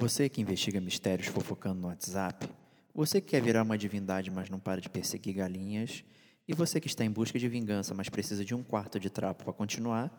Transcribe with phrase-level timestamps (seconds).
[0.00, 2.48] Você que investiga mistérios fofocando no WhatsApp,
[2.94, 6.02] você que quer virar uma divindade, mas não para de perseguir galinhas,
[6.48, 9.44] e você que está em busca de vingança, mas precisa de um quarto de trapo
[9.44, 10.10] para continuar,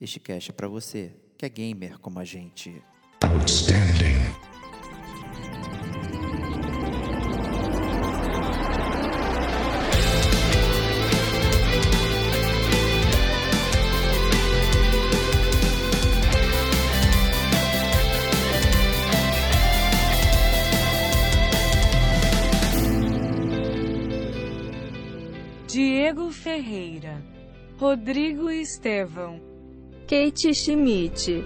[0.00, 2.82] este cast é para você, que é gamer como a gente.
[3.22, 4.25] Outstanding.
[26.56, 27.22] Ferreira,
[27.76, 29.38] Rodrigo Estevão,
[30.08, 31.44] Kate Schmidt.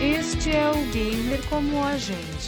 [0.00, 2.45] Este é o Gamer como a gente.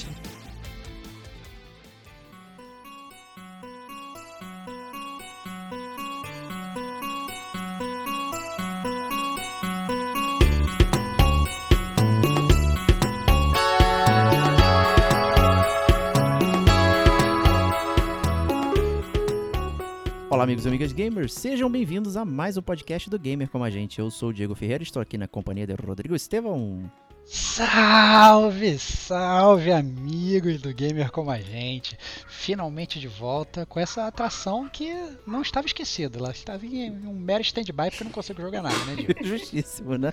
[20.38, 23.70] Olá, amigos e amigas gamers, sejam bem-vindos a mais um podcast do Gamer como a
[23.70, 23.98] gente.
[23.98, 26.88] Eu sou o Diego Ferreira, estou aqui na companhia de Rodrigo Estevão.
[27.24, 31.98] Salve, salve amigos do Gamer como a gente.
[32.28, 34.94] Finalmente de volta com essa atração que
[35.26, 36.20] não estava esquecida.
[36.20, 39.14] Ela estava em um mero stand-by porque eu não consigo jogar nada, né, Diego?
[39.26, 40.12] Justíssimo, né?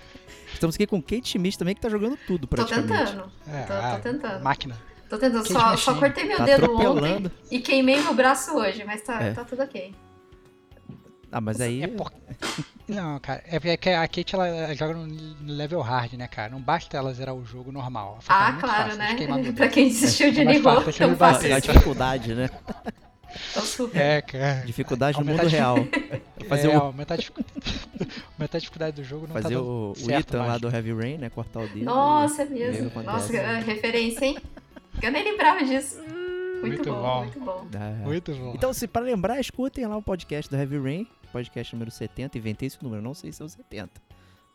[0.52, 3.12] Estamos aqui com Kate Schmidt também, que tá jogando tudo Tô praticamente.
[3.12, 3.32] tentando.
[3.48, 4.44] É, tô, tô tentando.
[4.44, 4.76] Máquina.
[5.08, 5.44] Tô tentando.
[5.44, 9.22] Kate Só, só cortei meu Tá dedo ontem e queimei meu braço hoje, mas tá,
[9.22, 9.32] É.
[9.32, 9.94] tá tudo ok.
[11.36, 11.84] Ah, mas aí...
[11.84, 12.14] É por...
[12.88, 16.50] Não, cara, é porque a Kate ela joga no level hard, né, cara?
[16.50, 18.20] Não basta ela zerar o jogo normal.
[18.26, 19.52] Ah, muito claro, fácil né?
[19.52, 22.50] pra quem desistiu de É fácil, eu é faço mais a dificuldade, né?
[23.94, 24.64] É, cara.
[24.66, 25.76] Dificuldade no mundo real.
[26.48, 27.18] Fazer é, o, aumentar, a
[28.38, 30.94] aumentar a dificuldade do jogo não tá fazer dando o, o Ethan lá do Heavy
[30.94, 31.30] Rain, né?
[31.30, 31.84] Cortar o dedo.
[31.84, 32.92] Nossa, é mesmo.
[33.04, 34.38] Nossa, é referência, hein?
[35.02, 36.00] Eu nem lembrava disso.
[36.62, 37.20] Muito, Muito bom, bom.
[37.24, 37.68] muito bom.
[37.76, 38.54] Ah, Muito bom.
[38.56, 42.38] Então, se para lembrar, escutem lá o podcast do Heavy Rain, podcast número 70.
[42.38, 43.92] Inventei esse número, não sei se é o 70,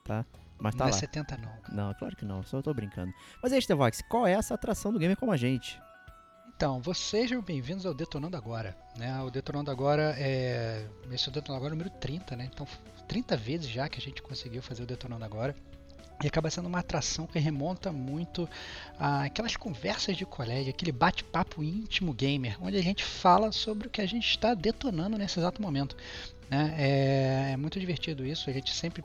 [0.03, 0.25] tá?
[0.59, 0.97] Mas tá não lá.
[0.97, 1.53] é 70 não.
[1.75, 3.13] Não, claro que não, só tô brincando.
[3.43, 5.79] Mas aí, Stevox, qual é essa atração do gamer como a gente?
[6.57, 8.75] Então, vocês sejam bem-vindos ao Detonando Agora.
[8.97, 9.21] Né?
[9.23, 10.87] O Detonando Agora é.
[11.11, 12.49] Esse é o Detonando Agora número 30, né?
[12.51, 12.67] Então,
[13.07, 15.55] 30 vezes já que a gente conseguiu fazer o Detonando Agora.
[16.23, 18.47] E acaba sendo uma atração que remonta muito
[18.99, 24.03] àquelas conversas de colégio, aquele bate-papo íntimo gamer, onde a gente fala sobre o que
[24.03, 25.97] a gente está detonando nesse exato momento.
[26.51, 26.75] Né?
[26.77, 29.05] É, é muito divertido isso, a gente sempre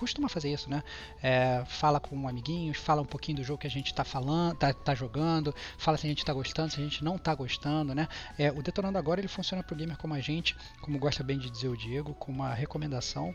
[0.00, 0.82] costuma fazer isso, né?
[1.22, 4.72] É, fala com amiguinhos, fala um pouquinho do jogo que a gente está falando, tá,
[4.72, 8.08] tá jogando, fala se a gente está gostando, se a gente não está gostando, né?
[8.38, 11.38] É, o Detonando Agora ele funciona para o gamer como a gente, como gosta bem
[11.38, 13.34] de dizer o Diego, com uma recomendação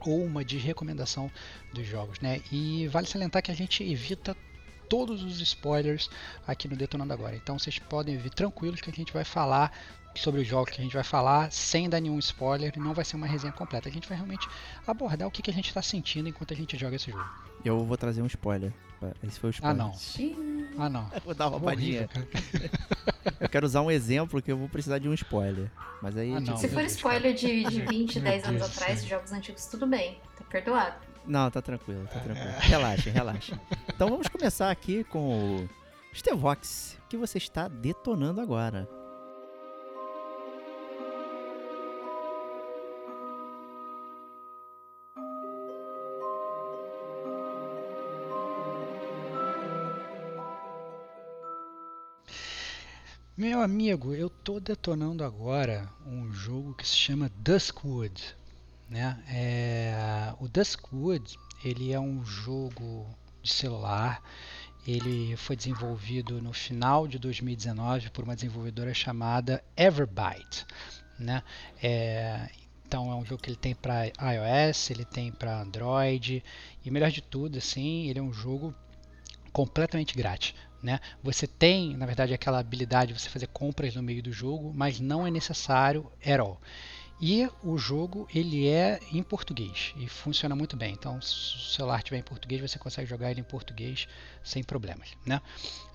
[0.00, 1.30] ou uma desrecomendação
[1.72, 2.42] dos jogos, né?
[2.50, 4.36] E vale salientar que a gente evita
[4.88, 6.10] todos os spoilers
[6.44, 7.36] aqui no Detonando Agora.
[7.36, 9.72] Então vocês podem vir tranquilos que a gente vai falar
[10.20, 13.04] sobre os jogos que a gente vai falar sem dar nenhum spoiler e não vai
[13.04, 13.88] ser uma resenha completa.
[13.88, 14.48] A gente vai realmente
[14.86, 17.24] abordar o que, que a gente está sentindo enquanto a gente joga esse jogo.
[17.64, 18.72] Eu vou trazer um spoiler.
[19.22, 19.80] Esse foi o spoiler.
[19.80, 19.92] Ah, não.
[20.78, 21.10] Ah, não.
[21.14, 22.08] Eu vou dar uma cara.
[23.40, 25.70] Eu quero usar um exemplo que eu vou precisar de um spoiler.
[26.02, 26.34] Mas aí.
[26.34, 26.56] Ah, não.
[26.56, 29.66] Se for Deus, spoiler de, de 20, Meu 10 anos Deus atrás, de jogos antigos,
[29.66, 30.18] tudo bem.
[30.36, 30.96] Tá perdoado.
[31.26, 32.54] Não, tá tranquilo, tá tranquilo.
[32.58, 33.60] Relaxa, relaxa.
[33.88, 35.68] Então vamos começar aqui com o
[36.14, 38.86] Stevox, que você está detonando agora.
[53.36, 58.32] Meu amigo, eu tô detonando agora um jogo que se chama Duskwood,
[58.88, 59.20] né?
[59.28, 63.04] É, o Duskwood, ele é um jogo
[63.42, 64.22] de celular.
[64.86, 70.64] Ele foi desenvolvido no final de 2019 por uma desenvolvedora chamada Everbyte,
[71.18, 71.42] né?
[71.82, 72.48] É,
[72.86, 76.40] então é um jogo que ele tem para iOS, ele tem para Android
[76.84, 78.72] e melhor de tudo, assim, ele é um jogo
[79.52, 80.54] completamente grátis.
[80.84, 81.00] Né?
[81.22, 85.00] Você tem, na verdade, aquela habilidade de você fazer compras no meio do jogo, mas
[85.00, 86.60] não é necessário at all.
[87.18, 90.92] E o jogo ele é em português e funciona muito bem.
[90.92, 94.06] Então, se o celular estiver em português, você consegue jogar ele em português
[94.42, 95.08] sem problemas.
[95.24, 95.40] Né?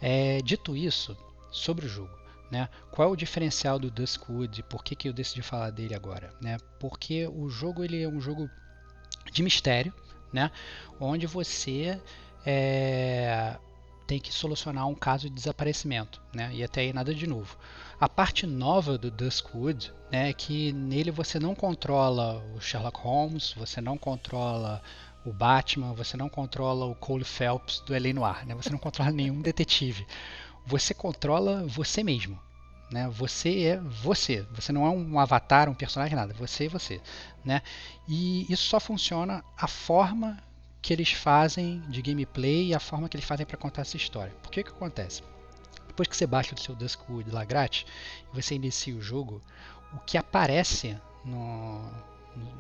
[0.02, 1.16] É, dito isso,
[1.52, 2.18] sobre o jogo,
[2.50, 2.68] né?
[2.90, 4.64] qual é o diferencial do Duskwood?
[4.64, 6.34] Por que, que eu decidi falar dele agora?
[6.42, 6.58] Né?
[6.80, 8.50] Porque o jogo ele é um jogo
[9.32, 9.94] de mistério,
[10.34, 10.50] né?
[11.00, 12.02] onde você
[12.44, 13.56] é,
[14.10, 16.50] tem que solucionar um caso de desaparecimento, né?
[16.52, 17.56] E até aí nada de novo.
[18.02, 23.54] A parte nova do Duskwood, né, é que nele você não controla o Sherlock Holmes,
[23.56, 24.82] você não controla
[25.24, 28.12] o Batman, você não controla o Cole Phelps do L.A.
[28.12, 28.56] Noir, né?
[28.56, 30.08] Você não controla nenhum detetive.
[30.66, 32.40] Você controla você mesmo,
[32.92, 33.08] né?
[33.10, 34.42] Você é você.
[34.56, 36.34] Você não é um avatar, um personagem, nada.
[36.34, 37.00] Você é você,
[37.46, 37.62] né?
[38.08, 40.42] E isso só funciona a forma
[40.82, 44.34] que eles fazem de gameplay e a forma que eles fazem para contar essa história.
[44.42, 45.22] Por que que acontece?
[45.88, 47.86] Depois que você baixa o seu Duskwood lá grátis
[48.32, 49.42] você inicia o jogo,
[49.94, 51.82] o que aparece no,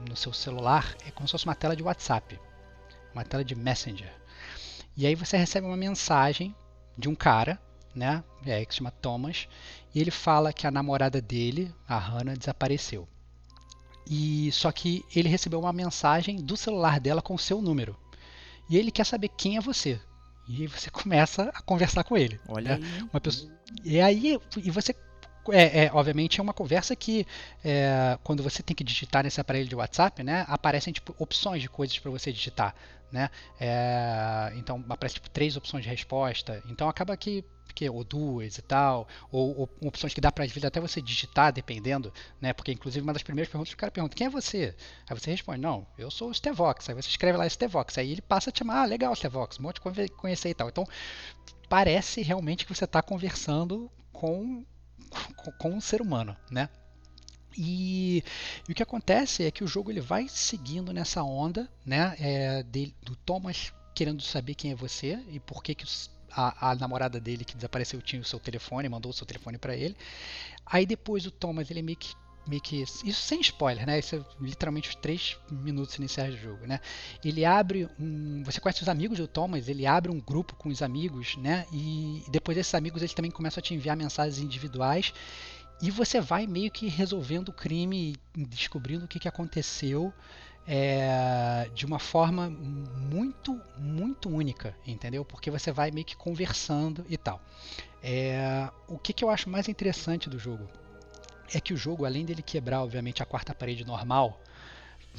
[0.08, 2.40] no seu celular é como se fosse uma tela de WhatsApp,
[3.14, 4.14] uma tela de Messenger.
[4.98, 6.54] E aí você recebe uma mensagem
[6.98, 7.58] de um cara,
[7.96, 9.48] né, é, que se chama Thomas,
[9.96, 13.08] e ele fala que a namorada dele, a Hannah, desapareceu.
[14.06, 17.96] E só que ele recebeu uma mensagem do celular dela com o seu número.
[18.70, 20.00] E ele quer saber quem é você.
[20.48, 22.40] E você começa a conversar com ele.
[22.48, 22.86] Olha né?
[22.86, 23.10] aí.
[23.12, 23.52] Uma pessoa,
[23.84, 24.94] e aí e você
[25.52, 27.26] é, é, obviamente é uma conversa que
[27.64, 31.70] é, quando você tem que digitar nesse aparelho de WhatsApp, né, aparecem tipo opções de
[31.70, 32.76] coisas para você digitar,
[33.12, 33.30] né?
[33.60, 36.62] É, então aparece tipo três opções de resposta.
[36.68, 37.44] Então acaba que
[37.74, 41.02] que ou duas e tal, ou, ou opções que dá para às vezes até você
[41.02, 42.54] digitar dependendo, né?
[42.54, 44.76] Porque inclusive uma das primeiras perguntas o cara pergunta quem é você?
[45.10, 46.90] Aí você responde não, eu sou o Stevox.
[46.90, 47.98] Aí você escreve lá Stevox.
[47.98, 50.54] Aí ele passa a te chamar, ah, legal Stevox, um monte de conhe- conhecer e
[50.54, 50.70] tal.
[50.70, 50.86] Então
[51.68, 54.66] parece realmente que você está conversando com,
[55.36, 56.70] com, com um ser humano, né?
[57.58, 58.24] E,
[58.68, 62.16] e o que acontece é que o jogo ele vai seguindo nessa onda, né?
[62.20, 65.86] é, dele- do Thomas querendo saber quem é você e por que, que
[66.32, 69.76] a, a namorada dele que desapareceu tinha o seu telefone, mandou o seu telefone para
[69.76, 69.96] ele.
[70.66, 72.14] Aí depois o Thomas ele meio que
[72.48, 74.00] meio que isso sem spoiler, né?
[74.00, 76.80] Isso é literalmente os três minutos iniciais do jogo, né?
[77.24, 80.82] Ele abre um, você conhece os amigos do Thomas, ele abre um grupo com os
[80.82, 81.66] amigos, né?
[81.72, 85.14] E depois desses amigos eles também começam a te enviar mensagens individuais
[85.82, 90.14] e você vai meio que resolvendo o crime descobrindo o que, que aconteceu
[90.72, 95.26] é, de uma forma muito, muito única, entendeu?
[95.26, 97.42] Porque você vai meio que conversando e tal.
[98.04, 100.70] É, o que, que eu acho mais interessante do jogo
[101.52, 104.40] é que o jogo, além dele quebrar, obviamente, a quarta parede normal,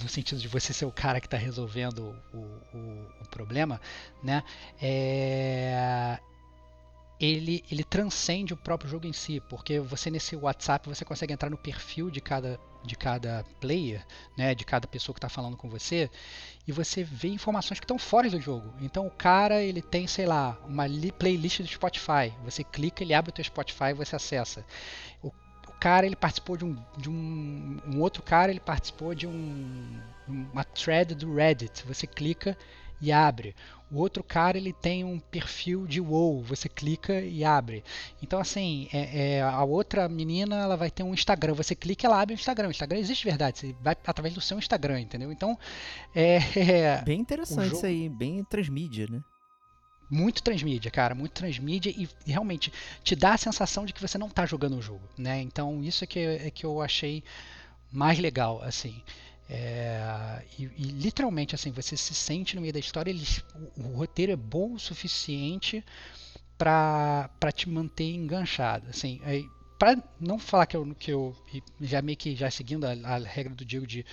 [0.00, 3.80] no sentido de você ser o cara que está resolvendo o, o, o problema,
[4.22, 4.44] né?
[4.80, 6.16] É,
[7.20, 11.50] ele, ele transcende o próprio jogo em si, porque você nesse WhatsApp você consegue entrar
[11.50, 14.04] no perfil de cada, de cada player,
[14.38, 16.10] né, de cada pessoa que está falando com você,
[16.66, 18.72] e você vê informações que estão fora do jogo.
[18.80, 22.32] Então o cara ele tem, sei lá, uma li- playlist do Spotify.
[22.42, 24.64] Você clica, ele abre o teu Spotify e você acessa.
[25.22, 29.26] O, o cara ele participou de um, de um, um outro cara ele participou de
[29.26, 31.84] um, uma thread do Reddit.
[31.86, 32.56] Você clica
[33.00, 33.54] e abre.
[33.90, 37.82] O outro cara ele tem um perfil de WoW, você clica e abre.
[38.22, 42.06] Então assim, é, é, a outra menina ela vai ter um Instagram, você clica e
[42.06, 42.68] ela abre o Instagram.
[42.68, 45.32] O Instagram existe de verdade, você vai através do seu Instagram, entendeu?
[45.32, 45.58] Então
[46.14, 46.36] é,
[46.98, 49.20] é Bem interessante jogo- isso aí, bem transmídia, né?
[50.12, 52.72] muito transmídia, cara, muito transmídia e, e realmente
[53.04, 55.40] te dá a sensação de que você não está jogando o jogo, né?
[55.40, 57.22] Então isso é que, é que eu achei
[57.92, 59.02] mais legal, assim.
[59.52, 63.44] É, e, e literalmente assim você se sente no meio da história eles,
[63.76, 65.84] o, o roteiro é bom o suficiente
[66.56, 69.42] para te manter enganchado assim é,
[69.76, 71.34] para não falar que eu, que eu
[71.80, 74.06] já meio que já seguindo a, a regra do Diego de,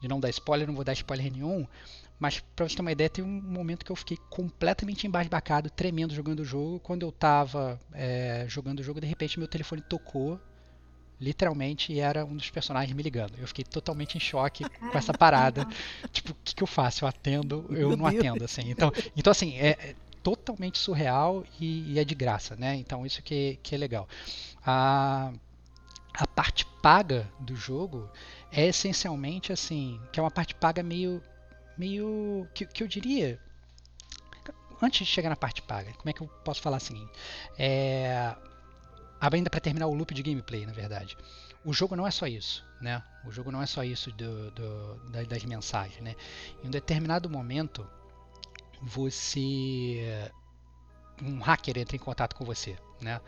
[0.00, 1.66] de não dar spoiler não vou dar spoiler nenhum
[2.18, 6.14] mas pra você ter uma ideia, tem um momento que eu fiquei completamente embasbacado, tremendo
[6.14, 6.80] jogando o jogo.
[6.80, 10.40] Quando eu tava é, jogando o jogo, de repente meu telefone tocou,
[11.20, 13.34] literalmente, era um dos personagens me ligando.
[13.38, 15.66] Eu fiquei totalmente em choque com essa parada.
[16.12, 17.04] Tipo, o que, que eu faço?
[17.04, 18.20] Eu atendo, eu Meu não Deus.
[18.20, 18.70] atendo, assim.
[18.70, 22.74] Então, então assim, é, é totalmente surreal e, e é de graça, né?
[22.76, 24.08] Então isso que, que é legal.
[24.64, 25.32] A,
[26.14, 28.10] a parte paga do jogo
[28.50, 31.22] é essencialmente assim, que é uma parte paga meio
[31.78, 33.38] meio que, que eu diria
[34.82, 37.08] antes de chegar na parte paga, como é que eu posso falar assim?
[37.58, 38.34] É,
[39.34, 41.16] ainda para terminar o loop de gameplay, na verdade.
[41.64, 43.02] O jogo não é só isso, né?
[43.24, 46.14] O jogo não é só isso do, do, da- das mensagens, né?
[46.62, 47.86] Em um determinado momento,
[48.82, 50.30] você
[51.22, 53.20] um hacker entra em contato com você, né?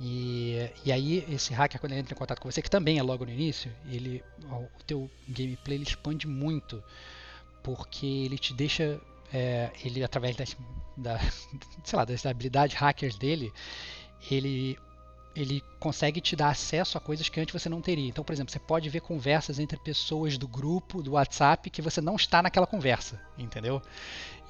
[0.00, 3.02] E, e aí esse hacker quando ele entra em contato com você, que também é
[3.02, 6.82] logo no início, ele o teu gameplay ele expande muito
[7.62, 9.00] porque ele te deixa
[9.32, 10.56] é, ele através das,
[10.96, 11.18] da,
[11.84, 13.52] sei lá, das habilidades hackers dele,
[14.30, 14.78] ele
[15.36, 18.08] ele consegue te dar acesso a coisas que antes você não teria.
[18.08, 22.00] Então, por exemplo, você pode ver conversas entre pessoas do grupo, do WhatsApp, que você
[22.00, 23.82] não está naquela conversa, entendeu?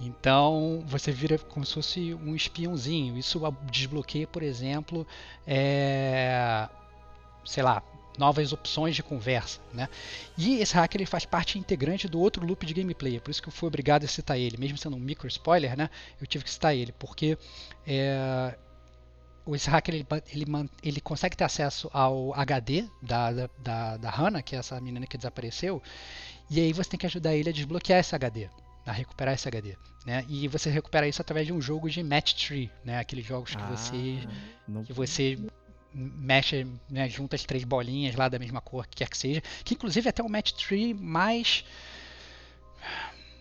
[0.00, 3.18] Então, você vira como se fosse um espiãozinho.
[3.18, 3.40] Isso
[3.70, 5.04] desbloqueia, por exemplo,
[5.44, 6.68] é...
[7.44, 7.82] sei lá,
[8.16, 9.88] novas opções de conversa, né?
[10.38, 13.42] E esse hack ele faz parte integrante do outro loop de gameplay, é por isso
[13.42, 15.90] que eu fui obrigado a citar ele, mesmo sendo um micro spoiler, né?
[16.20, 17.36] Eu tive que citar ele, porque
[17.86, 18.56] é,
[19.54, 24.42] esse hacker ele, ele, ele, consegue ter acesso ao HD da, da, da, da Hannah,
[24.42, 25.82] que é essa menina que desapareceu,
[26.50, 28.48] e aí você tem que ajudar ele a desbloquear esse HD,
[28.84, 30.24] a recuperar esse HD, né?
[30.28, 32.98] E você recupera isso através de um jogo de match tree, né?
[32.98, 34.28] Aqueles jogos que ah, você
[34.66, 34.84] não...
[34.84, 35.38] que você
[35.92, 39.74] mexe, né, junta as três bolinhas lá da mesma cor, que quer que seja, que
[39.74, 41.64] inclusive é até um match tree mais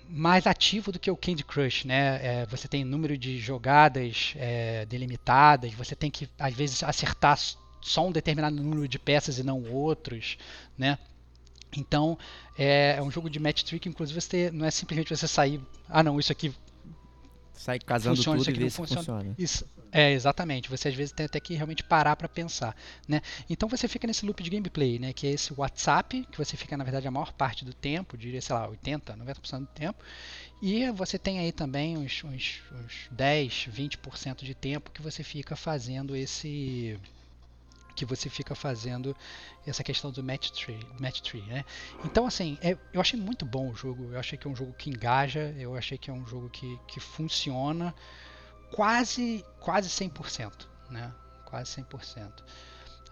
[0.10, 2.20] mais ativo do que o Candy Crush, né?
[2.22, 7.38] É, você tem número de jogadas é, delimitadas, você tem que às vezes acertar
[7.82, 10.38] só um determinado número de peças e não outros,
[10.78, 10.98] né?
[11.78, 12.18] Então
[12.58, 16.02] é, é um jogo de match trick, inclusive você não é simplesmente você sair, ah
[16.02, 16.54] não, isso aqui
[17.56, 19.02] sai casando funciona, tudo e vê se funciona.
[19.02, 19.36] funciona.
[19.38, 20.70] Isso, é, exatamente.
[20.70, 22.76] Você às vezes tem até que realmente parar para pensar,
[23.08, 23.22] né?
[23.50, 25.14] Então você fica nesse loop de gameplay, né?
[25.14, 28.42] Que é esse WhatsApp, que você fica na verdade a maior parte do tempo, diria,
[28.42, 30.04] sei lá, 80, 90% do tempo.
[30.62, 35.56] E você tem aí também uns, uns, uns 10, 20% de tempo que você fica
[35.56, 37.00] fazendo esse
[37.96, 39.16] que você fica fazendo
[39.66, 41.64] essa questão do match tree, match tree né?
[42.04, 44.12] Então, assim, é, eu achei muito bom o jogo.
[44.12, 46.80] Eu achei que é um jogo que engaja, eu achei que é um jogo que,
[46.88, 47.96] que funciona
[48.72, 51.14] quase, quase 100%, né?
[51.46, 52.32] Quase 100%.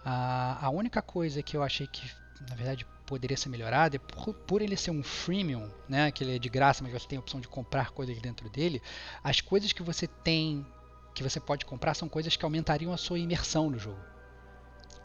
[0.04, 2.06] A, a única coisa que eu achei que,
[2.48, 6.10] na verdade, poderia ser melhorada é por, por, ele ser um freemium, né?
[6.10, 8.82] Que ele é de graça, mas você tem a opção de comprar coisas dentro dele.
[9.22, 10.66] As coisas que você tem,
[11.14, 14.13] que você pode comprar, são coisas que aumentariam a sua imersão no jogo.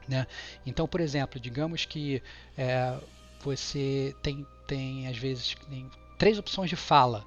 [0.09, 0.25] Né?
[0.65, 2.21] Então, por exemplo, digamos que
[2.57, 2.97] é,
[3.41, 7.23] você tem, tem às vezes tem três opções de fala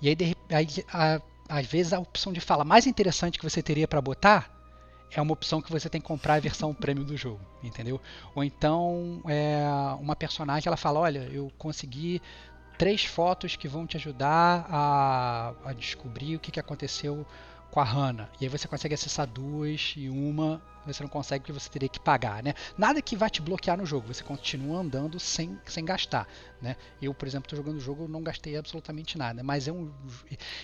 [0.00, 3.62] e aí, de, aí a, às vezes a opção de fala mais interessante que você
[3.62, 4.50] teria para botar
[5.14, 8.00] é uma opção que você tem que comprar a versão premium do jogo, entendeu?
[8.34, 9.62] Ou então é,
[10.00, 12.22] uma personagem ela fala, olha, eu consegui
[12.78, 17.26] três fotos que vão te ajudar a, a descobrir o que, que aconteceu
[17.74, 18.30] com a Hannah.
[18.40, 21.98] E aí você consegue acessar duas e uma você não consegue porque você teria que
[21.98, 22.54] pagar, né?
[22.78, 26.28] Nada que vai te bloquear no jogo, você continua andando sem, sem gastar,
[26.62, 26.76] né?
[27.02, 29.90] Eu, por exemplo, estou jogando o jogo, não gastei absolutamente nada, mas é um,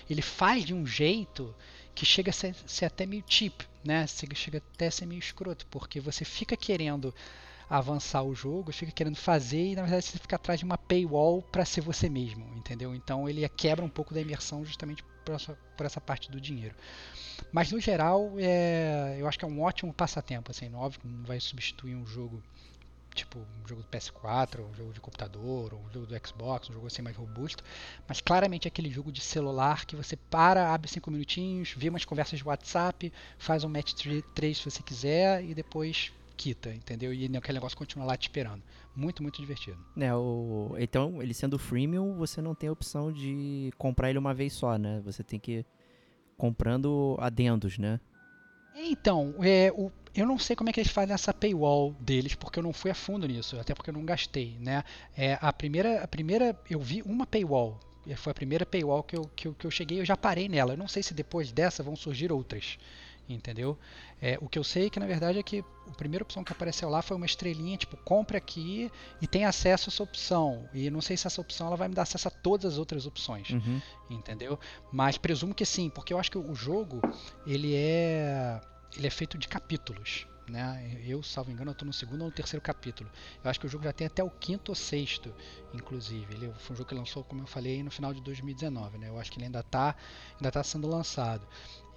[0.09, 1.53] ele faz de um jeito
[1.93, 4.05] que chega a ser, ser até meio cheap, né?
[4.07, 7.13] Chega até a ser meio escroto, porque você fica querendo
[7.69, 11.41] avançar o jogo, fica querendo fazer e na verdade você fica atrás de uma paywall
[11.41, 12.95] para ser você mesmo, entendeu?
[12.95, 16.75] Então ele quebra um pouco da imersão justamente por essa, parte do dinheiro.
[17.51, 20.51] Mas no geral, é, eu acho que é um ótimo passatempo.
[20.51, 22.41] Assim, óbvio que não vai substituir um jogo
[23.13, 26.87] tipo um jogo do PS4, um jogo de computador, um jogo do Xbox, um jogo
[26.87, 27.63] assim mais robusto,
[28.07, 32.05] mas claramente é aquele jogo de celular que você para, abre cinco minutinhos, vê umas
[32.05, 33.93] conversas de WhatsApp, faz um match
[34.33, 37.13] 3 se você quiser e depois quita, entendeu?
[37.13, 38.63] E aquele negócio continua lá te esperando.
[38.95, 39.77] Muito, muito divertido.
[39.95, 40.75] É, o...
[40.79, 44.75] Então, ele sendo freemium, você não tem a opção de comprar ele uma vez só,
[44.75, 44.99] né?
[45.05, 45.65] Você tem que ir
[46.35, 47.99] comprando adendos, né?
[48.75, 52.57] Então, é, o, eu não sei como é que eles fazem essa paywall deles, porque
[52.57, 54.83] eu não fui a fundo nisso, até porque eu não gastei, né?
[55.15, 57.79] É, a primeira, a primeira, eu vi uma paywall,
[58.15, 60.73] foi a primeira paywall que eu, que eu, que eu cheguei, eu já parei nela.
[60.73, 62.79] Eu não sei se depois dessa vão surgir outras
[63.27, 63.77] entendeu?
[64.21, 66.51] É, o que eu sei é que na verdade é que a primeira opção que
[66.51, 70.69] apareceu lá foi uma estrelinha, tipo, compre aqui e tem acesso a essa opção.
[70.73, 73.05] E não sei se essa opção ela vai me dar acesso a todas as outras
[73.05, 73.81] opções, uhum.
[74.09, 74.59] entendeu?
[74.91, 77.01] Mas presumo que sim, porque eu acho que o jogo
[77.45, 78.61] ele é
[78.95, 80.27] ele é feito de capítulos.
[80.51, 80.99] Né?
[81.05, 83.09] Eu, salvo engano, estou no segundo ou no terceiro capítulo.
[83.41, 85.33] Eu acho que o jogo já tem até o quinto ou sexto,
[85.73, 86.33] inclusive.
[86.33, 88.97] Ele foi um jogo que lançou, como eu falei, no final de 2019.
[88.97, 89.07] Né?
[89.07, 89.95] Eu acho que ele ainda está
[90.35, 91.47] ainda tá sendo lançado.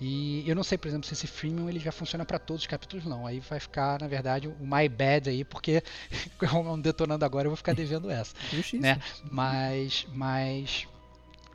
[0.01, 2.67] E eu não sei, por exemplo, se esse freemium ele já funciona para todos os
[2.67, 3.27] capítulos, não.
[3.27, 5.83] Aí vai ficar, na verdade, o my bad aí, porque
[6.39, 8.35] como detonando agora, eu vou ficar devendo essa.
[8.81, 9.01] né?
[9.31, 10.89] Mas, mas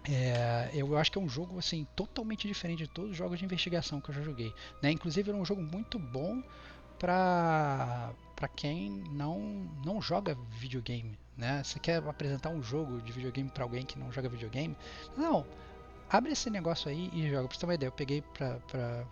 [0.08, 3.46] é, eu acho que é um jogo assim totalmente diferente de todos os jogos de
[3.46, 4.54] investigação que eu já joguei.
[4.82, 4.92] Né?
[4.92, 6.42] Inclusive, era um jogo muito bom
[6.98, 11.62] para para quem não não joga videogame, né?
[11.62, 14.78] Você quer apresentar um jogo de videogame para alguém que não joga videogame?
[15.18, 15.46] Não
[16.10, 17.48] abre esse negócio aí e joga.
[17.48, 18.60] Pra você ter uma ideia, eu peguei pra.
[18.68, 19.06] pra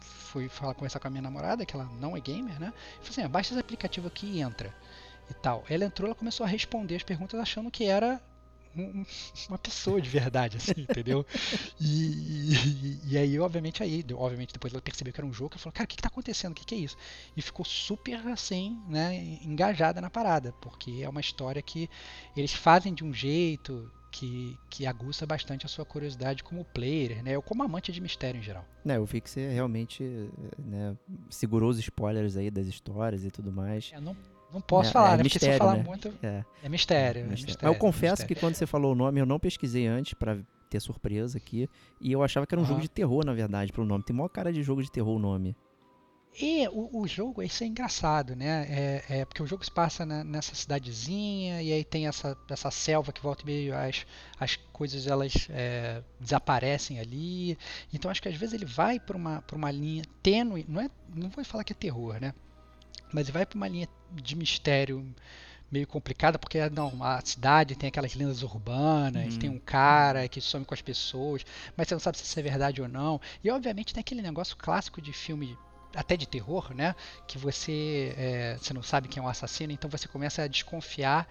[0.00, 2.72] fui falar, conversar com a minha namorada, que ela não é gamer, né?
[2.98, 4.74] Falei assim: ah, baixa esse aplicativo aqui e entra.
[5.30, 5.64] E tal.
[5.68, 8.20] Ela entrou, ela começou a responder as perguntas achando que era
[8.76, 9.04] um-
[9.48, 11.24] uma pessoa de verdade, assim, entendeu?
[11.80, 15.58] E, e, e aí, obviamente, aí, obviamente, depois ela percebeu que era um jogo, ela
[15.60, 16.52] falou, cara, o que, que tá acontecendo?
[16.52, 16.96] O que, que é isso?
[17.36, 21.88] E ficou super, assim, né, engajada na parada, porque é uma história que
[22.36, 27.36] eles fazem de um jeito que, que aguça bastante a sua curiosidade como player, né,
[27.36, 28.64] ou como amante de mistério em geral.
[28.84, 30.04] né, eu vi que você realmente
[30.56, 30.96] né,
[31.28, 33.90] segurou os spoilers aí das histórias e tudo mais.
[33.92, 34.16] Eu não,
[34.52, 35.82] não posso É, falar, é né, porque se eu mistério, falar né?
[35.84, 37.20] muito, É, é mistério.
[37.22, 37.30] é mistério.
[37.48, 38.34] mistério, eu confesso mistério.
[38.36, 40.38] que quando você falou o nome, eu não pesquisei antes pra
[40.70, 41.68] ter surpresa aqui.
[42.00, 42.82] E eu achava que era um jogo Aham.
[42.82, 44.04] de terror, na verdade, pelo nome.
[44.04, 45.56] Tem maior cara de jogo de terror o nome.
[46.40, 48.66] E o, o jogo, isso é engraçado, né?
[49.08, 52.70] É, é porque o jogo se passa na- nessa cidadezinha e aí tem essa, essa
[52.72, 54.04] selva que volta e meio as,
[54.38, 57.56] as coisas elas é, desaparecem ali.
[57.92, 61.28] Então acho que às vezes ele vai para uma, uma linha tênue, não, é, não
[61.28, 62.34] vou falar que é terror, né?
[63.12, 65.14] Mas ele vai para uma linha de mistério
[65.70, 69.40] meio complicada, porque não, a cidade tem aquelas lendas urbanas, Uhum.
[69.40, 71.44] tem um cara que some com as pessoas,
[71.76, 73.20] mas você não sabe se isso é verdade ou não.
[73.42, 75.56] E obviamente tem aquele negócio clássico de filme
[75.94, 76.94] até de terror, né?
[77.26, 81.28] Que você, é, você não sabe quem é o assassino, então você começa a desconfiar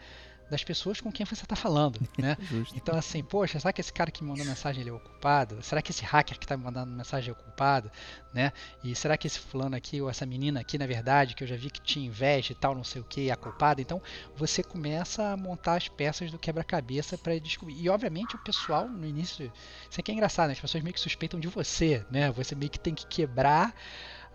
[0.49, 2.37] das pessoas com quem você está falando, né?
[2.75, 5.61] Então assim, poxa, será que esse cara que me mandou mensagem ele é o culpado?
[5.61, 7.91] Será que esse hacker que está me mandando mensagem é o culpado,
[8.33, 8.51] né?
[8.83, 11.55] E será que esse fulano aqui ou essa menina aqui, na verdade, que eu já
[11.55, 13.81] vi que tinha inveja e tal, não sei o que, é a culpada?
[13.81, 14.01] Então
[14.35, 17.79] você começa a montar as peças do quebra-cabeça para descobrir.
[17.79, 19.51] E obviamente o pessoal no início,
[19.89, 20.53] isso aqui é engraçado, né?
[20.53, 22.31] As pessoas meio que suspeitam de você, né?
[22.31, 23.73] Você meio que tem que quebrar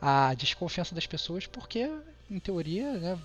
[0.00, 1.90] a desconfiança das pessoas porque,
[2.30, 3.18] em teoria, né?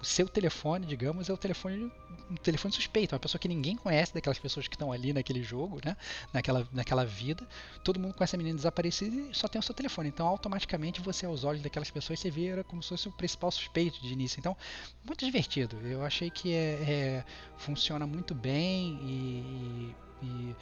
[0.00, 1.90] O seu telefone, digamos, é o telefone
[2.30, 5.80] um telefone suspeito, uma pessoa que ninguém conhece daquelas pessoas que estão ali naquele jogo,
[5.84, 5.96] né?
[6.32, 7.46] Naquela, naquela vida.
[7.82, 10.08] Todo mundo conhece a menina desaparecida e só tem o seu telefone.
[10.08, 14.00] Então, automaticamente, você, aos olhos daquelas pessoas, você vê como se fosse o principal suspeito
[14.02, 14.38] de início.
[14.38, 14.56] Então,
[15.04, 15.78] muito divertido.
[15.80, 17.24] Eu achei que é, é-
[17.56, 20.56] funciona muito bem e, e,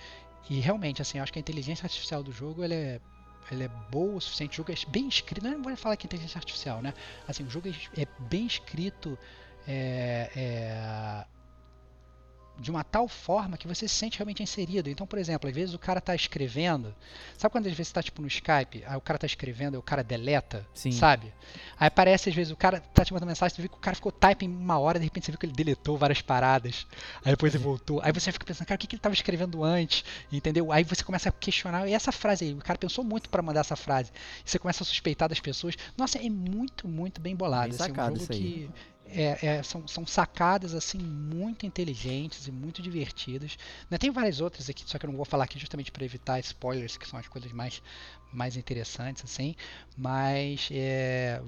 [0.51, 3.01] e realmente, assim, acho que a inteligência artificial do jogo ela é
[3.51, 6.09] ela é boa o suficiente, o jogo é bem escrito, não vou falar que é
[6.09, 6.93] inteligência artificial, né?
[7.29, 9.19] Assim, o jogo é, é bem escrito,
[9.67, 11.27] é, é,
[12.59, 14.89] de uma tal forma que você se sente realmente inserido.
[14.89, 16.95] Então, por exemplo, às vezes o cara tá escrevendo,
[17.37, 19.79] sabe quando às vezes você tá tipo no Skype, aí o cara tá escrevendo e
[19.79, 20.93] o cara deleta, Sim.
[20.93, 21.33] sabe?
[21.79, 23.95] Aí aparece às vezes o cara tá te mandando mensagem, você vê que o cara
[23.95, 26.87] ficou typing uma hora, de repente você viu que ele deletou várias paradas,
[27.25, 29.63] aí depois ele voltou, aí você fica pensando, cara, o que, que ele tava escrevendo
[29.63, 30.73] antes, entendeu?
[30.73, 33.61] Aí você começa a questionar, e essa frase aí, o cara pensou muito para mandar
[33.61, 34.11] essa frase,
[34.45, 35.77] e você começa a suspeitar das pessoas.
[35.97, 37.71] Nossa, é muito, muito bem bolado.
[37.71, 38.39] Bem assim, sacado um jogo isso aí.
[38.39, 38.71] que
[39.11, 43.57] é, é, são, são sacadas assim muito inteligentes e muito divertidas.
[43.91, 46.39] Né, tem várias outras aqui, só que eu não vou falar aqui justamente para evitar
[46.41, 47.83] spoilers, que são as coisas mais,
[48.33, 49.55] mais interessantes assim.
[49.97, 51.41] Mas é,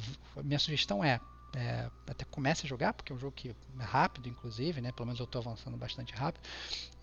[0.42, 1.20] minha sugestão é,
[1.56, 4.92] é, até comece a jogar, porque é um jogo que é rápido, inclusive, né?
[4.92, 6.42] Pelo menos eu estou avançando bastante rápido.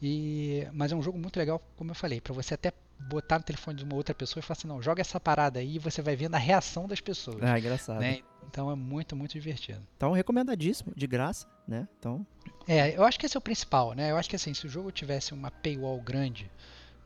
[0.01, 3.43] E, mas é um jogo muito legal, como eu falei, para você até botar no
[3.43, 6.01] telefone de uma outra pessoa e falar assim, não, joga essa parada aí e você
[6.01, 7.41] vai vendo a reação das pessoas.
[7.41, 7.99] Ah, engraçado.
[7.99, 8.21] né?
[8.49, 9.81] Então é muito, muito divertido.
[9.97, 11.87] Então, recomendadíssimo, de graça, né?
[11.99, 12.25] Então,
[12.67, 14.11] É, eu acho que esse é o principal, né?
[14.11, 16.49] Eu acho que assim, se o jogo tivesse uma paywall grande,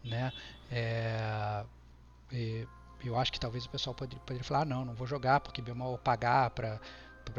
[0.03, 0.31] né?
[0.71, 1.63] É,
[2.31, 2.67] e
[3.03, 5.61] eu acho que talvez o pessoal poderia, poderia falar, ah, não, não vou jogar porque
[5.61, 6.79] bem mal pagar pra,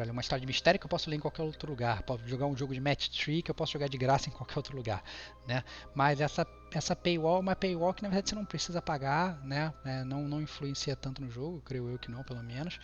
[0.05, 2.03] ler uma história de mistério que eu posso ler em qualquer outro lugar.
[2.03, 4.57] Posso jogar um jogo de match tree que eu posso jogar de graça em qualquer
[4.59, 5.03] outro lugar,
[5.46, 5.62] né?
[5.94, 9.72] Mas essa, essa paywall é uma paywall que na verdade você não precisa pagar, né?
[9.85, 12.79] É, não, não influencia tanto no jogo, creio eu que não, pelo menos.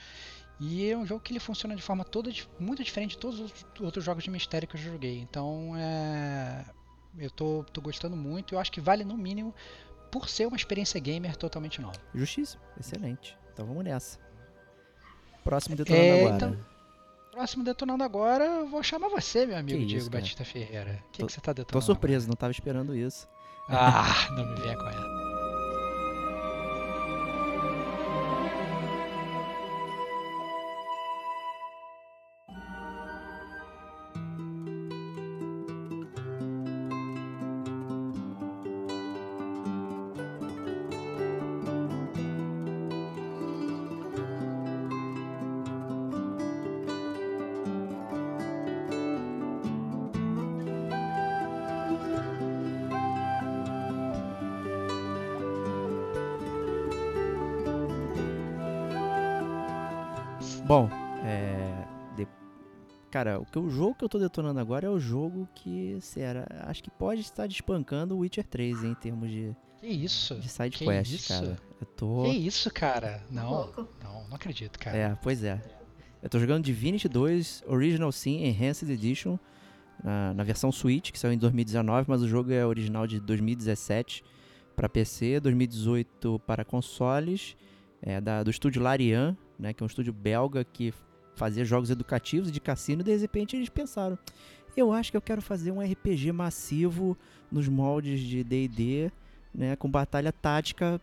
[0.59, 3.53] E é um jogo que ele funciona de forma toda muito diferente de todos os
[3.81, 5.19] outros jogos de mistério que eu joguei.
[5.21, 6.65] Então, é,
[7.19, 8.55] eu tô, tô gostando muito.
[8.55, 9.55] Eu acho que vale no mínimo
[10.11, 12.01] por ser uma experiência gamer totalmente nova.
[12.15, 13.37] justíssimo, excelente.
[13.53, 14.19] Então, vamos nessa.
[15.45, 16.37] Próximo detonando É, agora.
[16.37, 16.76] então-
[17.37, 20.11] Próximo detonando agora, eu vou chamar você, meu amigo Que Diego isso.
[20.11, 21.03] Batista Ferreira.
[21.07, 21.85] O que, Tô- que você tá Tô detonando?
[21.85, 23.29] surpreso, não tava esperando isso.
[23.69, 23.93] agora?
[24.01, 25.26] Ah, não me venha com ela.
[63.17, 66.47] Cara, o, que, o jogo que eu tô detonando agora é o jogo que, será,
[66.67, 70.35] acho que pode estar despancando o Witcher 3 hein, em termos de, Que isso?
[70.35, 71.29] de side Que quest, isso?
[71.33, 71.59] cara.
[71.81, 72.25] Eu tô.
[72.25, 73.25] Que isso, cara?
[73.31, 73.89] Não, Louco.
[74.05, 74.95] não, não acredito, cara.
[74.95, 75.59] É, pois é.
[76.23, 79.39] Eu tô jogando Divinity 2 Original Sin Enhanced Edition
[80.05, 84.23] na, na versão Switch, que saiu em 2019, mas o jogo é original de 2017
[84.77, 87.57] para PC, 2018 para consoles,
[88.03, 90.93] é, da, do estúdio Larian, né, que é um estúdio belga que
[91.37, 94.19] fazia jogos educativos de cassino, e de repente eles pensaram,
[94.77, 97.17] eu acho que eu quero fazer um RPG massivo
[97.51, 99.13] nos moldes de D&D,
[99.55, 101.01] né, com batalha tática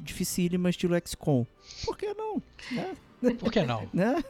[0.00, 1.44] dificílima, estilo XCOM.
[1.84, 2.42] Por que não?
[2.70, 2.96] Né?
[3.38, 3.88] Por que não?
[3.92, 4.22] né?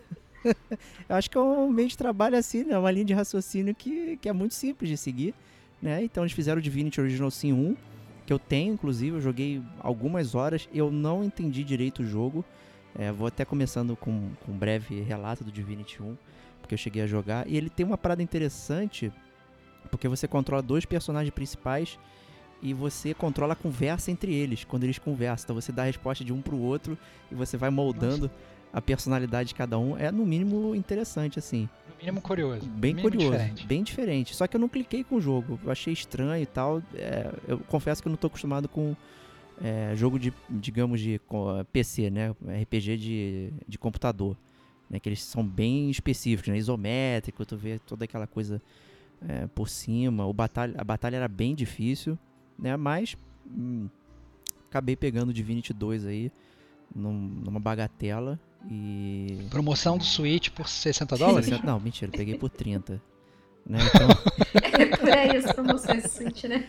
[1.08, 2.76] Eu acho que é um meio de trabalho assim, né?
[2.76, 5.34] Uma linha de raciocínio que, que é muito simples de seguir,
[5.80, 6.02] né?
[6.02, 7.76] Então eles fizeram o Divinity Original Sin 1,
[8.26, 12.44] que eu tenho, inclusive, eu joguei algumas horas, eu não entendi direito o jogo.
[12.98, 16.16] É, vou até começando com, com um breve relato do Divinity 1,
[16.60, 17.48] porque eu cheguei a jogar.
[17.48, 19.12] E ele tem uma parada interessante,
[19.90, 21.98] porque você controla dois personagens principais
[22.62, 25.44] e você controla a conversa entre eles, quando eles conversam.
[25.46, 26.96] Então você dá a resposta de um pro outro
[27.30, 28.34] e você vai moldando Nossa.
[28.72, 29.98] a personalidade de cada um.
[29.98, 31.68] É, no mínimo, interessante, assim.
[31.88, 32.68] No mínimo curioso.
[32.68, 33.32] Bem mínimo curioso.
[33.32, 33.66] Diferente.
[33.66, 34.36] Bem diferente.
[34.36, 35.58] Só que eu não cliquei com o jogo.
[35.64, 36.80] Eu achei estranho e tal.
[36.94, 38.94] É, eu confesso que eu não tô acostumado com
[39.60, 41.20] é, jogo de, digamos, de
[41.72, 42.30] PC, né?
[42.62, 44.36] RPG de, de computador.
[44.88, 45.00] Né?
[45.00, 46.58] Que eles são bem específicos, né?
[46.58, 48.62] Isométrico, tu vê toda aquela coisa
[49.26, 50.26] é, por cima.
[50.26, 52.18] O batalha, a batalha era bem difícil
[52.58, 52.76] né?
[52.76, 53.88] Mas hum,
[54.68, 56.32] acabei pegando o Divinity 2 aí
[56.94, 58.38] num, numa bagatela
[58.70, 61.50] e promoção do Switch por 60 dólares?
[61.62, 63.02] Não, mentira, peguei por 30.
[63.66, 63.78] Né?
[63.94, 64.08] Então...
[64.80, 66.68] é por aí as promoções do Switch, né?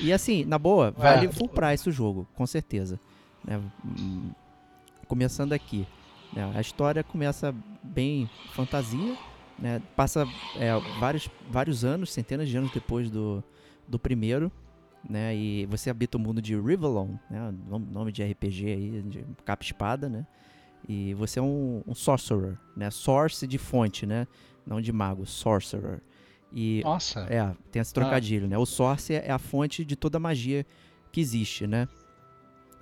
[0.00, 2.98] E assim, na boa, vale full price o jogo, com certeza.
[3.44, 3.60] Né?
[5.06, 5.86] Começando aqui,
[6.32, 6.50] né?
[6.54, 9.16] a história começa bem fantasia,
[9.58, 9.82] né?
[9.96, 13.42] passa é, vários, vários anos, centenas de anos depois do,
[13.86, 14.52] do primeiro,
[15.08, 15.34] né?
[15.34, 17.54] E você habita o mundo de Rivalon, né?
[17.68, 20.26] Nome de RPG aí, de capa espada, né?
[20.88, 22.90] E você é um, um sorcerer, né?
[22.90, 24.26] Source de fonte, né?
[24.66, 26.02] Não de mago, sorcerer.
[26.52, 27.20] E, Nossa!
[27.28, 28.48] É, tem esse trocadilho, ah.
[28.48, 28.58] né?
[28.58, 30.64] O source é a fonte de toda magia
[31.12, 31.88] que existe, né?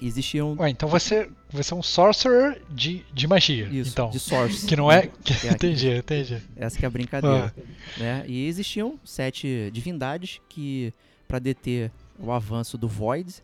[0.00, 0.54] Existiam...
[0.58, 4.10] Ué, então você, você é um sorcerer de, de magia, Isso, então.
[4.10, 4.66] de source.
[4.66, 5.10] Que não é...
[5.44, 6.42] É entendi, entendi.
[6.54, 7.98] Essa que é a brincadeira, ah.
[7.98, 8.24] né?
[8.26, 10.92] E existiam sete divindades que,
[11.26, 13.42] para deter o avanço do Void,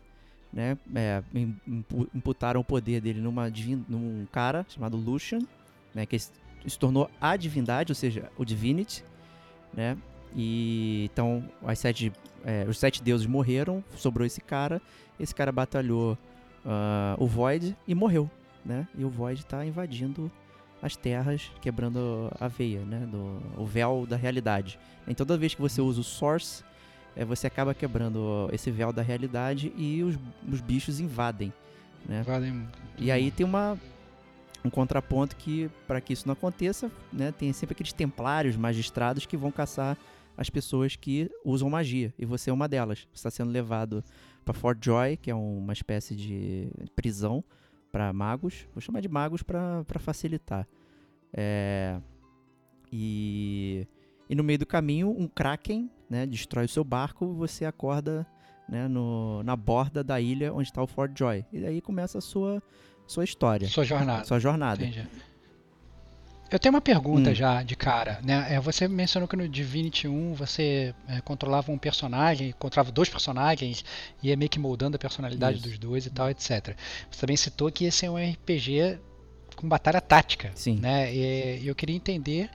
[0.53, 0.77] né?
[0.93, 1.23] É,
[2.13, 3.51] imputaram o poder dele numa
[3.89, 5.39] num cara chamado Lucian,
[5.93, 6.05] né?
[6.05, 6.31] Que se
[6.79, 9.03] tornou a divindade, ou seja, o Divinity,
[9.73, 9.97] né?
[10.35, 12.11] E então as sete,
[12.43, 14.81] é, os sete deuses morreram, sobrou esse cara.
[15.19, 16.17] Esse cara batalhou
[16.65, 18.29] uh, o Void e morreu,
[18.65, 18.87] né?
[18.97, 20.31] E o Void está invadindo
[20.81, 23.07] as terras, quebrando a veia, né?
[23.09, 24.79] Do, o véu da realidade.
[25.07, 26.63] Então toda vez que você usa o Source
[27.15, 30.17] é, você acaba quebrando esse véu da realidade e os,
[30.51, 31.53] os bichos invadem.
[32.07, 32.21] Né?
[32.21, 32.67] Invadem.
[32.97, 33.77] E aí tem uma,
[34.65, 39.37] um contraponto que, para que isso não aconteça, né, tem sempre aqueles templários, magistrados que
[39.37, 39.97] vão caçar
[40.37, 42.13] as pessoas que usam magia.
[42.17, 43.07] E você é uma delas.
[43.11, 44.03] Você está sendo levado
[44.43, 47.43] para Fort Joy, que é uma espécie de prisão
[47.91, 48.67] para magos.
[48.73, 50.67] Vou chamar de magos para facilitar.
[51.33, 51.99] É...
[52.91, 53.87] E
[54.29, 58.25] e no meio do caminho, um kraken né, destrói o seu barco, você acorda
[58.67, 61.45] né, no, na borda da ilha onde está o Fort Joy.
[61.51, 62.61] E aí começa a sua,
[63.05, 63.67] sua história.
[63.67, 64.25] Sua jornada.
[64.25, 64.83] Sua jornada.
[64.83, 65.07] Entendi.
[66.53, 67.33] Eu tenho uma pergunta hum.
[67.33, 68.19] já de cara.
[68.21, 68.45] Né?
[68.47, 73.83] É, você mencionou que no Divinity 1 você é, controlava um personagem, controlava dois personagens,
[74.21, 75.67] ia meio que moldando a personalidade Isso.
[75.67, 76.77] dos dois e tal, etc.
[77.09, 78.99] Você também citou que esse é um RPG
[79.55, 80.51] com batalha tática.
[80.53, 80.77] Sim.
[80.77, 81.11] Né?
[81.11, 82.51] E eu queria entender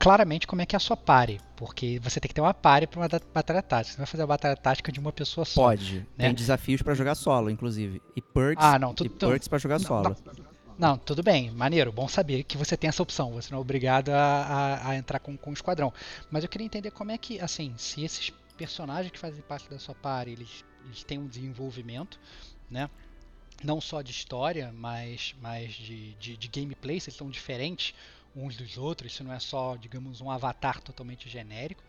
[0.00, 2.88] claramente como é que é a sua pare, porque você tem que ter uma pare
[2.88, 3.92] para uma batalha tática.
[3.92, 5.62] Você vai fazer a batalha tática de uma pessoa só.
[5.62, 5.98] Pode.
[6.16, 6.26] Né?
[6.26, 8.02] Tem desafios para jogar solo, inclusive.
[8.16, 10.16] E perks, ah, não, tudo, e perks para jogar não, solo.
[10.26, 10.47] Não,
[10.78, 14.10] não, tudo bem, maneiro, bom saber que você tem essa opção, você não é obrigado
[14.10, 15.92] a, a, a entrar com, com o esquadrão.
[16.30, 19.78] Mas eu queria entender como é que, assim, se esses personagens que fazem parte da
[19.78, 22.20] sua pare, eles, eles têm um desenvolvimento,
[22.70, 22.88] né?
[23.64, 27.92] Não só de história, mas, mas de, de, de gameplay, se eles são diferentes
[28.42, 31.82] uns dos outros, isso não é só, digamos, um avatar totalmente genérico.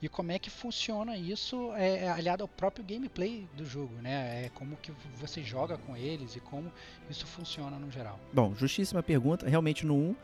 [0.00, 4.44] E como é que funciona isso é, é, aliado ao próprio gameplay do jogo, né?
[4.44, 6.70] É como que você joga com eles e como
[7.10, 8.20] isso funciona no geral.
[8.32, 9.48] Bom, justíssima pergunta.
[9.48, 10.16] Realmente no 1,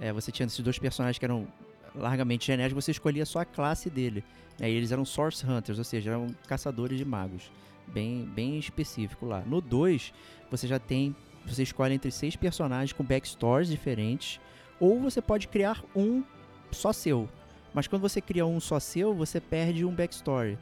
[0.00, 1.46] é, você tinha esses dois personagens que eram
[1.94, 4.24] largamente genéricos, você escolhia só a classe dele.
[4.58, 4.70] Né?
[4.70, 7.50] E eles eram Source Hunters, ou seja, eram caçadores de magos.
[7.86, 9.40] Bem, bem específico lá.
[9.40, 10.12] No 2,
[10.50, 11.14] você já tem.
[11.46, 14.38] Você escolhe entre seis personagens com backstories diferentes
[14.80, 16.24] ou você pode criar um
[16.72, 17.28] só seu.
[17.72, 20.58] Mas quando você cria um só seu, você perde um backstory.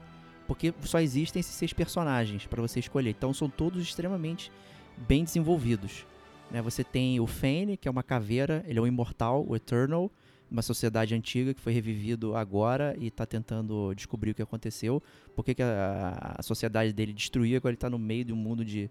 [0.46, 3.10] Porque só existem esses seis personagens para você escolher.
[3.10, 4.50] Então são todos extremamente
[5.06, 6.06] bem desenvolvidos.
[6.50, 6.60] Né?
[6.62, 10.10] Você tem o Fane, que é uma caveira, ele é o imortal, o Eternal.
[10.50, 15.02] uma sociedade antiga que foi revivido agora e está tentando descobrir o que aconteceu,
[15.36, 18.64] por que, a, a sociedade dele destruía quando ele está no meio de um mundo
[18.64, 18.90] de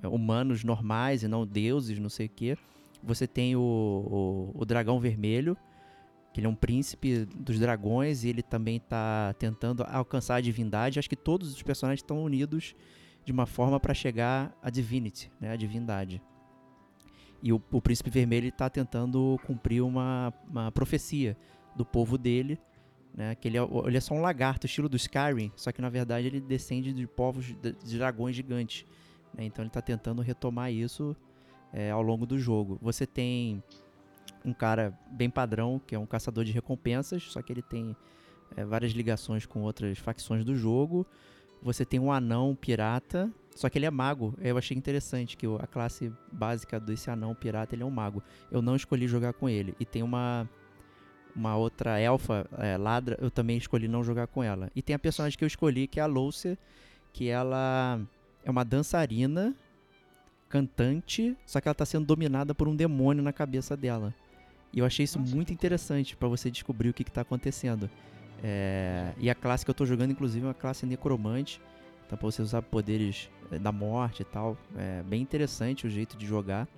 [0.00, 2.56] é, humanos normais e não deuses, não sei o quê.
[3.02, 5.56] Você tem o, o, o dragão vermelho,
[6.32, 10.98] que ele é um príncipe dos dragões e ele também está tentando alcançar a divindade.
[10.98, 12.74] Acho que todos os personagens estão unidos
[13.24, 16.22] de uma forma para chegar à divinity, né, a divindade.
[17.42, 21.36] E o, o príncipe vermelho está tentando cumprir uma, uma profecia
[21.76, 22.58] do povo dele,
[23.14, 25.90] né, que ele é, ele é só um lagarto, estilo do Skyrim, só que na
[25.90, 28.86] verdade ele descende de povos de, de dragões gigantes.
[29.34, 31.16] Né, então ele está tentando retomar isso
[31.72, 32.78] é, ao longo do jogo.
[32.82, 33.62] Você tem
[34.44, 37.96] um cara bem padrão, que é um caçador de recompensas, só que ele tem
[38.56, 41.06] é, várias ligações com outras facções do jogo.
[41.62, 44.34] Você tem um anão pirata, só que ele é mago.
[44.40, 48.22] Eu achei interessante que a classe básica desse anão pirata ele é um mago.
[48.50, 49.74] Eu não escolhi jogar com ele.
[49.78, 50.48] E tem uma
[51.34, 54.70] uma outra elfa é, ladra, eu também escolhi não jogar com ela.
[54.76, 56.58] E tem a personagem que eu escolhi, que é a Loucia,
[57.10, 57.98] que ela
[58.44, 59.54] é uma dançarina,
[60.52, 64.14] cantante, só que ela está sendo dominada por um demônio na cabeça dela.
[64.70, 67.88] E eu achei isso Nossa, muito interessante para você descobrir o que está acontecendo.
[68.44, 71.58] É, e a classe que eu estou jogando, inclusive, é uma classe necromante.
[72.04, 74.58] Então, para você usar poderes é, da morte e tal.
[74.76, 76.68] É bem interessante o jeito de jogar.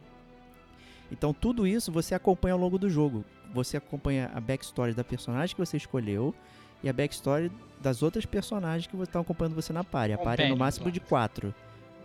[1.10, 3.24] Então, tudo isso você acompanha ao longo do jogo.
[3.52, 6.32] Você acompanha a backstory da personagem que você escolheu
[6.80, 10.12] e a backstory das outras personagens que estão acompanhando você na party.
[10.12, 11.52] A party é no máximo de quatro.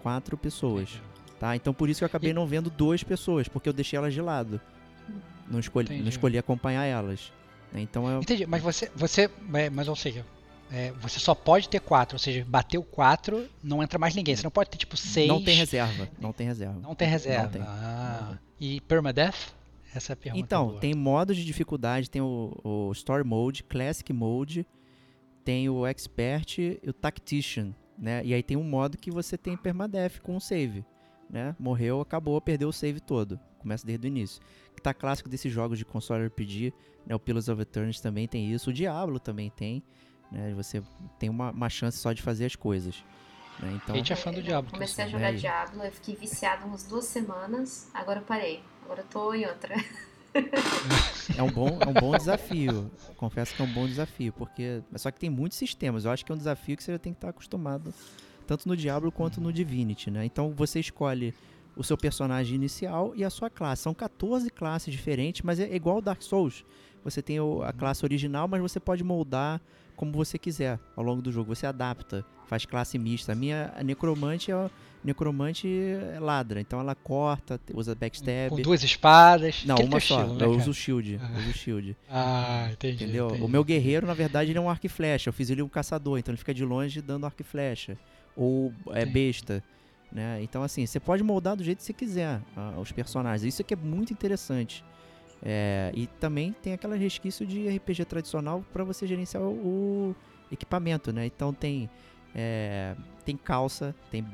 [0.02, 1.00] Quatro pessoas.
[1.40, 1.56] Tá?
[1.56, 4.22] Então, por isso que eu acabei não vendo duas pessoas, porque eu deixei elas de
[4.22, 4.60] lado.
[5.50, 7.32] Não escolhi, não escolhi acompanhar elas.
[7.72, 7.82] Né?
[7.82, 8.20] Então eu...
[8.20, 10.26] Entendi, mas você, você, é, mas ou seja,
[10.72, 14.36] é, você só pode ter quatro, ou seja, bateu quatro, não entra mais ninguém.
[14.36, 15.28] Você não pode ter tipo seis.
[15.28, 16.10] Não tem reserva.
[16.20, 16.80] Não tem reserva.
[16.80, 17.44] Não tem reserva.
[17.44, 17.62] Não tem.
[17.62, 18.38] Ah.
[18.60, 19.54] E permadeath?
[19.96, 20.46] Essa é a pergunta.
[20.46, 20.80] Então, boa.
[20.80, 24.68] tem modos de dificuldade, tem o, o Story Mode, Classic Mode,
[25.44, 28.22] tem o Expert e o Tactician, né?
[28.24, 30.86] E aí tem um modo que você tem permadeath com o save,
[31.30, 31.56] né?
[31.60, 33.40] Morreu, acabou, perdeu o save todo.
[33.60, 34.42] Começa desde o início.
[34.76, 36.74] Que tá clássico desses jogos de console RPG,
[37.06, 37.14] né?
[37.14, 39.84] O Pillars of Eternity também tem isso, o Diablo também tem.
[40.32, 40.54] Né?
[40.56, 40.82] Você
[41.18, 43.04] tem uma, uma chance só de fazer as coisas.
[43.60, 43.74] Né?
[43.76, 44.72] Então, a gente é fã do Diablo.
[44.72, 45.36] Comecei a jogar é.
[45.36, 48.64] Diablo, eu fiquei viciado umas duas semanas, agora eu parei.
[48.84, 49.76] Agora eu tô em outra.
[51.36, 52.92] É um bom, é um bom desafio.
[53.18, 56.06] Confesso que é um bom desafio, porque só que tem muitos sistemas.
[56.06, 57.94] Eu acho que é um desafio que você já tem que estar acostumado
[58.50, 60.26] tanto no Diablo quanto no Divinity, né?
[60.26, 61.36] Então você escolhe
[61.76, 63.84] o seu personagem inicial e a sua classe.
[63.84, 66.66] São 14 classes diferentes, mas é igual Dark Souls.
[67.04, 69.62] Você tem a classe original, mas você pode moldar
[69.96, 71.54] como você quiser ao longo do jogo.
[71.54, 73.34] Você adapta, faz classe mista.
[73.34, 74.70] A minha a necromante é
[75.04, 78.50] necromante é ladra, então ela corta, usa backstab.
[78.50, 79.64] Com duas espadas.
[79.64, 80.22] Não, uma só.
[80.22, 81.20] Estilo, né, eu uso o shield.
[81.22, 81.38] Ah.
[81.38, 81.98] Uso o shield.
[82.10, 83.04] Ah, entendi.
[83.04, 83.28] Entendeu?
[83.28, 83.44] Entendi.
[83.44, 85.30] O meu guerreiro, na verdade, ele é um arco e flecha.
[85.30, 87.96] Eu fiz ele um caçador, então ele fica de longe dando arco e flecha.
[88.40, 89.62] Ou é besta.
[90.12, 90.42] Né?
[90.42, 92.42] Então, assim, você pode moldar do jeito que você quiser
[92.82, 93.44] os personagens.
[93.44, 94.84] Isso aqui é muito interessante.
[95.44, 100.16] É, e também tem aquela resquício de RPG tradicional para você gerenciar o, o,
[100.52, 101.26] equipamento, né?
[101.26, 101.90] Então tem
[102.36, 104.26] é, tem calça, tem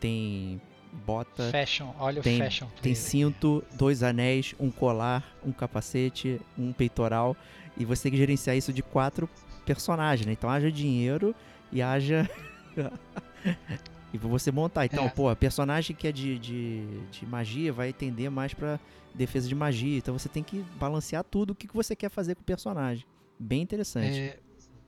[0.00, 0.60] tem
[1.06, 2.66] bota, fashion, olha tem, o fashion.
[2.82, 7.36] Tem cinto, dois anéis, um colar, um capacete, um peitoral
[7.76, 9.28] e você tem que gerenciar isso de quatro
[9.64, 10.32] personagens, né?
[10.32, 11.34] Então haja dinheiro
[11.70, 12.28] e haja
[14.12, 14.86] e você montar.
[14.86, 15.08] Então, é.
[15.08, 18.78] pô, personagem que é de, de, de, magia vai tender mais pra
[19.14, 19.98] defesa de magia.
[19.98, 23.04] Então você tem que balancear tudo o que você quer fazer com o personagem.
[23.38, 24.18] Bem interessante.
[24.18, 24.38] É,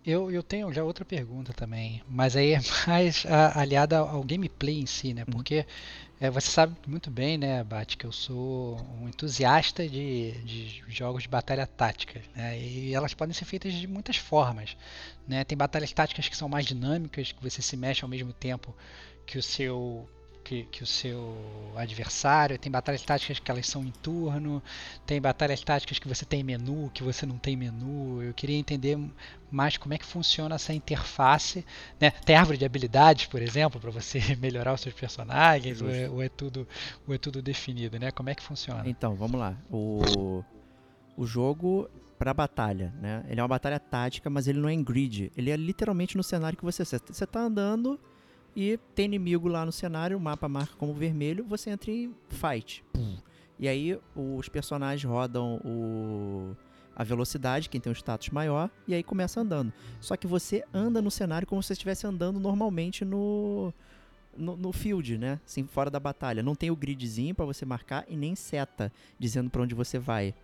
[0.04, 4.80] eu, eu tenho já outra pergunta também, mas aí é mais a, aliada ao gameplay
[4.80, 5.22] em si, né?
[5.26, 5.34] Uhum.
[5.34, 5.66] Porque
[6.20, 11.22] é, você sabe muito bem, né, Bate, que eu sou um entusiasta de, de jogos
[11.22, 12.60] de batalha tática, né?
[12.60, 14.76] E elas podem ser feitas de muitas formas,
[15.26, 15.44] né?
[15.44, 18.76] Tem batalhas táticas que são mais dinâmicas, que você se mexe ao mesmo tempo
[19.24, 20.10] que o seu
[20.50, 21.32] que, que, o seu
[21.76, 24.60] adversário, tem batalhas táticas que elas são em turno,
[25.06, 28.20] tem batalhas táticas que você tem menu, que você não tem menu.
[28.20, 28.98] Eu queria entender
[29.48, 31.64] mais como é que funciona essa interface.
[32.00, 32.10] Né?
[32.10, 36.20] Tem árvore de habilidades, por exemplo, para você melhorar os seus personagens, ou é, ou
[36.20, 36.66] é, tudo,
[37.06, 38.10] ou é tudo definido, né?
[38.10, 38.82] Como é que funciona?
[38.86, 39.56] Então, vamos lá.
[39.70, 40.42] O,
[41.16, 43.24] o jogo para batalha, né?
[43.28, 45.30] Ele é uma batalha tática, mas ele não é em grid.
[45.36, 48.00] Ele é literalmente no cenário que você você está andando
[48.54, 52.84] e tem inimigo lá no cenário, o mapa marca como vermelho, você entra em fight.
[53.58, 56.56] E aí os personagens rodam o
[56.96, 59.72] a velocidade, quem tem um status maior, e aí começa andando.
[60.00, 63.72] Só que você anda no cenário como se você estivesse andando normalmente no,
[64.36, 65.40] no, no, field, né?
[65.46, 66.42] Assim, fora da batalha.
[66.42, 70.34] Não tem o gridzinho para você marcar e nem seta dizendo para onde você vai.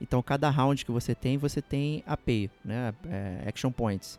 [0.00, 2.94] Então, cada round que você tem, você tem AP, né?
[3.08, 4.18] É, action Points.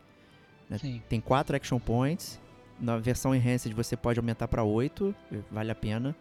[0.70, 1.02] Né?
[1.08, 2.40] Tem quatro Action Points.
[2.80, 5.14] Na versão Enhanced você pode aumentar para oito,
[5.52, 6.16] vale a pena.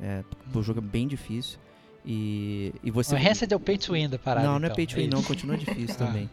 [0.00, 0.22] É,
[0.54, 1.58] o jogo é bem difícil.
[2.04, 3.14] E, e você.
[3.14, 4.46] O Enhanced é o pay to win da parada.
[4.46, 6.06] Não, não é então, pay to win, não, continua difícil Ah.
[6.06, 6.30] também.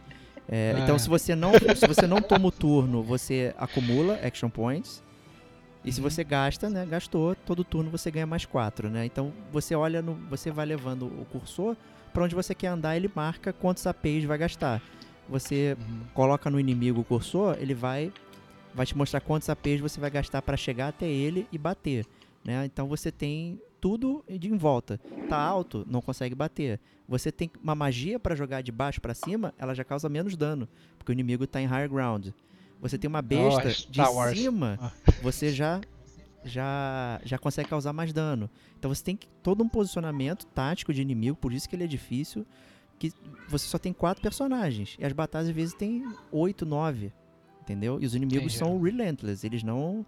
[0.48, 0.80] É, Ah.
[0.80, 5.02] Então, se você, não, se você não toma o turno, você acumula Action Points.
[5.84, 6.08] E se Uhum.
[6.10, 9.04] você gasta, né, gastou, todo turno você ganha mais quatro, né?
[9.06, 11.76] Então, você olha, no, você vai levando o cursor
[12.12, 14.80] para onde você quer andar, ele marca quantos APs vai gastar.
[15.28, 16.00] Você Uhum.
[16.14, 18.12] coloca no inimigo o cursor, ele vai
[18.76, 22.06] vai te mostrar quantos APs você vai gastar para chegar até ele e bater,
[22.44, 22.64] né?
[22.66, 25.00] Então você tem tudo de em volta.
[25.28, 26.78] Tá alto, não consegue bater.
[27.08, 30.68] Você tem uma magia para jogar de baixo para cima, ela já causa menos dano,
[30.98, 32.28] porque o inimigo tá em higher ground.
[32.80, 34.38] Você tem uma besta Oh, de Wars.
[34.38, 34.92] cima, Ah.
[35.22, 35.80] você já
[36.44, 38.48] já já consegue causar mais dano.
[38.78, 41.88] Então você tem que, todo um posicionamento tático de inimigo, por isso que ele é
[41.88, 42.46] difícil,
[42.98, 43.12] que
[43.48, 44.96] você só tem quatro personagens.
[44.98, 47.12] E as batalhas às vezes tem oito, nove.
[47.66, 47.98] Entendeu?
[48.00, 48.58] E os inimigos Entendi.
[48.58, 50.06] são relentless, eles não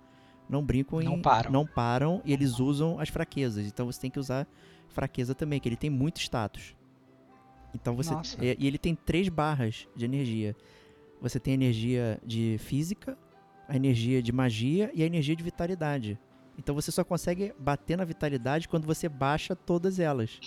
[0.49, 1.51] não brincam Não em param.
[1.51, 3.67] não param e eles usam as fraquezas.
[3.67, 4.47] Então você tem que usar
[4.89, 6.77] fraqueza também, que ele tem muito status.
[7.75, 8.43] Então você Nossa.
[8.43, 10.57] e, e ele tem três barras de energia.
[11.21, 13.19] Você tem a energia de física,
[13.69, 16.17] a energia de magia e a energia de vitalidade.
[16.57, 20.41] Então você só consegue bater na vitalidade quando você baixa todas elas.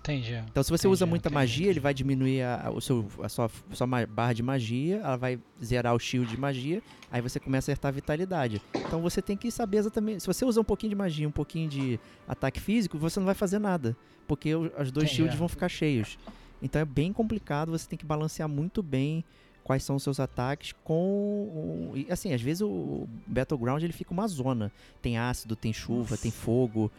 [0.00, 0.42] Entendi.
[0.50, 1.80] Então, se você usa Entendi, muita entendi, magia, ele entendi.
[1.80, 5.38] vai diminuir a, a- o seu, a sua, sua ma- barra de magia, ela vai
[5.62, 8.62] zerar o shield de magia, aí você começa a acertar a vitalidade.
[8.86, 10.20] Então, você tem que saber exatamente.
[10.22, 13.34] Se você usar um pouquinho de magia, um pouquinho de ataque físico, você não vai
[13.34, 13.94] fazer nada,
[14.26, 16.18] porque os dois shields vão ficar cheios.
[16.62, 19.22] Então, é bem complicado, você tem que balancear muito bem
[19.62, 24.72] quais são os seus ataques com assim às vezes o battleground ele fica uma zona
[25.02, 26.90] tem ácido tem chuva tem fogo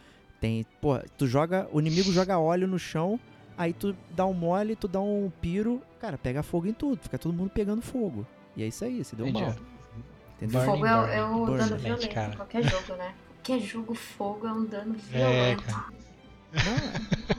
[0.42, 3.18] tem pô tu joga o inimigo joga óleo no chão
[3.56, 7.16] aí tu dá um mole tu dá um piro cara pega fogo em tudo fica
[7.16, 8.26] todo mundo pegando fogo
[8.56, 9.44] e é isso aí se deu Entendi.
[9.44, 9.54] mal
[10.36, 11.56] entendeu Burning, Fogo é, é o Burning.
[11.58, 12.32] dano violento cara.
[12.32, 13.14] em qualquer jogo, né?
[13.36, 15.62] Qualquer jogo, fogo é um dano É, violento.
[15.64, 15.84] cara.
[16.52, 17.31] Não,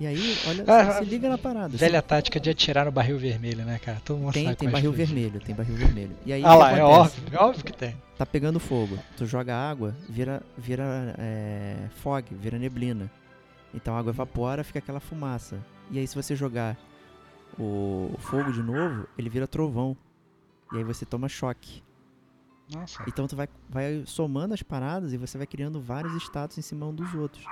[0.00, 3.64] e aí olha Ah, se liga na parada Velha tática de atirar no barril vermelho,
[3.64, 4.00] né, cara?
[4.04, 6.80] Todo mundo tem tem é barril vermelho tem barril vermelho e aí Ah lá, é
[6.80, 7.20] acontece?
[7.20, 7.94] óbvio, é óbvio que tem.
[8.16, 13.10] tá pegando fogo, tu joga água, vira, vira é, fog, vira neblina.
[13.72, 15.58] Então a água evapora, fica aquela fumaça.
[15.90, 16.76] E aí se você jogar
[17.58, 19.96] o fogo de novo, ele vira trovão.
[20.72, 21.82] E aí você toma choque.
[22.72, 23.02] Nossa.
[23.06, 26.86] Então tu vai, vai somando as paradas e você vai criando vários status em cima
[26.86, 27.44] um dos outros.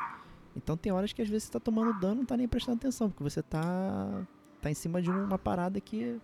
[0.58, 2.76] Então tem horas que às vezes você tá tomando dano e não tá nem prestando
[2.78, 4.26] atenção, porque você tá,
[4.60, 6.20] tá em cima de uma parada que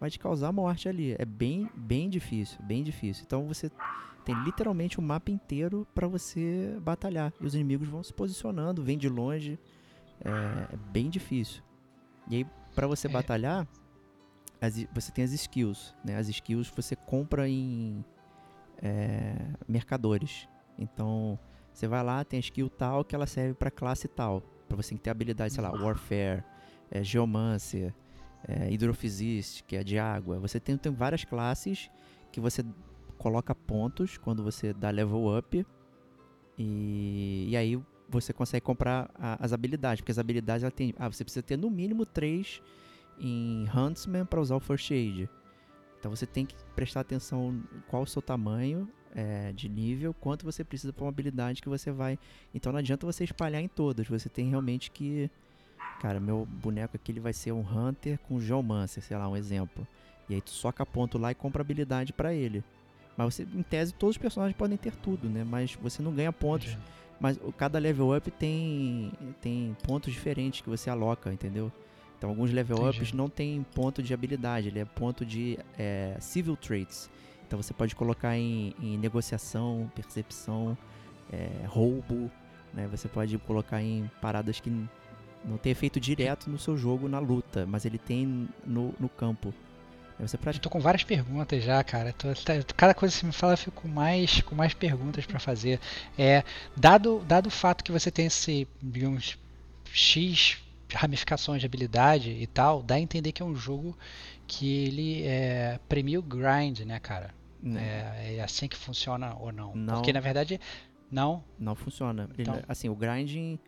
[0.00, 1.14] vai te causar morte ali.
[1.18, 3.24] É bem, bem difícil, bem difícil.
[3.26, 3.70] Então você
[4.24, 7.32] tem literalmente o mapa inteiro pra você batalhar.
[7.40, 9.58] E os inimigos vão se posicionando, vêm de longe.
[10.24, 11.62] É, é bem difícil.
[12.30, 13.10] E aí, pra você É.
[13.10, 13.66] batalhar,
[14.60, 15.92] as você tem as skills.
[16.04, 16.16] Né?
[16.16, 18.04] As skills você compra em
[18.80, 19.34] é,
[19.68, 20.48] mercadores.
[20.78, 21.38] Então,
[21.72, 24.42] você vai lá, tem a skill tal que ela serve pra classe tal.
[24.68, 26.42] Pra você ter habilidade, sei lá, Warfare,
[26.90, 27.94] é, Geomancer,
[28.46, 30.38] é, Hydrophysicist, que é de água.
[30.40, 31.90] Você tem, tem várias classes
[32.30, 32.64] que você
[33.18, 35.66] coloca pontos quando você dá level up.
[36.58, 40.00] E, e aí você consegue comprar a- as habilidades.
[40.00, 40.94] Porque as habilidades ela tem.
[40.98, 42.62] Ah, você precisa ter no mínimo 3
[43.18, 45.28] em Huntsman para usar o First Aid.
[45.98, 50.64] Então você tem que prestar atenção qual o seu tamanho é, de nível, quanto você
[50.64, 52.18] precisa para uma habilidade que você vai.
[52.54, 54.06] Então não adianta você espalhar em todas.
[54.08, 55.30] Você tem realmente que.
[56.00, 59.86] Cara, meu boneco aqui ele vai ser um Hunter com Geomancer, sei lá, um exemplo.
[60.28, 62.64] E aí tu soca ponto lá e compra habilidade para ele.
[63.16, 65.44] Mas você, em tese, todos os personagens podem ter tudo, né?
[65.44, 66.76] Mas você não ganha pontos.
[67.20, 71.70] Mas cada level up tem, tem pontos diferentes que você aloca, entendeu?
[72.18, 72.98] Então alguns level Entendi.
[72.98, 77.10] ups não tem ponto de habilidade, ele é ponto de é, civil traits.
[77.52, 80.74] Então você pode colocar em, em negociação, percepção,
[81.30, 82.30] é, roubo,
[82.72, 82.88] né?
[82.90, 84.70] Você pode colocar em paradas que
[85.44, 89.52] não tem efeito direto no seu jogo na luta, mas ele tem no, no campo.
[90.18, 92.14] Você Eu pratica tô com várias perguntas já, cara.
[92.14, 92.28] Tô-
[92.74, 95.78] cada coisa que você me fala, eu fico com mais, com mais perguntas pra fazer.
[96.16, 99.36] É, dado, dado o fato que você tem esse, digamos,
[99.92, 100.56] X
[100.90, 103.94] ramificações de habilidade e tal, dá a entender que é um jogo
[104.46, 107.41] que ele é, premia o grind, né, cara?
[107.62, 109.74] Né, É, é assim que funciona ou não?
[109.74, 109.94] Não.
[109.94, 110.60] Porque na verdade,
[111.10, 111.44] não.
[111.58, 112.28] Não funciona.
[112.34, 113.58] Ele- Então- assim, o grinding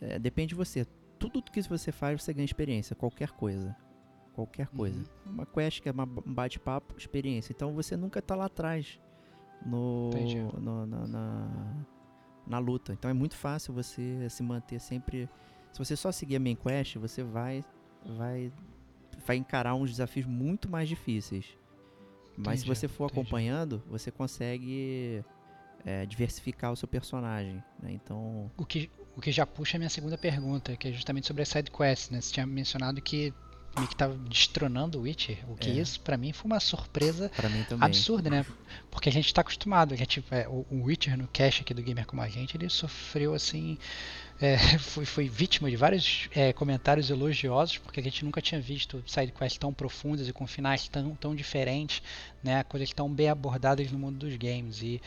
[0.00, 0.86] é, depende de você.
[1.18, 2.94] Tudo que você faz, você ganha experiência.
[2.94, 3.74] Qualquer coisa.
[4.34, 4.98] Qualquer coisa.
[5.24, 5.32] Uhum.
[5.32, 7.52] Uma quest que é um bate-papo, experiência.
[7.52, 9.00] Então você nunca tá lá atrás
[9.64, 10.10] no,
[10.60, 11.48] no- na, na,
[12.46, 12.92] na luta.
[12.92, 15.28] Então é muito fácil você se manter sempre
[15.72, 17.62] Se você só seguir a main quest, você vai,
[18.04, 18.50] vai,
[19.26, 21.46] vai encarar uns desafios muito mais difíceis.
[22.36, 23.20] Mas se você for entendi.
[23.20, 25.24] acompanhando, você consegue
[25.84, 27.62] é, diversificar o seu personagem.
[27.82, 27.92] Né?
[27.92, 31.42] Então, O que, o que já puxa a minha segunda pergunta, que é justamente sobre
[31.42, 32.20] as side quests, né?
[32.20, 33.32] Você tinha mencionado que
[33.76, 35.74] meio que tava destronando o Witcher, o que É.
[35.74, 37.30] isso pra mim foi uma surpresa
[37.78, 38.44] absurda, né?
[38.90, 41.74] Porque a gente tá acostumado, que é tipo, é, o, o Witcher no cache aqui
[41.74, 43.76] do Gamer Como a Gente, ele sofreu assim,
[44.40, 49.58] é, foi, vítima de vários é, comentários elogiosos, porque a gente nunca tinha visto sidequests
[49.58, 52.02] tão profundas e com finais tão, tão diferentes,
[52.42, 52.62] né?
[52.64, 54.82] Coisas tão bem abordadas no mundo dos games.
[54.82, 55.00] E,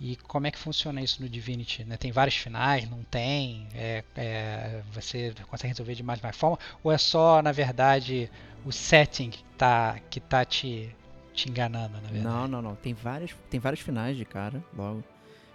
[0.00, 1.84] e como é que funciona isso no Divinity?
[1.84, 1.96] Né?
[1.96, 3.68] Tem vários finais, não tem?
[3.74, 6.58] É, é, você consegue resolver de mais uma forma?
[6.82, 8.30] Ou é só, na verdade,
[8.64, 10.94] o setting tá, que tá te,
[11.34, 12.24] te enganando, na verdade?
[12.24, 12.74] Não, não, não.
[12.74, 15.04] Tem várias, tem vários finais de cara, logo.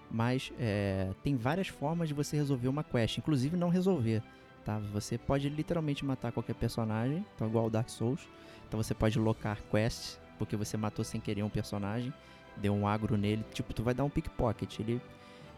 [0.09, 4.21] Mas é, tem várias formas de você resolver uma quest, inclusive não resolver.
[4.63, 4.79] Tá?
[4.93, 8.27] Você pode literalmente matar qualquer personagem, então igual o Dark Souls.
[8.67, 12.13] Então você pode locar quests, porque você matou sem querer um personagem,
[12.57, 14.79] deu um agro nele, tipo, tu vai dar um pickpocket.
[14.79, 15.01] Ele,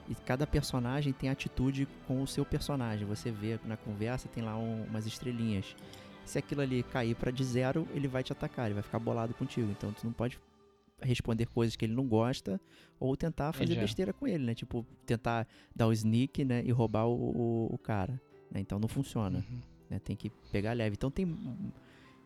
[0.09, 3.05] e cada personagem tem atitude com o seu personagem.
[3.07, 5.75] Você vê na conversa, tem lá um- umas estrelinhas.
[6.25, 9.33] Se aquilo ali cair pra de zero, ele vai te atacar, ele vai ficar bolado
[9.33, 9.71] contigo.
[9.71, 10.37] Então tu não pode
[11.01, 12.59] responder coisas que ele não gosta
[12.99, 13.81] ou tentar fazer Entendi.
[13.81, 14.55] besteira com ele, né?
[14.55, 16.63] Tipo, tentar dar o sneak, né?
[16.65, 18.19] E roubar o, o, o cara.
[18.51, 18.59] né?
[18.59, 19.59] Então não funciona, Uhum.
[19.89, 19.99] né?
[19.99, 20.95] Tem que pegar leve.
[20.97, 21.37] Então tem,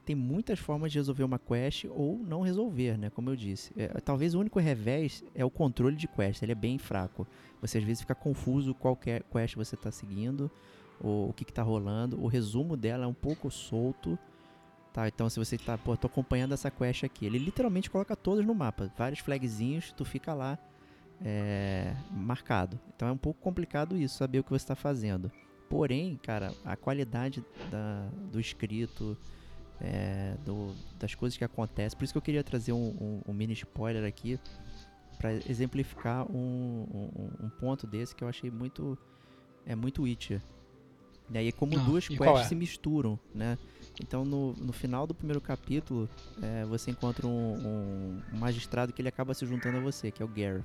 [0.06, 3.10] tem muitas formas de resolver uma quest ou não resolver, né?
[3.10, 3.74] Como eu disse.
[3.76, 6.42] É, talvez o único revés é o controle de quest.
[6.42, 7.28] Ele é bem fraco.
[7.62, 10.50] Você às vezes fica confuso qual que é quest você tá seguindo,
[11.00, 12.22] ou o que que tá rolando.
[12.24, 14.18] O resumo dela é um pouco solto.
[14.94, 18.46] Tá, então se você tá, pô, tô acompanhando essa quest aqui, ele literalmente coloca todas
[18.46, 20.58] no mapa, vários flagzinhos, tu fica lá
[21.24, 22.78] é, marcado.
[22.96, 25.32] Então é um pouco complicado isso, saber o que você está fazendo.
[25.70, 29.18] Porém, cara, a qualidade da- do escrito,
[29.80, 33.34] é, do- das coisas que acontecem, por isso que eu queria trazer um, um- um
[33.34, 34.38] mini spoiler aqui
[35.18, 36.86] para exemplificar um,
[37.40, 38.98] um- ponto desse que eu achei muito
[39.66, 40.42] é muito Witcher.
[41.30, 42.44] E aí como Ah, duas quests é?
[42.50, 43.58] se misturam, né?
[44.00, 46.10] Então no, no final do primeiro capítulo
[46.42, 50.26] é, você encontra um, um- magistrado que ele acaba se juntando a você, que é
[50.26, 50.64] o Gareth,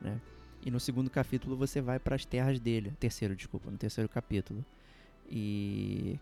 [0.00, 0.20] né?
[0.64, 4.64] E no segundo capítulo você vai para as terras dele, terceiro, desculpa, no terceiro capítulo.
[5.30, 6.18] E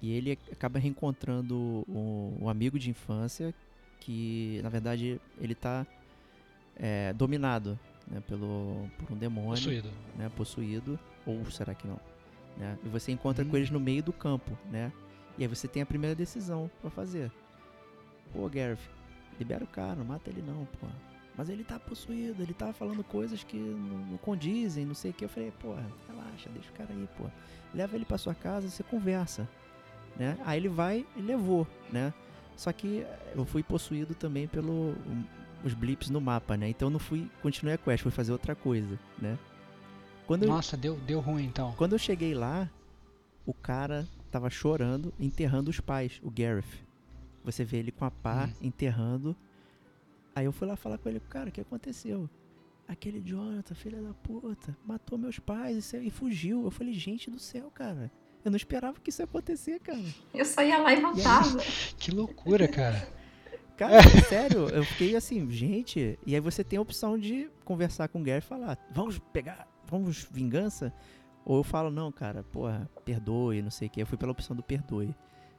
[0.00, 3.52] e ele acaba reencontrando um, um amigo de infância
[3.98, 5.84] que, na verdade, ele tá
[6.76, 7.76] é, dominado
[8.08, 9.90] né, pelo, por um demônio Possuído.
[10.16, 11.98] né, possuído, ou será que não?
[12.56, 12.78] Né?
[12.84, 13.48] E você encontra Hum.
[13.48, 14.92] com eles no meio do campo, né?
[15.38, 17.30] E aí você tem a primeira decisão pra fazer.
[18.32, 18.78] Pô, Gareth,
[19.38, 20.86] libera o cara, não mata ele não, pô.
[21.36, 25.14] Mas ele tá possuído, ele tá falando coisas que não, não condizem, não sei o
[25.14, 25.24] que.
[25.24, 27.24] Eu falei, porra, relaxa, deixa o cara aí, pô.
[27.72, 29.48] Leva ele pra sua casa, você conversa,
[30.16, 30.36] né?
[30.44, 32.12] Aí ele vai e levou, né?
[32.56, 34.96] Só que eu fui possuído também pelo
[35.64, 36.68] os blips no mapa, né?
[36.68, 39.38] Então eu não fui, continuei a quest, fui fazer outra coisa, né?
[40.26, 41.72] Quando eu, Nossa, deu, deu ruim então.
[41.76, 42.68] quando eu cheguei lá,
[43.46, 46.64] o cara tava chorando, enterrando os pais, o Gareth.
[47.44, 48.66] Você vê ele com a pá Hum.
[48.66, 49.36] enterrando.
[50.34, 52.28] Aí eu fui lá falar com ele, cara, o que aconteceu?
[52.86, 56.64] Aquele Jonathan, filha da puta, matou meus pais e, se- e fugiu.
[56.64, 58.10] Eu falei, gente do céu, cara.
[58.44, 60.02] Eu não esperava que isso ia acontecer, cara.
[60.32, 61.58] Eu só ia lá e voltava.
[61.98, 63.12] Que loucura, cara.
[63.76, 63.92] Cara,
[64.28, 66.18] sério, eu fiquei assim, gente.
[66.26, 69.68] E aí você tem a opção de conversar com o Gary e falar, vamos pegar,
[69.86, 70.92] vamos vingança?
[71.48, 74.02] Ou eu falo, não, cara, porra, perdoe, não sei o que.
[74.02, 75.14] Eu fui pela opção do perdoe.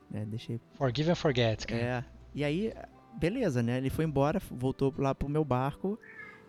[0.10, 0.24] Né?
[0.24, 0.62] Deixei.
[0.76, 1.82] Forgive and forget, cara.
[1.82, 2.06] É.
[2.36, 2.72] E aí,
[3.20, 3.78] beleza, né?
[3.78, 5.98] Ele foi embora, voltou lá pro meu barco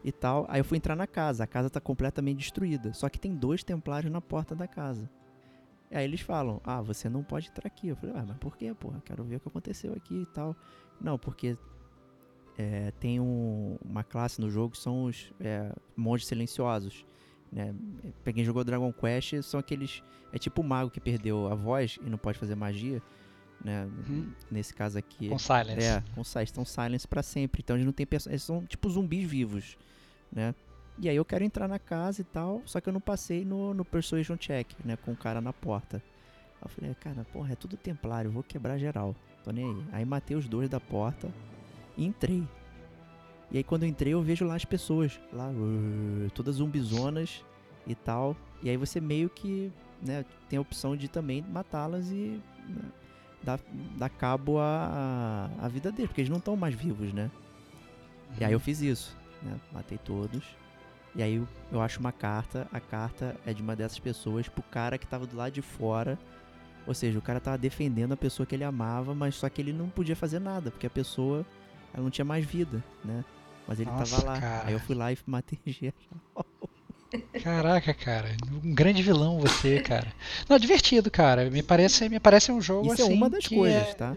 [0.05, 0.45] e tal.
[0.47, 1.43] Aí eu fui entrar na casa.
[1.45, 2.93] A casa tá completamente destruída.
[2.93, 5.09] Só que tem dois templários na porta da casa.
[5.91, 7.89] E aí eles falam, ah, você não pode entrar aqui.
[7.89, 9.03] Eu falei, ah, mas por quê, porra?
[9.07, 10.55] Quero ver o que aconteceu aqui e tal.
[11.01, 11.57] Não, porque
[12.59, 17.07] é, tem um- uma classe no jogo que são os é, monges silenciosos.
[17.53, 17.75] Né?
[18.23, 20.03] Pra quem jogou Dragon Quest, são aqueles.
[20.33, 23.03] É tipo o mago que perdeu a voz e não pode fazer magia.
[23.65, 23.85] Né?
[24.09, 24.33] Uhum.
[24.51, 25.29] Nesse caso aqui.
[25.29, 25.85] Com silence.
[25.85, 27.61] É, com silence, estão silence pra sempre.
[27.63, 29.77] Então eles não têm perso- eles são tipo zumbis vivos,
[30.33, 30.55] né?
[30.99, 33.73] E aí eu quero entrar na casa e tal, só que eu não passei no,
[33.73, 35.97] no persuasion check, né, com o cara na porta.
[35.97, 39.17] Aí eu falei, cara, porra, é tudo templário, eu vou quebrar geral.
[39.43, 39.85] Tô nem aí.
[39.93, 41.33] Aí matei os dois da porta
[41.97, 42.47] e entrei.
[43.51, 47.45] E aí quando eu entrei eu vejo lá as pessoas, lá, uh, todas zumbizonas
[47.87, 48.37] e tal.
[48.63, 49.73] E aí você meio que,
[50.03, 52.83] né, tem a opção de também matá-las e né,
[53.43, 53.59] dar,
[53.97, 57.31] dar cabo à, à vida deles, porque eles não estão mais vivos, né?
[58.39, 59.59] E aí eu fiz isso, né?
[59.73, 60.45] Matei todos.
[61.17, 64.63] E aí eu- eu acho uma carta, a carta é de uma dessas pessoas pro
[64.63, 66.17] cara que tava do lado de fora.
[66.87, 69.73] Ou seja, o cara tava defendendo a pessoa que ele amava, mas só que ele
[69.73, 71.45] não podia fazer nada, porque a pessoa
[71.93, 73.25] ela não tinha mais vida, né?
[73.71, 74.41] Mas ele Nossa, tava lá.
[74.41, 74.69] cara.
[74.69, 75.95] Aí eu fui lá e matei geral.
[77.43, 80.13] Caraca, cara, um grande vilão você, cara.
[80.49, 81.49] Não, divertido, cara.
[81.51, 84.17] Me parece, me parece um jogo Isso assim é uma das coisas, é, tá?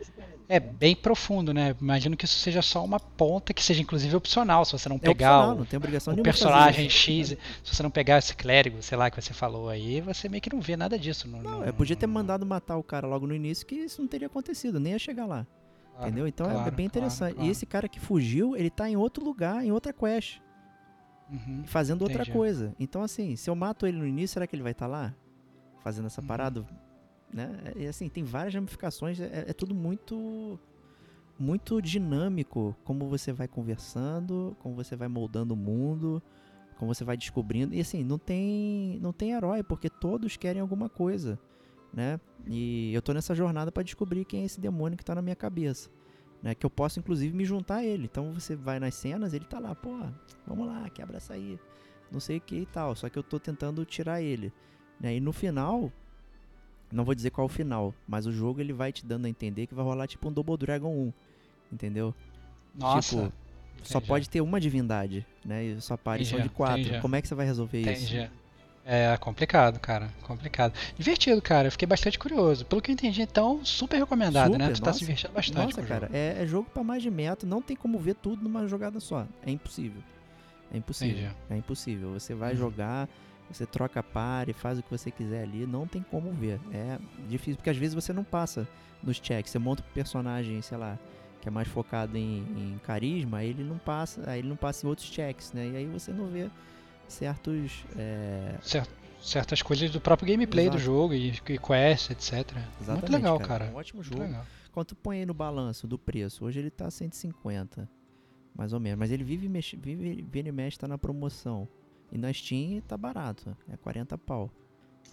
[0.50, 1.76] é bem profundo, né?
[1.80, 5.00] Imagino que isso seja só uma ponta que seja inclusive opcional, se você não É
[5.00, 6.90] pegar opcional, o, não tem obrigação o personagem.
[6.90, 7.30] X,
[7.64, 10.54] se você não pegar esse clérigo, sei lá, que você falou aí, você meio que
[10.54, 11.28] não vê nada disso.
[11.28, 14.02] No, Não, no- eu podia ter mandado matar o cara logo no início que isso
[14.02, 15.48] não teria acontecido, nem ia chegar lá.
[15.94, 16.28] Claro, entendeu?
[16.28, 17.34] Então é- é claro, bem claro, interessante.
[17.36, 17.48] claro.
[17.48, 20.40] E esse cara que fugiu, ele tá em outro lugar, em outra quest,
[21.30, 21.64] Uhum.
[21.66, 22.32] fazendo outra Entendi.
[22.32, 22.76] coisa.
[22.80, 25.16] Então, assim, se eu mato ele no início, será que ele vai estar lá?
[25.80, 26.28] Fazendo essa Uhum.
[26.28, 26.66] parada?
[27.34, 27.74] Né?
[27.76, 30.60] E assim, tem várias ramificações, é, é tudo muito.
[31.40, 36.22] Muito dinâmico, como você vai conversando, como você vai moldando o mundo,
[36.78, 37.74] como você vai descobrindo.
[37.74, 41.40] E assim, não tem, não tem herói, porque todos querem alguma coisa,
[41.94, 42.20] né?
[42.48, 45.36] E eu tô nessa jornada pra descobrir quem é esse demônio que tá na minha
[45.36, 45.90] cabeça,
[46.42, 46.54] né?
[46.56, 48.06] Que eu posso inclusive me juntar a ele.
[48.06, 49.98] Então você vai nas cenas, ele tá lá, pô,
[50.46, 51.60] vamos lá, quebra essa aí,
[52.12, 52.96] não sei o que e tal.
[52.96, 54.52] Só que eu tô tentando tirar ele,
[55.00, 55.16] né?
[55.16, 55.92] E no final,
[56.92, 59.30] não vou dizer qual é o final, mas o jogo ele vai te dando a
[59.30, 61.14] entender que vai rolar tipo um Double Dragon 1,
[61.72, 62.14] entendeu?
[62.76, 63.34] Nossa, Tipo,
[63.84, 64.08] só entendi.
[64.08, 65.64] pode ter uma divindade, né?
[65.66, 66.82] E sua party são de Entendi, quatro.
[66.82, 67.02] entendi.
[67.02, 68.08] Como é que você vai resolver isso?
[68.86, 70.10] É complicado, cara.
[70.24, 70.74] Complicado.
[70.98, 71.68] Divertido, cara.
[71.68, 72.66] Eu fiquei bastante curioso.
[72.66, 74.66] Pelo que eu entendi, então, super recomendado, né?
[74.66, 75.00] Super, Tu tá se nossa.
[75.00, 76.18] divertindo bastante Nossa, cara, jogo.
[76.18, 79.26] é, é jogo pra mais de metro, não tem como ver tudo numa jogada só.
[79.46, 80.02] É impossível.
[80.74, 81.18] É impossível.
[81.24, 81.36] Entendi.
[81.50, 82.12] É impossível.
[82.14, 82.58] Você vai Uhum.
[82.60, 83.08] jogar,
[83.50, 86.60] você troca par e faz o que você quiser ali, não tem como ver.
[86.74, 86.98] É
[87.30, 88.68] difícil, porque às vezes você não passa
[89.02, 89.50] nos checks.
[89.52, 91.00] Você monta um personagem, sei lá,
[91.40, 94.86] que é mais focado em, em carisma, aí ele não passa, aí ele não passa
[94.86, 95.70] em outros checks, né?
[95.70, 96.50] E aí você não vê
[97.08, 97.86] certos.
[97.98, 98.88] é, Cer-
[99.22, 100.84] certas coisas do próprio gameplay do Exato.
[100.84, 102.34] jogo e, e quest, etc.
[102.34, 103.66] Muito Exatamente, legal, cara.
[103.66, 103.72] cara.
[103.72, 104.24] Um ótimo Muito jogo.
[104.84, 107.88] tu põe aí no balanço do preço, hoje ele tá 150,
[108.56, 109.00] mais ou menos.
[109.00, 111.68] Mas ele vive, mexe, vive vira e mexe, tá na promoção.
[112.12, 114.52] E na Steam tá barato, é 40 pau.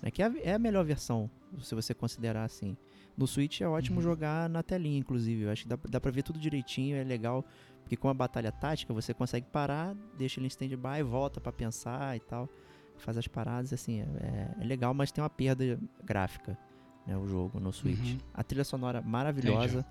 [0.03, 1.31] É que é é a melhor versão,
[1.61, 2.77] se você considerar assim.
[3.21, 4.03] No Switch é ótimo Uhum.
[4.03, 5.43] jogar na telinha, inclusive.
[5.43, 7.45] Eu acho que dá, dá pra ver tudo direitinho, é legal.
[7.83, 12.17] Porque com a batalha tática, você consegue parar, deixa ele em stand-by, volta pra pensar
[12.17, 12.49] e tal.
[12.97, 16.57] Faz as paradas, assim, é, é legal, mas tem uma perda gráfica,
[17.07, 18.13] né, o jogo no Switch.
[18.13, 18.19] Uhum.
[18.33, 19.85] A trilha sonora maravilhosa.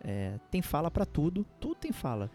[0.00, 2.30] É, tem fala pra tudo, tudo tem fala.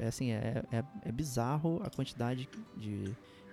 [0.00, 2.46] É assim, é, é, é bizarro a quantidade
[2.76, 3.04] de,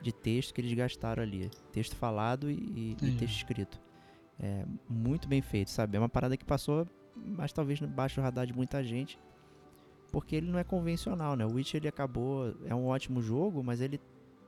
[0.01, 1.49] de texto que eles gastaram ali.
[1.71, 3.79] Texto falado e, e- texto escrito.
[4.41, 5.97] É muito bem feito, sabe?
[5.97, 9.19] É uma parada que passou, mas talvez baixo do radar de muita gente.
[10.11, 11.45] Porque ele não é convencional, né?
[11.45, 12.53] O Witch ele acabou.
[12.65, 13.99] É um ótimo jogo, mas ele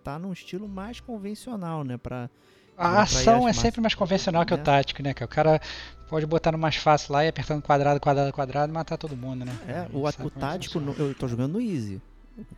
[0.03, 1.97] tá num estilo mais convencional, né?
[1.97, 2.29] Pra,
[2.77, 4.57] A ação é sempre mais convencional que o É.
[4.57, 5.13] tático, né?
[5.13, 5.61] Que o cara
[6.09, 9.45] pode botar no mais fácil lá e apertando quadrado, quadrado, quadrado e matar todo mundo,
[9.45, 9.51] né?
[9.67, 12.01] É, o, o é tático, no- eu tô jogando no Easy.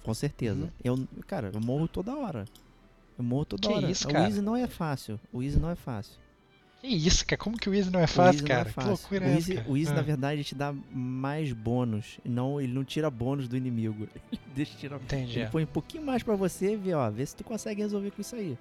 [0.03, 0.61] Com certeza.
[0.63, 0.69] Uhum.
[0.83, 2.45] Eu, cara, eu morro toda hora.
[3.17, 3.91] Eu morro toda Que hora.
[3.91, 4.15] isso, o?
[4.15, 5.19] Easy não é fácil.
[5.33, 6.15] O Easy não é fácil.
[6.83, 7.39] Que isso, cara?
[7.39, 8.59] Como que o Easy não é fácil, Easy cara?
[8.59, 8.89] não é Que fácil.
[8.91, 9.71] loucura o é Easy, essa, cara?
[9.73, 12.19] o Easy Ah, na verdade, ele te dá mais bônus.
[12.25, 14.05] Não, ele não tira bônus do inimigo.
[14.31, 14.97] Ele deixa tirar.
[14.97, 15.39] Entendi.
[15.39, 17.09] Ele põe um pouquinho mais pra você e vê, ó.
[17.09, 18.57] Vê se tu consegue resolver com isso aí.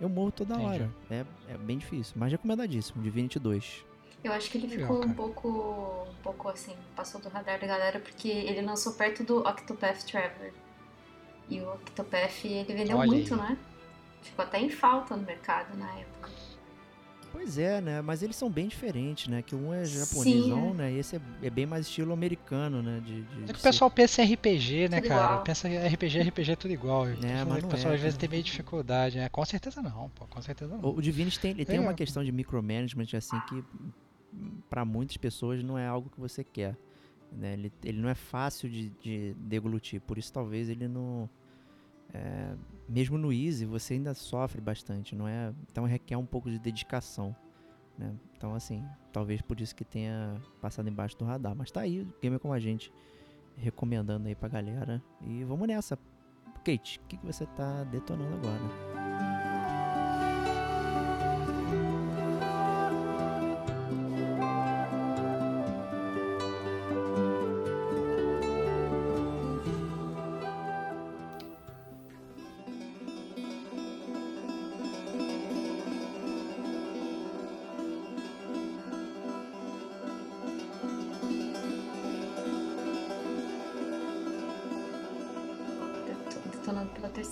[0.00, 0.66] Eu morro toda Entendi.
[0.70, 0.90] hora.
[1.10, 2.14] É, é bem difícil.
[2.16, 3.02] Mas recomendadíssimo.
[3.02, 3.84] Divinity 2.
[4.24, 5.48] Eu acho que ele Legal, ficou um pouco,
[6.10, 10.52] um pouco assim, passou do radar da galera porque ele lançou perto do Octopath Traveler.
[11.50, 13.40] E o Octopath, ele vendeu Olha muito, aí.
[13.40, 13.58] né?
[14.22, 16.30] Ficou até em falta no mercado na época.
[17.30, 18.00] Pois é, né?
[18.00, 19.42] Mas eles são bem diferentes, né?
[19.42, 20.74] Que um é japonesão, Sim.
[20.76, 20.92] né?
[20.92, 23.00] E esse é, é bem mais estilo americano, né?
[23.04, 25.24] De, de- É que o ser- pessoal pensa em RPG, né, Tudo cara?
[25.32, 25.44] igual.
[25.44, 27.04] Pensa em RPG, RPG é tudo igual.
[27.48, 29.28] mas o pessoal é, às vezes tem meio dificuldade, né?
[29.28, 30.26] Com certeza não, pô.
[30.26, 30.88] Com certeza não.
[30.88, 31.94] O, Divinity tem, ele tem uma É.
[31.94, 33.62] questão de micromanagement, assim, que
[34.68, 36.76] para muitas pessoas não é algo que você quer.
[37.32, 37.52] Né?
[37.54, 41.28] Ele, ele não é fácil de, de deglutir, por isso talvez ele não.
[42.14, 42.52] é,
[42.88, 45.52] mesmo no Easy, você ainda sofre bastante, não é?
[45.70, 47.36] Então requer um pouco de dedicação.
[47.98, 48.14] Né?
[48.36, 51.54] Então, assim, talvez por isso que tenha passado embaixo do radar.
[51.54, 52.92] Mas tá aí, Gamer como a gente
[53.56, 55.02] recomendando aí pra galera.
[55.20, 55.98] E vamos nessa.
[56.64, 58.97] Kate, o que, que você tá detonando agora?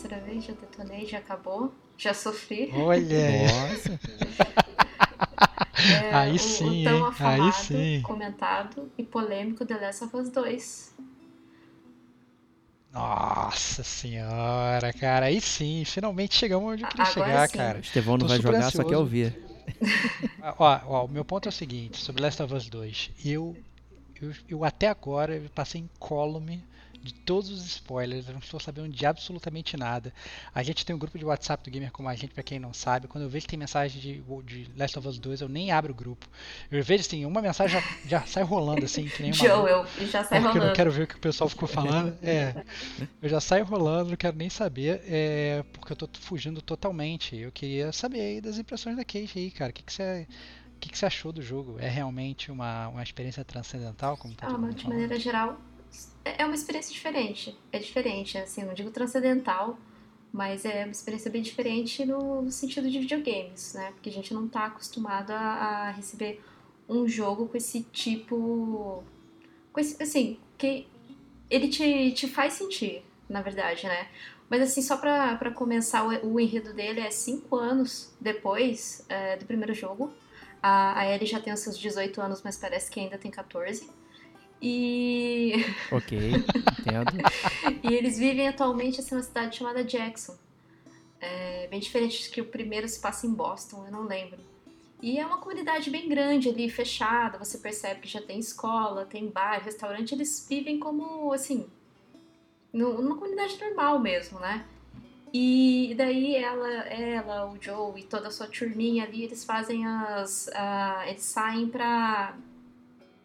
[0.06, 2.70] Terceira vez, já detonei, já acabou, já sofri.
[2.74, 3.42] Olha!
[3.42, 4.00] Nossa.
[6.02, 7.02] É, Aí o, sim, o tão hein?
[7.08, 8.02] afamado, Aí sim.
[8.02, 10.94] comentado e polêmico The Last of Us 2.
[12.92, 15.26] Nossa senhora, cara.
[15.26, 17.58] Aí sim, finalmente chegamos onde eu queria Agora chegar, sim.
[17.58, 17.78] cara.
[17.80, 19.00] Estevão não Tô vai jogar, só quer ansioso.
[19.00, 19.36] ouvir.
[20.58, 23.10] Ó, ó, o meu ponto é o seguinte, sobre Last of Us 2.
[23.24, 23.56] Eu,
[24.22, 26.62] eu, eu até agora eu passei incólume
[27.02, 30.12] de todos os spoilers, eu não estou sabendo de absolutamente nada.
[30.54, 32.72] A gente tem um grupo de WhatsApp do Gamer Como a Gente, pra quem não
[32.72, 33.06] sabe.
[33.08, 35.92] Quando eu vejo que tem mensagem de, de Last of Us 2, eu nem abro
[35.92, 36.26] o grupo.
[36.70, 40.06] Eu vejo assim, uma mensagem já, já sai rolando assim, que nem uma Joe, eu
[40.06, 40.72] já sai porque eu não rolando.
[40.74, 42.16] quero ver o que o pessoal ficou falando.
[42.26, 42.64] É,
[43.22, 47.36] eu já saio rolando, não quero nem saber, é, porque eu tô fugindo totalmente.
[47.36, 49.70] Eu queria saber aí das impressões da Kate aí, cara.
[49.70, 50.26] O que, que você.
[50.74, 51.76] O que, que você achou do jogo?
[51.78, 55.58] É realmente uma, uma experiência transcendental, como tá Ah, mas de maneira geral,
[56.26, 57.56] é é uma experiência diferente.
[57.72, 59.78] É diferente, assim, não digo transcendental,
[60.32, 63.92] mas é uma experiência bem diferente no, sentido de videogames, né?
[63.92, 66.42] Porque a gente não tá acostumado a, a receber
[66.88, 69.02] um jogo com esse tipo.
[69.72, 70.86] Com esse, assim, que
[71.50, 74.08] ele te, te faz sentir, na verdade, né?
[74.48, 79.44] Mas assim, só pra começar, o, o enredo dele é cinco anos depois é, do
[79.44, 80.12] primeiro jogo.
[80.62, 83.88] A, a Ellie já tem os seus 18 anos, mas parece que ainda tem 14.
[84.60, 86.18] E, Ok,
[86.78, 87.16] entendo.
[87.82, 90.36] e eles vivem atualmente assim, numa cidade chamada Jackson.
[91.20, 94.38] É bem diferente que o primeiro se passa em Boston, eu não lembro.
[95.02, 99.28] E é uma comunidade bem grande ali, fechada, você percebe que já tem escola, tem
[99.28, 101.66] bar, restaurante, eles vivem como, assim,
[102.72, 104.64] nu- numa comunidade normal mesmo, né?
[105.32, 110.48] E daí ela, ela, o Joe e toda a sua turminha ali, eles fazem as.
[110.54, 112.36] ah, eles saem pra.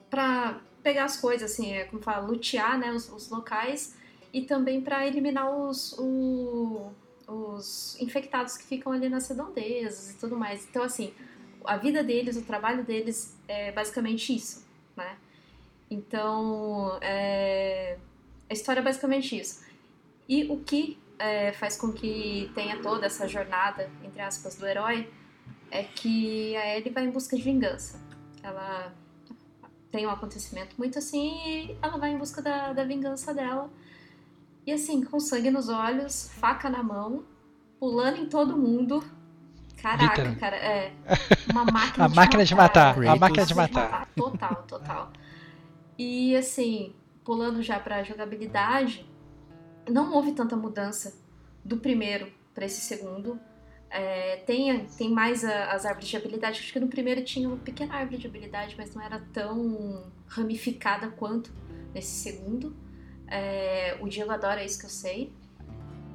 [0.09, 3.95] pra pegar as coisas, assim, é como fala, lutear né, os, os locais
[4.33, 6.91] e também pra eliminar os, o-
[7.27, 10.65] os infectados que ficam ali nas redondezas e tudo mais.
[10.69, 11.13] Então, assim,
[11.65, 14.65] a vida deles, o trabalho deles é basicamente isso,
[14.95, 15.17] né?
[15.89, 17.97] Então, é,
[18.49, 19.63] a história é basicamente isso.
[20.27, 25.09] E o que é, faz com que tenha toda essa jornada, entre aspas, do herói,
[25.69, 27.99] é que a Ellie vai em busca de vingança.
[28.41, 28.93] Ela
[29.91, 33.69] tem um acontecimento muito assim e ela vai em busca da, da vingança dela.
[34.65, 37.23] E assim, com sangue nos olhos, faca na mão,
[37.79, 39.03] pulando em todo mundo.
[39.81, 40.35] Caraca, Literal.
[40.35, 40.93] cara, é
[41.51, 42.97] uma máquina A de máquina de matar.
[42.97, 43.11] matar.
[43.11, 44.07] A máquina de matar.
[44.15, 45.11] Total, total.
[45.97, 49.05] E assim, pulando já pra jogabilidade,
[49.89, 51.19] não houve tanta mudança
[51.65, 53.39] do primeiro para esse segundo.
[53.93, 56.59] É, tem, tem mais a- as árvores de habilidade.
[56.59, 61.09] Acho que no primeiro tinha uma pequena árvore de habilidade, mas não era tão ramificada
[61.09, 61.51] quanto
[61.93, 62.73] nesse segundo.
[63.27, 65.33] É, o Diego adora isso que eu sei.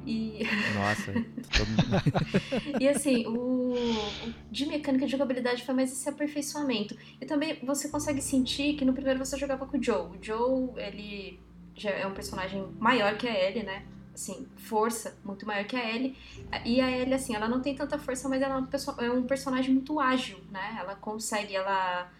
[0.06, 0.38] E,
[0.74, 1.12] Nossa.
[1.12, 6.96] todo mundo- e assim, o, o de mecânica de jogabilidade foi mais esse aperfeiçoamento.
[7.20, 10.16] E também você consegue sentir que no primeiro você jogava com o Joe.
[10.16, 11.40] O Joe, ele
[11.74, 13.84] já é um personagem maior que a Ellie, né?
[14.16, 16.16] Assim, força muito maior que a Ellie.
[16.64, 18.66] E a Ellie, assim, ela não tem tanta força, mas ela
[18.98, 20.78] é, é um personagem muito ágil, né?
[20.80, 22.10] Ela consegue, ela,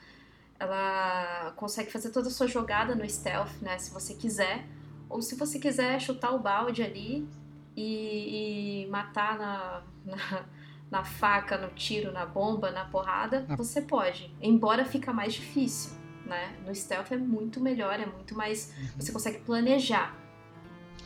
[0.61, 3.79] ela consegue fazer toda a sua jogada no stealth, né?
[3.79, 4.67] Se você quiser.
[5.09, 7.27] Ou se você quiser chutar o balde ali
[7.75, 10.45] e, e matar na, na,
[10.91, 14.31] na faca, no tiro, na bomba, na porrada, você pode.
[14.43, 15.93] Embora fica mais difícil,
[16.27, 16.59] né?
[16.67, 18.75] No stealth é muito melhor, é muito mais...
[18.99, 20.26] Você consegue planejar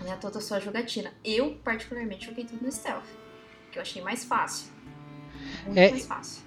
[0.01, 1.12] né, toda a sua jogatina.
[1.24, 3.07] Eu, particularmente, joguei tudo no stealth,
[3.72, 4.68] que eu achei mais fácil.
[5.64, 6.42] Muito É, mais fácil.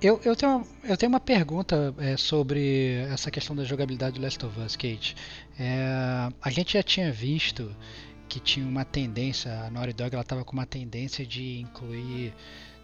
[0.00, 4.22] Eu, eu, tenho, uma- eu tenho uma pergunta é, sobre essa questão da jogabilidade do
[4.22, 5.16] Last of Us, Kate.
[5.58, 7.74] É, a gente já tinha visto
[8.28, 12.32] que tinha uma tendência, a Naughty Dog ela estava com uma tendência de incluir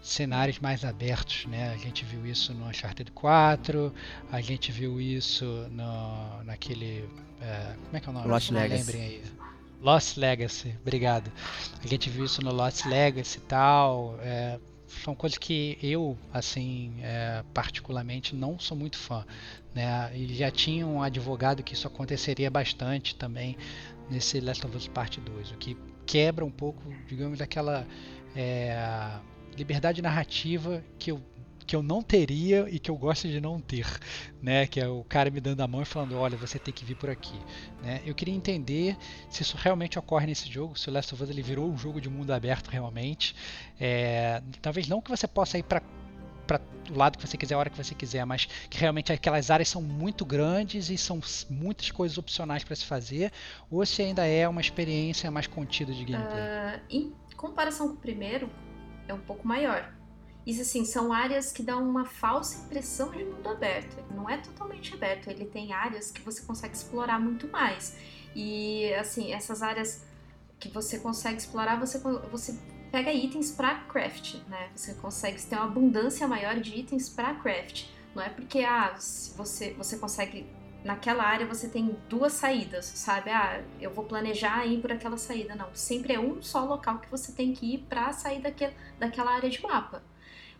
[0.01, 1.71] cenários mais abertos, né?
[1.73, 3.93] A gente viu isso no Uncharted 4,
[4.31, 7.07] a gente viu isso no, naquele...
[7.41, 8.27] é, como é que é o nome?
[8.27, 8.91] Lost Não Legacy.
[8.91, 9.23] lembrem aí.
[9.85, 11.31] Lost Legacy, obrigado.
[11.83, 14.17] A gente viu isso no Lost Legacy e tal.
[14.19, 19.23] é, são coisas que eu, assim, é, particularmente não sou muito fã,
[19.75, 20.11] né?
[20.17, 23.55] E já tinha um advogado que isso aconteceria bastante também
[24.09, 27.85] nesse Last of Us Part 2, o que quebra um pouco, digamos, daquela
[28.35, 29.19] é,
[29.55, 31.21] liberdade narrativa que eu
[31.65, 33.87] que eu não teria e que eu gosto de não ter,
[34.41, 34.67] né?
[34.67, 36.95] Que é o cara me dando a mão e falando, olha, você tem que vir
[36.95, 37.39] por aqui,
[37.81, 38.01] né?
[38.05, 38.97] Eu queria entender
[39.29, 41.99] se isso realmente ocorre nesse jogo, se o Last of Us ele virou um jogo
[41.99, 43.35] de mundo aberto realmente,
[43.79, 45.81] é, talvez não que você possa ir para
[46.45, 46.61] para
[46.91, 49.67] o lado que você quiser, a hora que você quiser, mas que realmente aquelas áreas
[49.67, 53.31] são muito grandes e são muitas coisas opcionais para se fazer,
[53.67, 56.43] ou se ainda é uma experiência mais contida de gameplay?
[56.43, 58.47] Uh, em comparação com o primeiro,
[59.07, 59.94] é um pouco maior.
[60.45, 63.97] Isso assim, são áreas que dão uma falsa impressão de mundo aberto.
[63.97, 67.97] Ele não é totalmente aberto, ele tem áreas que você consegue explorar muito mais.
[68.35, 70.05] E assim, essas áreas
[70.59, 71.97] que você consegue explorar, você,
[72.31, 72.59] você
[72.91, 74.69] pega itens para craft, né?
[74.75, 77.85] Você consegue ter uma abundância maior de itens para craft.
[78.13, 78.95] Não é porque ah,
[79.35, 80.47] você, você consegue
[80.85, 83.31] naquela área você tem duas saídas, sabe?
[83.31, 85.55] Ah, eu vou planejar ir por aquela saída.
[85.55, 89.31] Não, sempre é um só local que você tem que ir para sair daquele, daquela
[89.31, 90.03] área de mapa.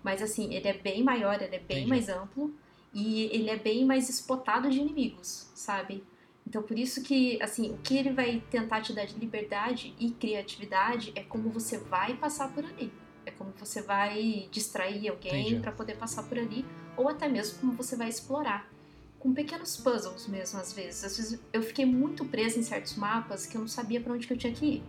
[0.06, 1.90] Mas assim, ele é bem maior, ele é bem Entendi.
[1.90, 2.54] mais amplo
[2.94, 6.04] e ele é bem mais espotado de inimigos, sabe?
[6.48, 10.12] Então, por isso que, assim, o que ele vai tentar te dar de liberdade e
[10.12, 12.94] criatividade é como você vai passar por ali.
[13.26, 16.64] É como você vai distrair alguém para poder passar por ali,
[16.96, 18.70] ou até mesmo como você vai explorar.
[19.18, 21.04] Com pequenos puzzles mesmo, às vezes.
[21.04, 24.28] Às vezes eu fiquei muito presa em certos mapas que eu não sabia para onde
[24.28, 24.84] que eu tinha que ir.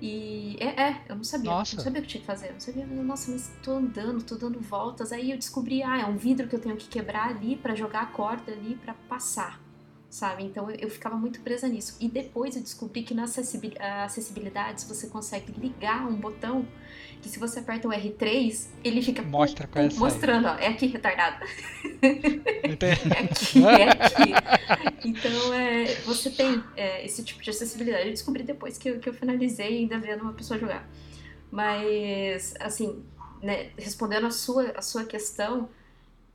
[0.00, 1.50] E é, é eu não sabia.
[1.50, 1.76] Nossa.
[1.76, 2.48] Não sabia o que tinha que fazer.
[2.48, 5.12] Eu não sabia, nossa, mas tô andando, tô dando voltas.
[5.12, 8.02] Aí eu descobri, ah, é um vidro que eu tenho que quebrar ali para jogar
[8.02, 9.65] a corda ali para passar
[10.10, 10.44] sabe?
[10.44, 11.96] Então eu, ficava muito presa nisso.
[12.00, 16.66] E depois eu descobri que na acessibilidade você consegue ligar um botão
[17.20, 20.86] que se você aperta o R3, ele fica Mostra pum, pum, mostrando, ó, é aqui,
[20.86, 21.44] retardado.
[22.02, 25.08] é aqui, é aqui.
[25.08, 28.06] Então é, você tem é, esse tipo de acessibilidade.
[28.06, 30.88] Eu descobri depois que eu, que eu finalizei ainda vendo uma pessoa jogar.
[31.50, 33.02] Mas, assim,
[33.42, 35.68] né, respondendo a sua, a sua questão,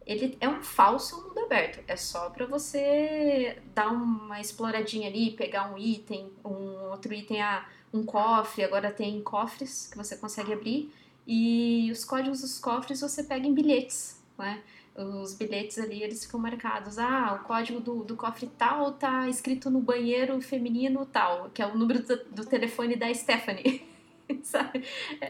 [0.05, 1.83] ele é um falso mundo aberto.
[1.87, 7.65] É só para você dar uma exploradinha ali, pegar um item, um outro item, ah,
[7.93, 8.63] um cofre.
[8.63, 10.91] Agora tem cofres que você consegue abrir.
[11.27, 14.61] E os códigos dos cofres você pega em bilhetes, né?
[14.93, 16.97] Os bilhetes ali, eles ficam marcados.
[16.97, 21.65] Ah, o código do, do cofre tal tá escrito no banheiro feminino tal, que é
[21.65, 23.89] o número do, do telefone da Stephanie.
[24.43, 24.83] sabe?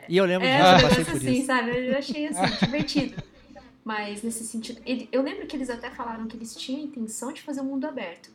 [0.07, 1.45] E eu lembro é, disso, eu passei por assim, isso.
[1.45, 1.87] sabe?
[1.87, 3.23] Eu achei assim, divertido.
[3.83, 7.33] Mas nesse sentido, ele, eu lembro que eles até falaram que eles tinham a intenção
[7.33, 8.31] de fazer um mundo aberto.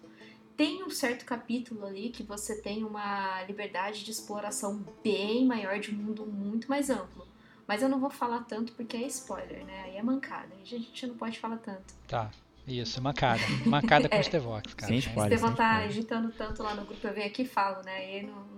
[0.57, 5.91] Tem um certo capítulo ali que você tem uma liberdade de exploração bem maior de
[5.91, 7.27] um mundo muito mais amplo.
[7.67, 9.83] Mas eu não vou falar tanto porque é spoiler, né?
[9.85, 10.55] Aí é mancada.
[10.61, 11.95] A gente não pode falar tanto.
[12.09, 12.31] Tá.
[12.67, 13.41] Isso, mancada.
[13.65, 14.21] Mancada com é.
[14.21, 14.89] o Stevox, cara.
[14.89, 15.31] Sem spoiler.
[15.31, 18.19] O Estevão tá agitando tanto lá no grupo, eu venho aqui e falo, né?
[18.19, 18.56] E não, não,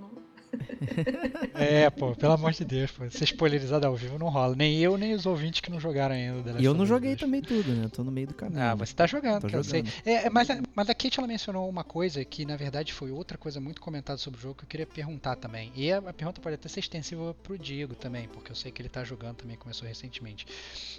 [1.54, 3.08] é, pô, pelo amor de Deus, pô.
[3.10, 4.54] Ser spoilerizado ao vivo não rola.
[4.54, 6.60] Nem eu, nem os ouvintes que não jogaram ainda.
[6.60, 7.88] E eu não joguei também tudo, né?
[7.88, 8.60] Tô no meio do caminho.
[8.60, 9.88] Ah, você tá jogando, Tô jogando.
[10.04, 13.36] É, é, mas, mas a Kate ela mencionou uma coisa que na verdade foi outra
[13.36, 15.72] coisa muito comentada sobre o jogo que eu queria perguntar também.
[15.74, 18.80] E a, a pergunta pode até ser extensiva pro Diego também, porque eu sei que
[18.80, 20.46] ele tá jogando também, começou recentemente.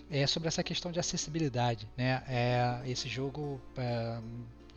[0.10, 2.24] É sobre essa questão de acessibilidade, né?
[2.28, 3.62] É, esse jogo.
[3.78, 4.20] É,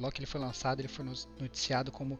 [0.03, 1.05] logo que ele foi lançado, ele foi
[1.39, 2.19] noticiado como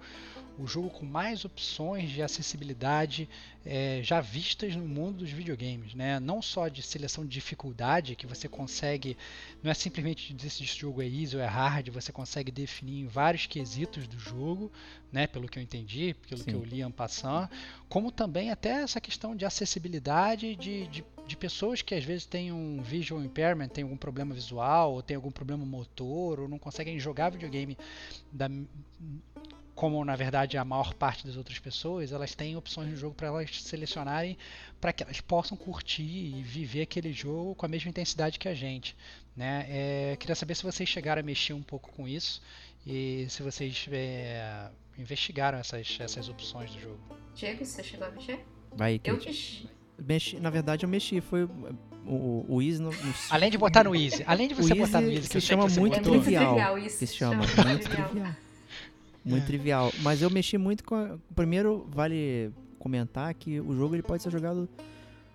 [0.59, 3.29] o jogo com mais opções de acessibilidade
[3.65, 6.21] é, já vistas no mundo dos videogames, né?
[6.21, 9.17] Não só de seleção de dificuldade que você consegue,
[9.63, 13.01] não é simplesmente dizer se esse jogo é easy ou é hard, você consegue definir
[13.01, 14.71] em vários quesitos do jogo,
[15.11, 15.27] né?
[15.27, 16.51] Pelo que eu entendi, pelo Sim.
[16.51, 17.49] que eu li en passant,
[17.89, 22.53] como também até essa questão de acessibilidade de, de de pessoas que às vezes têm
[22.53, 26.99] um visual impairment, têm algum problema visual, ou tem algum problema motor, ou não conseguem
[26.99, 27.77] jogar videogame
[28.31, 28.49] da,
[29.75, 33.29] como na verdade a maior parte das outras pessoas, elas têm opções no jogo para
[33.29, 34.37] elas selecionarem
[34.81, 38.55] para que elas possam curtir e viver aquele jogo com a mesma intensidade que a
[38.55, 38.97] gente.
[39.37, 39.67] Né?
[39.69, 42.43] É, queria saber se vocês chegaram a mexer um pouco com isso
[42.87, 47.01] e se vocês é, investigaram essas, essas opções do jogo.
[47.35, 48.45] Diego, você chegou a mexer?
[48.75, 49.69] Vai, eu mexi.
[50.07, 50.39] Mexi.
[50.41, 51.21] Na verdade, eu mexi.
[51.21, 51.45] Foi
[52.07, 53.15] o, o Easy no, no...
[53.31, 54.23] Além de botar no Easy.
[54.27, 56.55] Além de você botar no Easy, que se chama muito trivial.
[56.55, 58.35] trivial isso, que se chama, chama muito trivial.
[59.25, 59.47] Muito é.
[59.47, 59.93] trivial.
[60.03, 60.95] Mas eu mexi muito com.
[60.95, 61.17] A...
[61.35, 64.69] Primeiro, vale comentar que o jogo ele pode ser jogado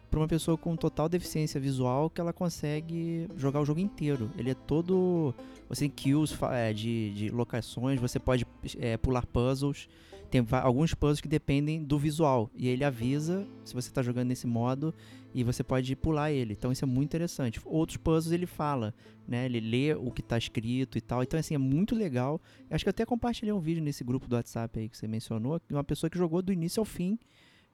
[0.10, 4.32] para uma pessoa com total deficiência visual que ela consegue jogar o jogo inteiro.
[4.38, 5.34] Ele é todo.
[5.70, 8.46] Você tem kills é, de, de locações, você pode
[8.80, 9.88] é, pular puzzles.
[10.30, 12.50] Tem alguns puzzles que dependem do visual.
[12.56, 14.94] E ele avisa se você está jogando nesse modo
[15.34, 16.54] e você pode pular ele.
[16.54, 17.62] Então isso é muito interessante.
[17.66, 18.94] Outros puzzles ele fala,
[19.28, 19.46] né?
[19.46, 21.24] Ele lê o que está escrito e tal.
[21.24, 22.42] Então assim é muito legal.
[22.70, 25.62] Acho que eu até compartilhei um vídeo nesse grupo do WhatsApp aí que você mencionou,
[25.68, 27.18] de uma pessoa que jogou do início ao fim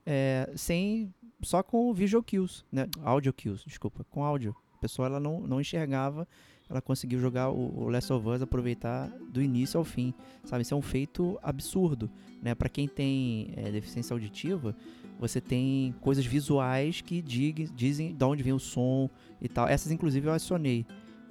[0.05, 2.87] é, sem só com visual kills, né?
[3.03, 4.55] Audio kills, desculpa, com áudio.
[4.75, 6.27] A pessoa ela não, não enxergava
[6.69, 10.61] ela conseguiu jogar o, o Last of Us, aproveitar do início ao fim, sabe?
[10.63, 12.09] Isso é um feito absurdo,
[12.41, 12.55] né?
[12.55, 14.75] Para quem tem é, deficiência auditiva,
[15.19, 19.09] você tem coisas visuais que dig, dizem de onde vem o som
[19.41, 19.67] e tal.
[19.67, 20.85] Essas, inclusive, eu acionei.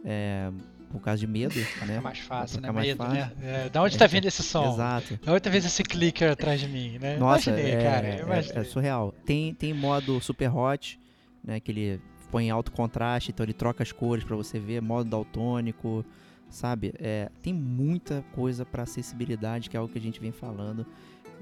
[0.05, 0.51] É,
[0.91, 1.65] por causa de medo, né?
[1.65, 2.71] Fica mais fácil, né?
[2.71, 3.15] mais Medo, fácil.
[3.15, 3.33] né?
[3.65, 4.75] É, da onde É, tá vindo esse som?
[4.75, 5.19] Exato.
[5.25, 7.17] Da onde tá vindo esse clicker atrás de mim, né?
[7.17, 8.07] Nossa, Imaginei, é, cara.
[8.09, 8.61] é- imaginei.
[8.61, 9.15] é surreal.
[9.25, 11.01] Tem, tem modo super hot,
[11.43, 11.59] né?
[11.61, 12.01] Que ele
[12.33, 16.03] põe alto contraste, então ele troca as cores pra você ver, modo daltônico,
[16.49, 16.95] sabe?
[16.99, 20.87] É, tem muita coisa pra acessibilidade, que é algo que a gente vem falando.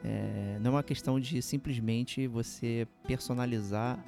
[0.02, 4.04] É, não é uma questão de simplesmente você personalizar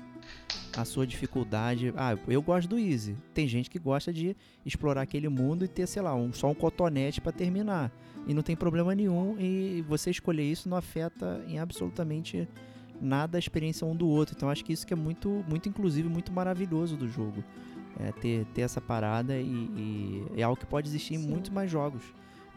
[0.76, 1.92] a sua dificuldade.
[1.96, 3.16] Ah, eu gosto do easy.
[3.32, 6.54] Tem gente que gosta de explorar aquele mundo e ter, sei lá, um, só um
[6.54, 7.92] cotonete pra terminar.
[8.26, 9.36] E não tem problema nenhum.
[9.38, 12.48] E você escolher isso não afeta em absolutamente
[13.02, 14.34] nada a experiência um do outro.
[14.36, 17.42] Então acho que isso que é muito, muito inclusivo, e muito maravilhoso do jogo.
[18.00, 21.28] É, ter, ter essa parada e, e é algo que pode existir em Sim.
[21.28, 22.02] muitos mais jogos.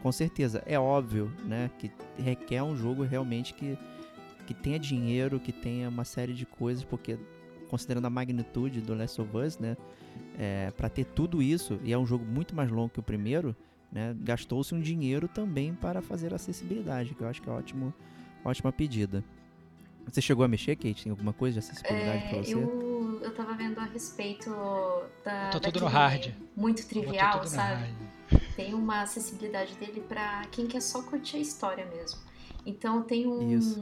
[0.02, 0.62] Com certeza.
[0.66, 1.70] É óbvio, né?
[1.78, 3.76] Que requer um jogo realmente que,
[4.46, 7.18] que tenha dinheiro, que tenha uma série de coisas, porque
[7.68, 9.76] considerando a magnitude do Last of Us, né?
[10.38, 13.54] É, para ter tudo isso, e é um jogo muito mais longo que o primeiro,
[13.90, 14.14] né?
[14.20, 17.92] Gastou-se um dinheiro também para fazer a acessibilidade, que eu acho que é ótimo,
[18.44, 19.24] ótima pedida.
[20.10, 21.02] Você chegou a mexer, Kate?
[21.04, 22.54] Tem alguma coisa de acessibilidade É, pra você?
[22.54, 24.50] eu, eu tava vendo a respeito
[25.24, 25.50] da.
[25.50, 26.32] Tô tudo no hard.
[26.56, 27.92] Muito trivial, sabe?
[28.54, 32.20] Tem uma acessibilidade dele pra quem quer só curtir a história mesmo.
[32.64, 33.56] Então tem um.
[33.58, 33.80] Isso.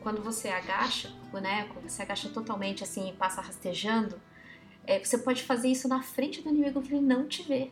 [0.00, 4.20] Quando você agacha o boneco, você agacha totalmente assim e passa rastejando.
[4.86, 7.70] é, você pode fazer isso na frente do inimigo que ele não te vê.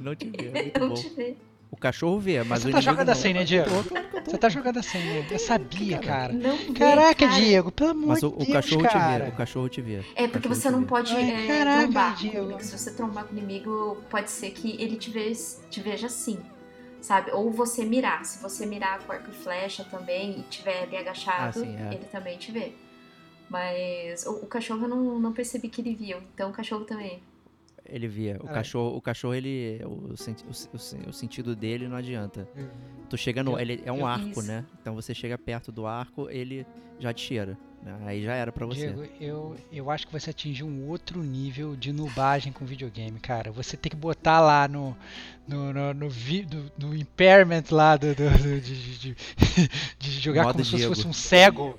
[0.00, 0.94] Não te vê, é muito não bom.
[0.94, 1.36] te vê.
[1.70, 3.12] O cachorro vê, mas Você o tá inimigo jogando não.
[3.12, 3.70] assim, né, Diego?
[4.24, 5.26] Você tá jogando assim, né?
[5.30, 6.32] Eu sabia, cara.
[6.32, 7.40] Não vê, Caraca, cara.
[7.40, 9.18] Diego, pelo amor Mas de o, o Deus, cachorro cara.
[9.20, 10.04] te vê, o cachorro te vê.
[10.14, 10.86] É, O porque você não vê.
[10.86, 12.36] pode Ai, é, caraca, trombar com o Diego.
[12.38, 12.62] inimigo.
[12.64, 15.32] Se você trombar com o inimigo, pode ser que ele te, ve
[15.70, 16.38] te veja assim,
[17.00, 17.30] sabe?
[17.32, 18.24] Ou você mirar.
[18.24, 21.94] Se você mirar com arco e flecha também e tiver ali agachado, Ah, sim, é.
[21.94, 22.72] ele também te vê.
[23.50, 27.22] Mas o, o cachorro eu não, não percebi que ele viu, então o cachorro também.
[27.88, 28.34] Ele via.
[28.34, 28.54] O Caralho.
[28.54, 29.80] cachorro, o cachorro, ele.
[29.84, 32.48] O, o, o o sentido dele não adianta.
[32.56, 32.68] Eu-
[33.08, 33.58] Tu chega no.
[33.58, 34.42] Ele é um arco, Isso.
[34.42, 34.64] né?
[34.80, 36.66] Então você chega perto do arco, ele
[36.98, 37.56] já te cheira.
[38.04, 38.86] Aí já era pra você.
[38.92, 43.52] Diego, eu, eu acho que você atingiu um outro nível de nubagem com videogame, cara.
[43.52, 44.96] Você tem que botar lá no
[45.46, 49.16] no, no, no, vi- do- no impairment lá do, do- do- de, de-
[49.98, 50.94] de jogar Modo como se Diego.
[50.94, 51.78] fosse um cego.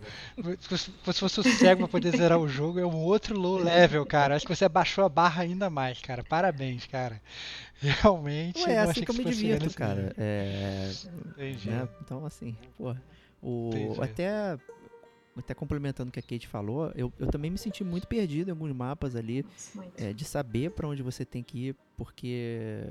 [0.61, 4.35] Se fosse, um cego pra poder zerar o jogo, é um outro low level, cara.
[4.37, 6.23] Acho que você abaixou a barra ainda mais, cara.
[6.23, 7.21] Parabéns, cara.
[7.81, 8.63] Realmente.
[8.63, 10.13] Ué, é assim que eu me divirto, cara.
[10.17, 10.89] É,
[11.27, 11.69] Entendi.
[11.69, 11.87] né?
[12.01, 12.95] Então, assim, pô.
[13.41, 14.01] O, Entendi.
[14.01, 14.57] até,
[15.39, 18.51] até complementando o que a Kate falou, eu, eu também me senti muito perdido em
[18.51, 19.45] alguns mapas ali.
[19.97, 22.85] É, de saber pra onde você tem que ir, porque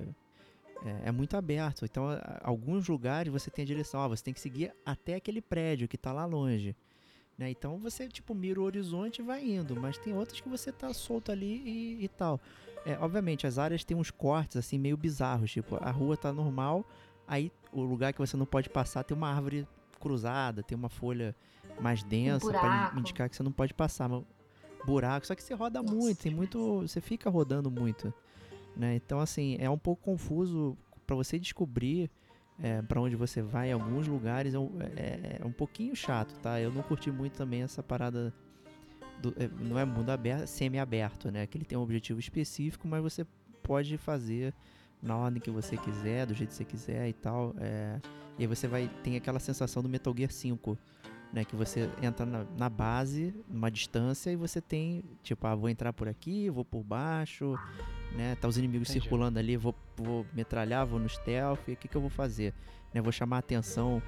[0.85, 1.85] é, é muito aberto.
[1.85, 2.07] Então,
[2.43, 5.99] alguns lugares você tem a direção, ó, você tem que seguir até aquele prédio que
[5.99, 6.77] tá lá longe.
[7.39, 7.51] Né?
[7.51, 10.93] Então você tipo mira o horizonte e vai indo, mas tem outras que você tá
[10.95, 12.41] solto ali e, e tal.
[12.85, 16.85] É, obviamente as áreas têm uns cortes assim meio bizarros, tipo a rua tá normal,
[17.29, 19.69] aí o lugar que você não pode passar tem uma árvore
[20.01, 21.37] cruzada, tem uma folha
[21.81, 22.99] mais densa para buraco.
[22.99, 24.09] indicar que você não pode passar.
[24.09, 24.23] Mas
[24.85, 28.13] buraco, só que você roda Nossa, muito, tem muito, você fica rodando muito,
[28.77, 28.95] né?
[28.95, 32.11] Então assim é um pouco confuso para você descobrir
[32.63, 36.33] é, para onde você vai em alguns lugares é um, é- é um pouquinho chato,
[36.41, 36.59] tá?
[36.61, 38.33] Eu não curti muito também essa parada
[39.21, 41.47] do- é, não é mundo aberto, é semi-aberto, né?
[41.47, 43.27] Que ele tem um objetivo específico, mas você
[43.63, 44.55] pode fazer
[45.03, 47.55] na ordem que você quiser, do jeito que você quiser e tal.
[47.59, 48.01] é,
[48.39, 50.79] e aí você vai tem aquela sensação do Metal Gear 5,
[51.33, 51.45] né?
[51.45, 55.93] Que você entra na, na base, numa distância, e você tem, tipo, ah, vou entrar
[55.93, 57.59] por aqui, vou por baixo,
[58.13, 58.37] né?
[58.37, 59.03] Tá os inimigos Entendi.
[59.03, 62.55] circulando ali, vou, vou metralhar, vou no stealth, o que, que eu vou fazer?
[62.93, 63.01] Né?
[63.01, 64.03] Vou chamar atenção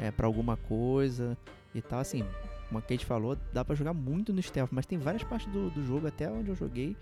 [0.00, 1.36] é, para alguma coisa
[1.74, 2.24] e tal, assim,
[2.68, 5.70] como a Kate falou, dá pra jogar muito no stealth, mas tem várias partes do,
[5.70, 6.96] do jogo, até onde eu joguei,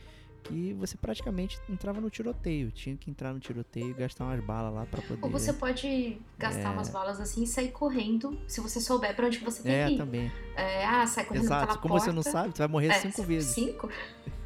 [0.49, 4.73] que você praticamente entrava no tiroteio, tinha que entrar no tiroteio e gastar umas balas
[4.75, 5.19] lá pra poder...
[5.25, 6.73] Ou você pode gastar É.
[6.73, 9.95] umas balas assim e sair correndo, se você souber pra onde você tem É, que
[9.95, 9.97] ir.
[9.99, 10.33] também.
[10.57, 11.67] É, ah, sai correndo Exato.
[11.67, 12.05] pela Como porta.
[12.07, 13.55] você não sabe, tu vai morrer É, cinco vezes.
[13.55, 13.89] Cinco?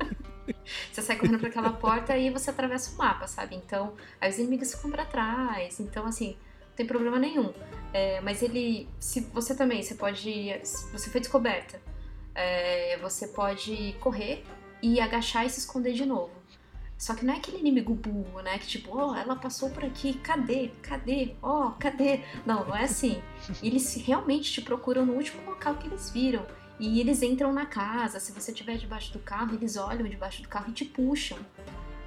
[0.93, 3.57] você sai correndo pra aquela porta e você atravessa o mapa, sabe?
[3.57, 5.79] Então, aí os inimigos ficam pra trás.
[5.81, 6.37] Então, assim,
[6.69, 7.53] não tem problema nenhum.
[7.93, 8.89] É, mas ele.
[8.99, 10.59] Se você também, você pode.
[10.93, 11.81] Você foi descoberta,
[12.35, 14.45] é, você pode correr
[14.83, 16.31] e agachar e se esconder de novo.
[16.99, 18.59] Só que não é aquele inimigo burro, né?
[18.59, 20.71] Que tipo, ó, ela passou por aqui, cadê?
[20.83, 21.35] Cadê?
[21.43, 22.21] Ó, cadê?
[22.45, 23.23] Não, não é assim.
[23.63, 26.45] Eles realmente te procuram no último local que eles viram.
[26.79, 28.21] E eles entram na casa.
[28.21, 31.39] Se você estiver debaixo do carro, eles olham debaixo do carro e te puxam.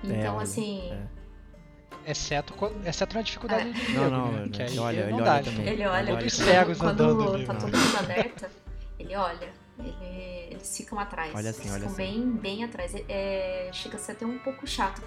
[0.03, 2.11] Então, olha, assim, é.
[2.11, 2.53] Exceto,
[2.85, 4.41] exceto na dificuldade do Não, não, né?
[4.41, 5.67] ele- Que aí ele olha, não ele dá, olha também.
[5.69, 7.59] ele olha, Olha os quando- cegos quando andando ali, tá né?
[7.61, 8.51] todo mundo alerta,
[8.99, 11.33] ele olha, ele, eles ficam atrás.
[11.35, 12.21] Olha assim, eles olha ficam assim.
[12.21, 12.93] bem, bem atrás.
[13.09, 15.01] É, chega a ser até um pouco chato.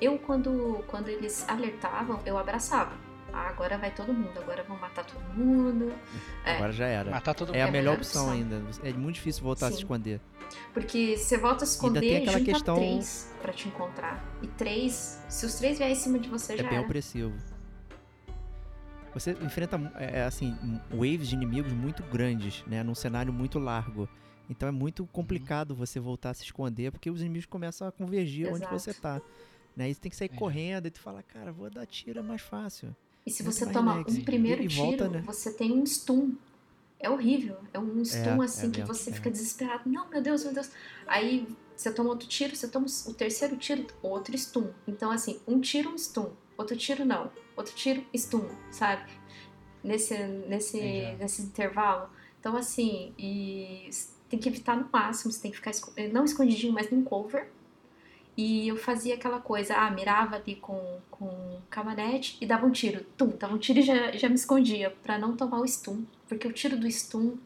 [0.00, 2.92] Eu, quando, quando eles alertavam, eu abraçava.
[3.34, 5.92] Ah, agora vai todo mundo, agora vão matar todo mundo.
[6.44, 6.56] É.
[6.56, 7.10] Agora já era.
[7.10, 8.34] Matar todo É a É a melhor melhor opção opção.
[8.36, 8.60] ainda.
[8.82, 9.82] É muito difícil voltar a se Sim.
[9.84, 10.20] esconder.
[10.74, 14.24] Porque você volta a se Ainda tem esconder, aquela junta questão- três pra te encontrar.
[14.42, 16.84] E três, se os três vierem em cima de você, É já bem era.
[16.84, 17.32] opressivo.
[19.14, 20.56] Você enfrenta, é, é, assim,
[20.90, 22.82] waves de inimigos muito grandes, né?
[22.82, 24.08] Num cenário muito largo.
[24.48, 28.46] Então é muito complicado você voltar a se esconder, porque os inimigos começam a convergir
[28.48, 28.78] onde Exato.
[28.78, 29.20] você tá.
[29.76, 29.90] Né?
[29.90, 30.36] E você tem que sair É.
[30.36, 32.94] correndo e tu fala, cara, vou dar tiro, é mais fácil.
[33.24, 34.14] E se você toma relax.
[34.14, 35.22] um primeiro E- e tiro, volta, né?
[35.24, 36.34] você tem um stun.
[36.98, 37.56] É horrível.
[37.72, 39.12] É um stun É, assim é que mesmo, você é.
[39.12, 39.88] fica desesperado.
[39.88, 40.70] Não, meu Deus, meu Deus.
[41.06, 41.46] Aí
[41.76, 44.70] você toma outro tiro, você toma o terceiro tiro, outro stun.
[44.86, 46.30] Então, assim, um tiro, um stun.
[46.58, 47.30] Outro tiro, não.
[47.56, 49.10] Outro tiro, stun, sabe?
[49.82, 51.16] Nesse, nesse, Entendi.
[51.16, 52.08] nesse intervalo.
[52.40, 53.88] Então, assim, e
[54.28, 55.30] tem que evitar no máximo.
[55.32, 57.48] Você tem que ficar, eh, não escondidinho, mas num cover.
[58.36, 63.04] E eu fazia aquela coisa, ah, mirava ali com, com camanete e dava um tiro.
[63.16, 66.04] Tum, dava um tiro e já, já me escondia pra não tomar o stun.
[66.28, 67.36] Porque o tiro do stun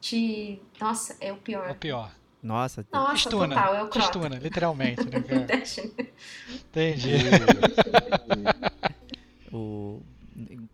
[0.00, 0.60] te.
[0.80, 1.74] Nossa, é o É o pior.
[1.74, 2.14] pior.
[2.42, 3.54] Nossa, Nossa, Estuna.
[3.54, 4.06] total, é o Crota.
[4.06, 5.22] estuna, literalmente, né.
[6.50, 7.12] Entendi.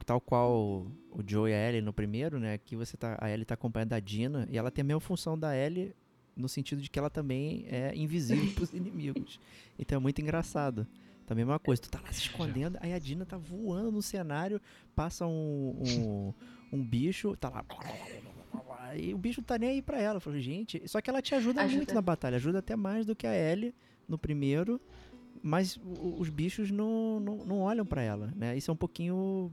[0.04, 2.54] Tal qual o Joe e a Ellie no primeiro, né?
[2.54, 5.38] Aqui você tá, a Ellie tá acompanhada da Dina e ela tem a mesma função
[5.38, 5.94] da Ellie
[6.36, 9.40] no sentido de que ela também é invisível pros inimigos.
[9.78, 10.86] Então é muito engraçado.
[11.26, 14.00] Também a mesma coisa, tu tá lá se escondendo, aí a Dina tá voando no
[14.00, 14.58] cenário,
[14.96, 16.34] passa um, um,
[16.72, 17.64] um bicho, tá lá.
[18.96, 20.20] E o bicho não tá nem aí pra ela.
[20.24, 21.76] Eu gente, só que ela te ajuda, Ajuda.
[21.76, 23.74] muito na batalha, ajuda até mais do que a Ellie
[24.08, 24.80] no primeiro,
[25.42, 28.56] mas os bichos não, não, não olham pra ela, né?
[28.56, 29.52] Isso é um pouquinho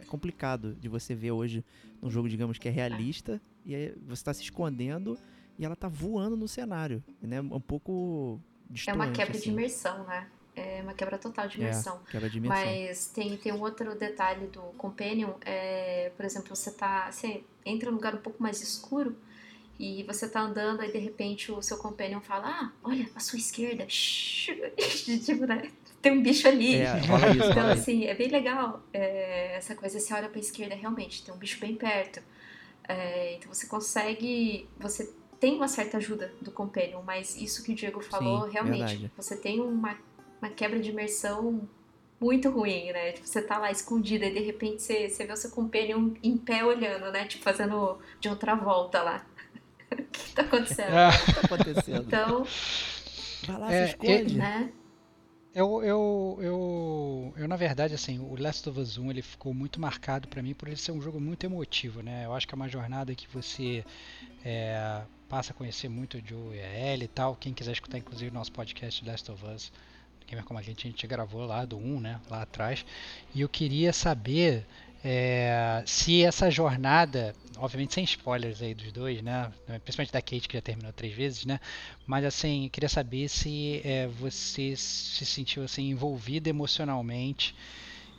[0.00, 1.64] é, complicado de você ver hoje
[2.00, 5.18] num jogo, digamos, que é realista, e aí você tá se escondendo
[5.58, 7.40] e ela tá voando no cenário, né?
[7.40, 8.40] Um pouco
[8.86, 9.50] É uma quebra de assim.
[9.50, 10.28] imersão, né?
[10.54, 12.00] É uma quebra total de É, imersão.
[12.10, 12.64] quebra de imersão.
[12.64, 17.10] Mas tem, tem um outro detalhe do Companion, é, por exemplo, você tá.
[17.12, 19.16] Você entra num lugar um pouco mais escuro
[19.78, 23.38] e você tá andando e de repente o seu Companion fala, ah, olha, à sua
[23.38, 23.84] esquerda.
[23.88, 24.50] shhh",
[25.24, 25.70] tipo, né?
[26.00, 26.76] Tem um bicho ali.
[26.76, 26.94] É,
[27.36, 29.98] isso, Então, assim, é bem legal é, essa coisa.
[29.98, 32.22] Você olha pra esquerda, realmente, tem um bicho bem perto.
[32.88, 34.68] É, então você consegue.
[34.78, 38.78] Você tem uma certa ajuda do Companion, mas isso que o Diego falou, Sim, realmente,
[38.78, 39.12] verdade.
[39.16, 39.98] você tem uma,
[40.40, 41.68] uma quebra de imersão
[42.20, 43.12] muito ruim, né?
[43.12, 46.36] Tipo, você tá lá escondida e de repente você, você vê o seu Companion em
[46.38, 47.26] pé olhando, né?
[47.26, 49.26] Tipo, fazendo de outra volta lá.
[49.92, 50.94] O que tá acontecendo?
[50.94, 52.04] Ah, O que tá acontecendo?
[52.06, 52.46] Então,
[53.46, 54.34] Vai lá, É, se esconde.
[54.36, 54.70] né?
[55.54, 59.80] Eu, eu, eu, eu, na verdade, assim, o Last of Us 1 ele ficou muito
[59.80, 62.26] marcado pra mim por ele ser um jogo muito emotivo, né?
[62.26, 63.82] Eu acho que é uma jornada que você
[64.44, 67.34] é, passa a conhecer muito o Joe e a Ellie e tal.
[67.36, 69.72] Quem quiser escutar, inclusive, o nosso podcast Last of Us,
[70.26, 72.20] Gamer Como a Gente, a gente gravou lá do 1, né?
[72.28, 72.84] Lá atrás.
[73.34, 74.66] E eu queria saber
[75.08, 79.52] é, se essa jornada, obviamente sem spoilers aí dos dois, né?
[79.84, 81.60] Principalmente da Kate, que já terminou três vezes, né?
[82.04, 87.54] Mas assim, queria saber se é, você se sentiu assim envolvido emocionalmente,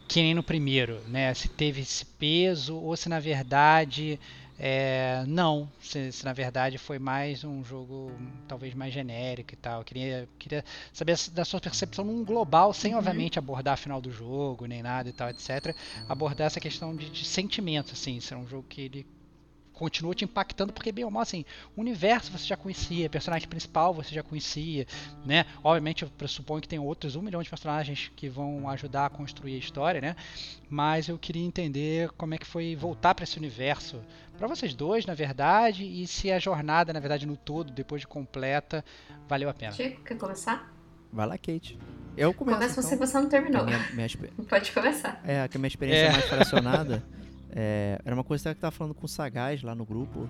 [0.08, 1.34] que nem no primeiro, né?
[1.34, 4.18] Se teve esse peso ou se na verdade
[4.60, 9.82] é, não, se, se na verdade foi mais um jogo talvez mais genérico e tal.
[9.82, 12.98] Eu queria, queria saber da sua percepção num global, sem Uhum.
[13.00, 15.76] obviamente abordar a final do jogo, nem nada e tal, etc.
[16.10, 19.06] Abordar essa questão de, de sentimento, assim, se é um jogo que ele
[19.74, 21.46] continua te impactando, porque bem ou mal, assim,
[21.76, 24.88] o universo você já conhecia, personagem principal você já conhecia,
[25.24, 25.46] né?
[25.64, 29.54] Obviamente eu pressuponho que tem outros um milhão de personagens que vão ajudar a construir
[29.54, 30.16] a história, né?
[30.68, 34.04] Mas eu queria entender como é que foi voltar para esse universo
[34.38, 38.08] para vocês dois, na verdade, e se a jornada, na verdade, no todo, depois de
[38.08, 38.84] completa,
[39.28, 39.72] valeu a pena.
[39.74, 40.74] Diego, quer começar?
[41.12, 41.80] Vai lá, Kate.
[42.16, 42.58] Eu começo.
[42.58, 43.08] Começa você, então.
[43.08, 43.66] você não terminou.
[43.66, 44.08] Minha, minha
[44.50, 45.22] Pode começar.
[45.24, 46.12] É, que a minha experiência É.
[46.12, 47.04] mais fracionada
[47.52, 50.28] é, era uma coisa que eu tava falando com o Sagaz lá no grupo,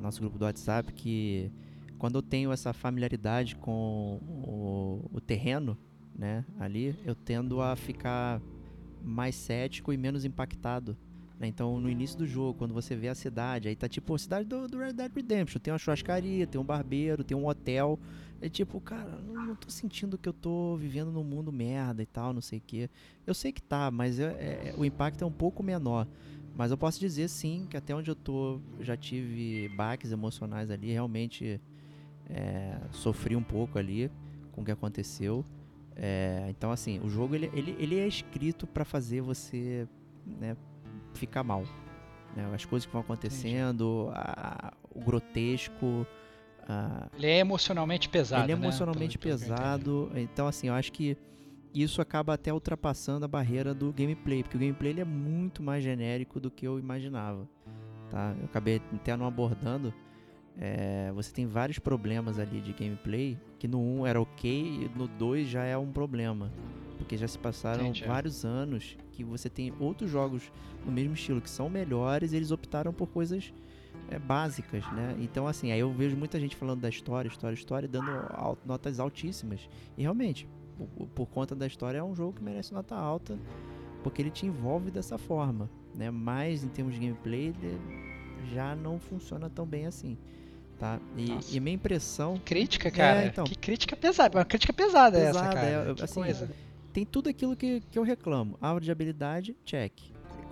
[0.00, 1.50] nosso grupo do WhatsApp, que
[1.98, 5.78] quando eu tenho essa familiaridade com o, o terreno,
[6.14, 8.40] né, ali, eu tendo a ficar
[9.02, 10.96] mais cético e menos impactado.
[11.44, 11.48] Né?
[11.48, 14.48] Então, no início do jogo, quando você vê a cidade, aí tá tipo a cidade
[14.48, 15.60] do, do Red Dead Redemption.
[15.60, 17.98] Tem uma churrascaria, tem um barbeiro, tem um hotel.
[18.40, 22.06] É tipo, cara, não, não tô sentindo que eu tô vivendo num mundo merda e
[22.06, 22.90] tal, não sei o quê.
[23.26, 24.24] Eu sei que tá, mas é-
[24.70, 26.06] é- o impacto é um pouco menor.
[26.56, 30.92] Mas eu posso dizer sim que até onde eu tô já tive baques emocionais ali,
[30.92, 31.60] realmente
[32.30, 34.10] é, sofri um pouco ali
[34.52, 35.44] com o que aconteceu.
[35.96, 39.86] É, então, assim, o jogo ele, ele, ele é escrito para fazer você
[40.26, 40.56] né,
[41.18, 41.64] ficar mal.
[42.34, 42.50] Né?
[42.54, 46.06] As coisas que vão acontecendo, a, o grotesco.
[46.68, 47.08] A...
[47.16, 48.44] Ele é emocionalmente pesado.
[48.44, 48.62] Ele é né?
[48.62, 50.10] emocionalmente eu pesado.
[50.14, 51.16] Então, assim, eu acho que
[51.74, 55.82] isso acaba até ultrapassando a barreira do gameplay, porque o gameplay ele é muito mais
[55.82, 57.48] genérico do que eu imaginava.
[58.10, 58.34] Tá?
[58.38, 59.92] Eu acabei até não abordando.
[60.56, 65.08] é, você tem vários problemas ali de gameplay que no 1 era ok e no
[65.08, 66.52] 2 já é um problema.
[66.98, 68.04] Porque já se passaram Entendi.
[68.04, 70.50] vários anos que você tem outros jogos
[70.86, 73.52] no mesmo estilo que são melhores e eles optaram por coisas
[74.10, 75.16] é, básicas, né?
[75.18, 79.00] Então, assim, aí eu vejo muita gente falando da história, história, história, dando al- notas
[79.00, 79.68] altíssimas.
[79.98, 80.46] E realmente,
[80.96, 83.38] por, por conta da história, é um jogo que merece nota alta,
[84.02, 86.10] porque ele te envolve dessa forma, né?
[86.10, 87.78] Mas em termos de gameplay, ele
[88.54, 90.18] já não funciona tão bem assim,
[90.78, 91.00] tá?
[91.16, 93.26] E, e minha impressão Crítica, cara.
[93.26, 93.44] então.
[93.44, 94.38] Que crítica pesada.
[94.38, 95.66] Uma crítica pesada, essa, Pesada, cara.
[95.66, 96.50] é, assim, coisa.
[96.94, 98.56] Tem tudo aquilo que, que eu reclamo.
[98.62, 99.92] Árvore de habilidade, check.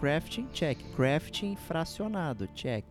[0.01, 0.78] Crafting, check.
[0.97, 2.84] Crafting fracionado, check.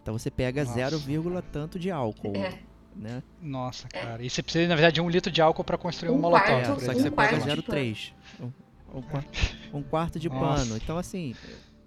[0.00, 0.74] Então você pega Nossa.
[0.76, 2.58] 0, tanto de álcool, É.
[2.96, 3.22] né?
[3.40, 4.22] Nossa, cara.
[4.24, 6.46] E você precisa, na verdade, de um litro de álcool pra construir um, Um molotov.
[6.48, 7.00] quarto, É, só que exemplo.
[7.02, 8.12] você um pega quarto de 0,3.
[8.40, 9.24] Um, um, qua-
[9.74, 10.64] um quarto de Nossa.
[10.64, 10.76] pano.
[10.76, 11.34] Então, assim,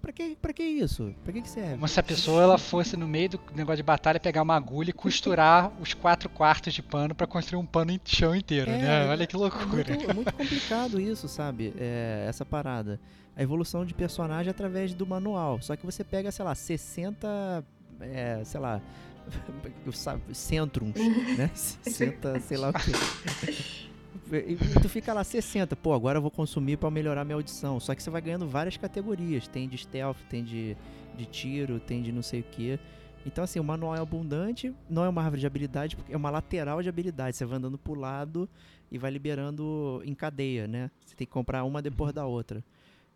[0.06, 1.12] pra que, pra que isso?
[1.24, 1.74] Pra que, que serve?
[1.74, 4.90] Como se a pessoa ela fosse no meio do negócio de batalha pegar uma agulha
[4.90, 8.78] e costurar os quatro quartos de pano pra construir um pano em chão inteiro, É,
[8.78, 9.08] né?
[9.08, 9.66] Olha que É loucura.
[9.66, 11.74] muito, é muito complicado isso, sabe?
[11.76, 13.00] É, essa parada.
[13.36, 15.60] A evolução de personagem através do manual.
[15.60, 17.64] Só que você pega, sei lá, 60.
[18.00, 18.80] É, sei lá.
[20.32, 20.94] Centrums,
[21.36, 21.50] né?
[21.54, 22.92] 60, sei lá o quê.
[24.32, 27.78] E, tu fica lá 60, pô, agora eu vou consumir pra melhorar minha audição.
[27.80, 29.48] Só que você vai ganhando várias categorias.
[29.48, 30.76] Tem de stealth, tem de,
[31.16, 32.78] de tiro, tem de não sei o que.
[33.24, 36.30] Então, assim, o manual é abundante, não é uma árvore de habilidade, porque é uma
[36.30, 37.36] lateral de habilidade.
[37.36, 38.48] Você vai andando pro lado
[38.90, 40.90] e vai liberando em cadeia, né?
[41.04, 42.62] Você tem que comprar uma depois da outra.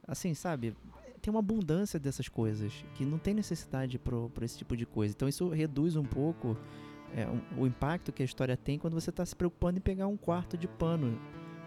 [0.07, 0.75] Assim, sabe?
[1.23, 5.15] Tem uma abundância dessas coisas que não tem necessidade pro esse tipo de coisa.
[5.15, 6.57] Então isso reduz um pouco
[7.17, 10.17] é, o impacto que a história tem quando você tá se preocupando em pegar um
[10.17, 11.19] quarto de pano,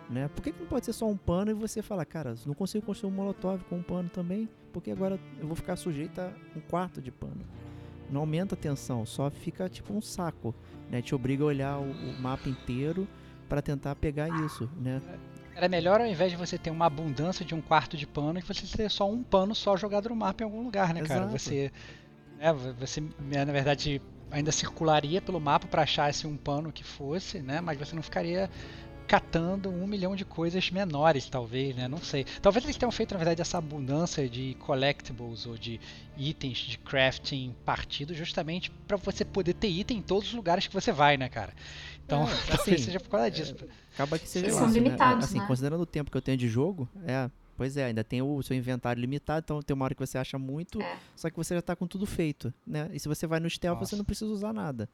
[0.09, 0.29] né?
[0.29, 2.85] Por que, que não pode ser só um pano e você fala, cara, não consigo
[2.85, 4.47] construir um molotov com um pano também?
[4.71, 7.41] Porque agora eu vou ficar sujeito a um quarto de pano.
[8.09, 10.53] Não aumenta a tensão, só fica tipo um saco,
[10.89, 11.01] né?
[11.01, 13.07] Te obriga a olhar o, o mapa inteiro
[13.49, 15.01] para tentar pegar isso, né?
[15.55, 18.47] Era melhor ao invés de você ter uma abundância de um quarto de pano, que
[18.47, 21.25] você ter só um pano só jogado no mapa em algum lugar, né, cara?
[21.25, 21.39] Exato.
[21.39, 21.71] Você,
[22.37, 24.01] né, você, na verdade,
[24.33, 27.61] ainda circularia pelo mapa para achar esse um pano que fosse, né?
[27.61, 28.49] Mas você não ficaria
[29.05, 31.87] catando um milhão de coisas menores, talvez, né?
[31.87, 32.25] Não sei.
[32.41, 35.79] Talvez eles tenham feito, na verdade, essa abundância de collectibles ou de
[36.17, 40.73] itens de crafting partido justamente para você poder ter item em todos os lugares que
[40.73, 41.53] você vai, né, cara?
[42.05, 43.55] Então, É, talvez assim, seja por causa disso.
[43.93, 44.73] Acaba que seja são né?
[44.73, 45.45] limitados, Assim, né?
[45.47, 48.55] considerando o tempo que eu tenho de jogo, é, pois é, ainda tem o seu
[48.55, 50.97] inventário limitado, então tem uma hora que você acha muito, É.
[51.15, 52.89] só que você já tá com tudo feito, né?
[52.93, 53.97] E se você vai no stealth, você Nossa.
[53.97, 54.89] não precisa usar nada.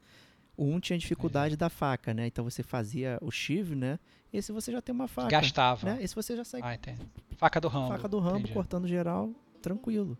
[0.56, 2.26] O 1 tinha dificuldade da faca, né?
[2.26, 3.98] Então você fazia o shiv, né?
[4.32, 5.86] Esse você já tem uma faca, Gastava.
[5.94, 6.02] né?
[6.02, 7.00] Esse você já sai Ah, entendi.
[7.36, 7.88] Faca do Rambo.
[7.88, 8.52] faca do rambo entendi.
[8.52, 9.30] cortando geral,
[9.62, 10.16] tranquilo.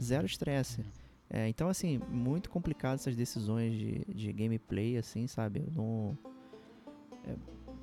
[0.00, 0.84] Zero estresse.
[1.28, 5.60] É, então, assim, muito complicado essas decisões de, de gameplay, assim, sabe?
[5.66, 6.18] Eu não,
[7.24, 7.34] é,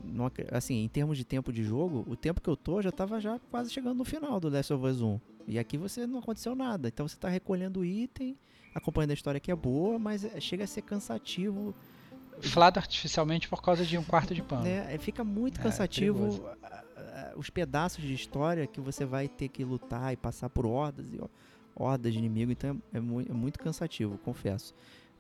[0.07, 3.19] não Assim, em termos de tempo de jogo, o tempo que eu tô já tava
[3.19, 5.19] já quase chegando no final do Last of Us 1.
[5.47, 6.87] E aqui você não aconteceu nada.
[6.87, 8.37] Então você tá recolhendo item,
[8.75, 11.73] acompanhando a história que é boa, mas é- chega a ser cansativo
[12.43, 14.63] Inflado artificialmente por causa de um quarto de pano.
[14.63, 14.93] né?
[14.93, 19.63] É, Fica muito É, cansativo a- os pedaços de história que você vai ter que
[19.63, 21.19] lutar e passar por hordas e
[21.75, 24.73] hordas de inimigo, então é, é é muito cansativo, confesso.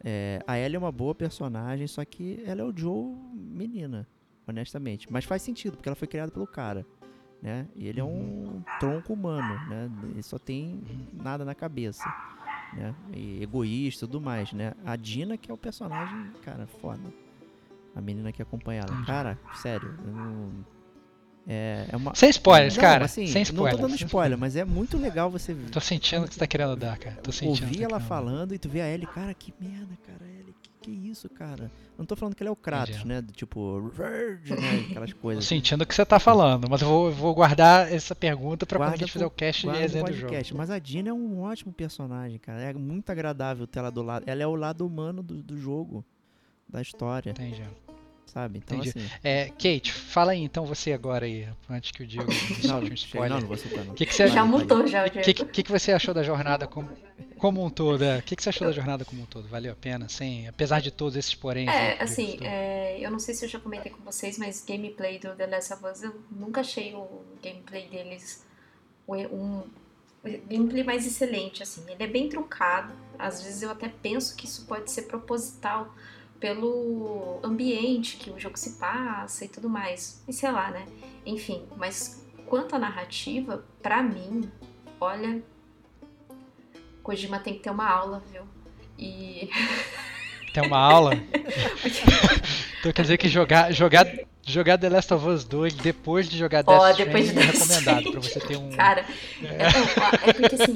[0.03, 4.07] É, a Ellie é uma boa personagem, só que ela é o Joe menina,
[4.47, 5.11] honestamente.
[5.11, 6.85] Mas faz sentido, porque ela foi criada pelo cara,
[7.41, 7.67] né?
[7.75, 9.89] E ele é um tronco humano, né?
[10.11, 10.81] Ele só tem
[11.13, 12.07] nada na cabeça,
[12.73, 12.95] né?
[13.13, 14.73] E egoísta e tudo mais, né?
[14.85, 17.03] A Dina que é o personagem, cara, foda.
[17.95, 19.05] A menina que acompanha ela.
[19.05, 20.76] Cara, sério, eu não...
[21.49, 22.13] É, é uma...
[22.13, 23.05] Sem spoilers, Não, cara.
[23.05, 23.79] assim, sem não spoilers.
[23.79, 26.75] tô dando spoiler, mas é muito legal você Tô sentindo o que você tá querendo
[26.75, 27.15] dar, cara.
[27.23, 27.67] Tô sentindo.
[27.77, 30.69] tá ela querendo falando e tu vê a Ellie, cara, que merda, cara, Ellie, que,
[30.81, 31.71] que isso, cara?
[31.97, 33.07] Eu não tô falando que ele é o Kratos, Entendi.
[33.07, 33.21] né?
[33.21, 34.85] Do tipo, né?
[34.91, 35.15] Aquelas dar.
[35.15, 35.45] Tô coisas.
[35.45, 38.83] sentindo o que você tá falando, mas eu vou, vou guardar essa pergunta pra quando
[38.83, 40.33] a Guarda gente fizer pro- o cast Guarda no resenha do jogo.
[40.57, 42.61] Mas a Dina é um ótimo personagem, cara.
[42.61, 44.23] É muito agradável ter ela do lado.
[44.27, 46.03] Ela é o lado humano do, do jogo,
[46.69, 47.63] da história, Entendi.
[48.27, 48.59] Sabe?
[48.59, 48.97] Então, Entendi.
[48.97, 49.09] assim.
[49.23, 52.27] É, Kate, fala aí então você agora aí, antes que o Diego
[52.67, 53.29] Não, um spoiler.
[53.29, 53.93] não, não vou citar, não.
[53.93, 56.23] O que, que você Já mutou já o O que, que, que você achou da
[56.23, 56.89] jornada como
[57.37, 58.17] como um todo, é.
[58.17, 59.47] o que, que você achou da jornada como um todo?
[59.47, 61.69] Valeu a pena, sem, apesar de todos esses porém?
[61.69, 65.35] É, assim, é, eu não sei se eu já comentei com vocês, mas gameplay do
[65.35, 68.43] The Last of Us, eu nunca achei o gameplay deles
[69.07, 69.63] um,
[70.49, 71.83] gameplay mais excelente, assim.
[71.89, 72.93] Ele é bem truncado.
[73.17, 75.93] Às vezes eu até penso que isso pode ser proposital
[76.39, 80.23] pelo ambiente que o jogo se passa e tudo mais.
[80.27, 80.85] E sei lá, né?
[81.25, 84.49] Enfim, mas quanto à narrativa, para mim,
[84.99, 85.41] olha,
[87.03, 88.43] Kojima tem que ter uma aula, viu?
[88.97, 89.49] E
[90.53, 91.13] tem uma aula.
[92.79, 94.07] então quer dizer que jogar jogar
[94.45, 98.11] jogar The Last of Us 2 depois de jogar Death oh, Stranding de é recomendado
[98.11, 99.05] para você ter um Cara,
[99.43, 100.75] é, é, é porque assim,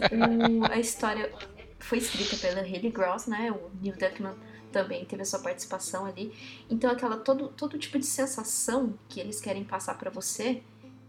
[0.59, 1.31] o, a história
[1.79, 3.51] foi escrita pela Haley Gross, né?
[3.51, 4.35] O Neil Druckmann
[4.71, 6.33] também teve a sua participação ali.
[6.69, 10.63] Então aquela todo todo tipo de sensação que eles querem passar para você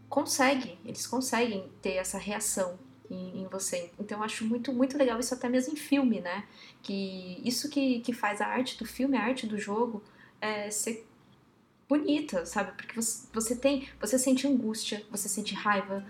[0.08, 2.78] consegue, eles conseguem ter essa reação
[3.10, 3.90] em, em, você.
[3.98, 6.44] Então eu acho muito muito legal isso até mesmo em filme, né?
[6.82, 10.02] Que isso que, que faz a arte do filme, a arte do jogo
[10.40, 11.06] é, ser
[11.88, 12.72] bonita, sabe?
[12.72, 16.04] Porque você, você tem, você sente angústia, você sente raiva,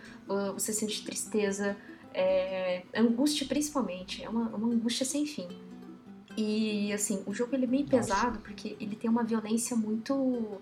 [0.54, 1.76] você sente tristeza,
[2.14, 5.48] é, angústia principalmente, é uma, uma angústia sem fim.
[6.36, 7.96] E assim, o jogo ele é meio Nossa.
[7.96, 10.60] pesado porque ele tem uma violência muito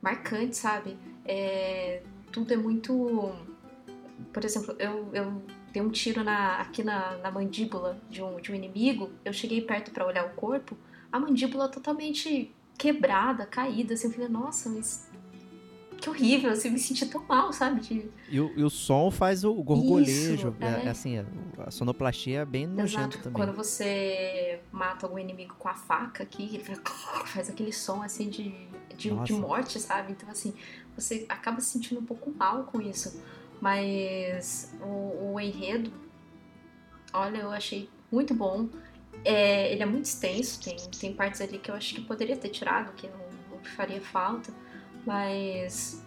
[0.00, 0.96] marcante, sabe?
[1.24, 2.02] É,
[2.32, 3.32] tudo é muito.
[4.32, 8.52] Por exemplo, eu, eu dei um tiro na, aqui na, na mandíbula de um, de
[8.52, 10.76] um inimigo, eu cheguei perto para olhar o corpo,
[11.10, 15.08] a mandíbula totalmente quebrada, caída, assim, eu falei, nossa, mas
[16.04, 17.80] que horrível, assim, me senti tão mal, sabe?
[17.80, 18.10] De...
[18.28, 20.86] E, o, e o som faz o gorgolejo, Isso, é.
[20.86, 20.90] é.
[20.90, 21.24] assim,
[21.56, 23.32] a sonoplastia é bem nojenta também.
[23.32, 26.76] Quando você mata algum inimigo com a faca aqui, ele
[27.24, 28.54] faz aquele som, assim, de,
[28.94, 30.12] de, de morte, sabe?
[30.12, 30.52] Então, assim,
[30.94, 33.18] você acaba se sentindo um pouco mal com isso.
[33.58, 35.90] Mas o, o enredo,
[37.14, 38.68] olha, eu achei muito bom.
[39.24, 42.50] É, ele é muito extenso, tem, tem partes ali que eu acho que poderia ter
[42.50, 44.52] tirado, que não, não faria falta,
[45.06, 46.02] mas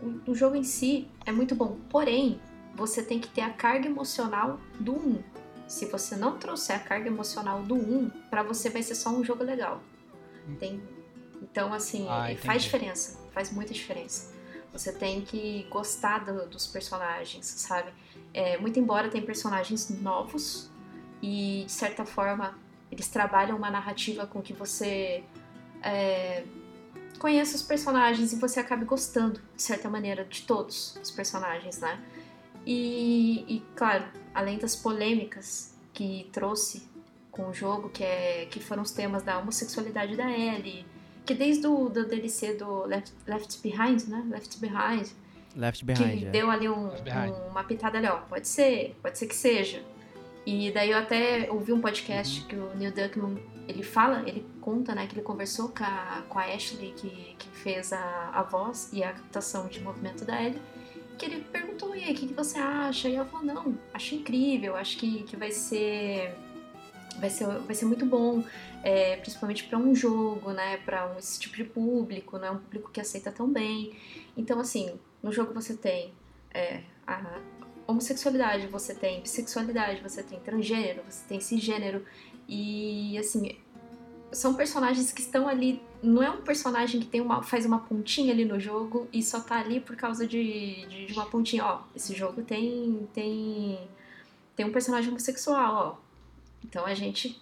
[0.00, 1.78] o, o, jogo em si é muito bom.
[1.90, 2.40] Porém,
[2.74, 5.22] você tem que ter a carga emocional do 1.
[5.66, 9.24] Se você não trouxer a carga emocional do 1, para você vai ser só um
[9.24, 9.82] jogo legal.
[10.60, 10.80] Tem,
[11.42, 14.32] então, assim, ah, faz diferença, faz muita diferença.
[14.72, 17.90] Você tem que gostar do, dos personagens, sabe?
[18.32, 20.70] É, muito embora tem personagens novos,
[21.22, 22.58] e de certa forma
[22.90, 25.24] eles trabalham uma narrativa com que você
[25.82, 26.44] é,
[27.18, 32.00] conheça os personagens e você acabe gostando de certa maneira de todos os personagens, né?
[32.64, 36.88] E, e claro, além das polêmicas que trouxe
[37.30, 40.86] com o jogo, que, é, que foram os temas da homossexualidade da Ellie,
[41.24, 44.24] que desde o do DLC do Left, Left Behind, né?
[44.28, 45.08] Left Behind.
[45.54, 46.18] Left Behind.
[46.18, 46.30] Que é.
[46.30, 48.18] deu ali um, um, uma pitada ali, ó.
[48.18, 49.82] Pode ser, pode ser que seja.
[50.46, 52.46] E daí eu até ouvi um podcast uhum.
[52.46, 53.36] que o Neil Druckmann,
[53.68, 57.48] ele fala, ele conta, né, que ele conversou com a, com a Ashley, que, que
[57.48, 60.60] fez a, a voz e a captação de movimento da Ellie,
[61.18, 63.08] que ele perguntou, e aí, o que, que você acha?
[63.08, 66.34] E ela falou, não, acho incrível, acho que, que vai ser...
[67.18, 68.44] Vai ser, vai ser muito bom,
[68.82, 72.58] é, principalmente para um jogo, né, para um, esse tipo de público, não é um
[72.58, 73.96] público que aceita tão bem.
[74.36, 76.12] Então, assim, no jogo você tem
[76.52, 77.40] é, a,
[77.86, 82.04] homossexualidade, você tem bissexualidade, você tem transgênero, você tem cisgênero.
[82.48, 83.56] E assim,
[84.32, 85.82] são personagens que estão ali.
[86.02, 89.40] Não é um personagem que tem uma, faz uma pontinha ali no jogo e só
[89.40, 91.64] tá ali por causa de, de, de uma pontinha.
[91.64, 93.08] Ó, esse jogo tem.
[93.12, 93.78] tem.
[94.54, 96.06] tem um personagem homossexual, ó.
[96.64, 97.40] Então a gente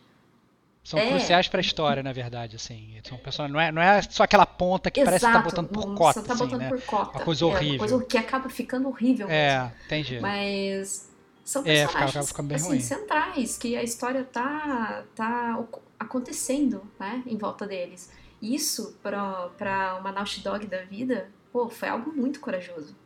[0.84, 1.08] são é.
[1.08, 3.00] cruciais para a história, na verdade, assim.
[3.02, 5.10] São personagens, não, é, não é só aquela ponta que Exato.
[5.10, 6.84] parece que tá botando por cota, tá botando assim, por né?
[6.86, 7.18] cota.
[7.18, 7.68] Uma coisa horrível.
[7.68, 9.72] É, uma coisa que acaba ficando horrível É, mesmo.
[9.86, 10.20] entendi.
[10.20, 11.10] Mas
[11.44, 12.80] são personagens é, acaba bem assim, ruim.
[12.80, 15.62] centrais, que a história tá, tá
[15.98, 18.10] acontecendo, né, em volta deles.
[18.40, 22.96] Isso, para uma Naughty Dog da vida, pô, foi algo muito corajoso.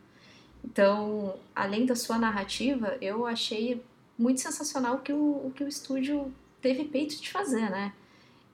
[0.63, 3.83] Então, além da sua narrativa, eu achei
[4.17, 7.93] muito sensacional que o, o que o estúdio teve peito de fazer, né?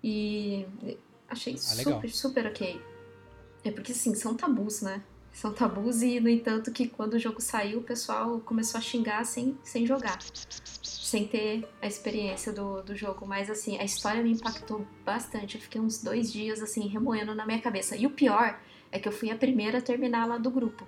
[0.04, 0.66] E
[1.28, 2.82] achei ah, super, super ok.
[3.64, 5.02] É porque, assim, são tabus, né?
[5.36, 9.26] São tabus e, no entanto, que quando o jogo saiu, o pessoal começou a xingar
[9.26, 10.18] sem, sem jogar.
[10.82, 13.28] Sem ter a experiência do, do jogo.
[13.28, 15.56] Mas, assim, a história me impactou bastante.
[15.56, 17.98] Eu fiquei uns dois dias, assim, remoendo na minha cabeça.
[17.98, 18.58] E o pior
[18.90, 20.88] é que eu fui a primeira a terminar lá do grupo.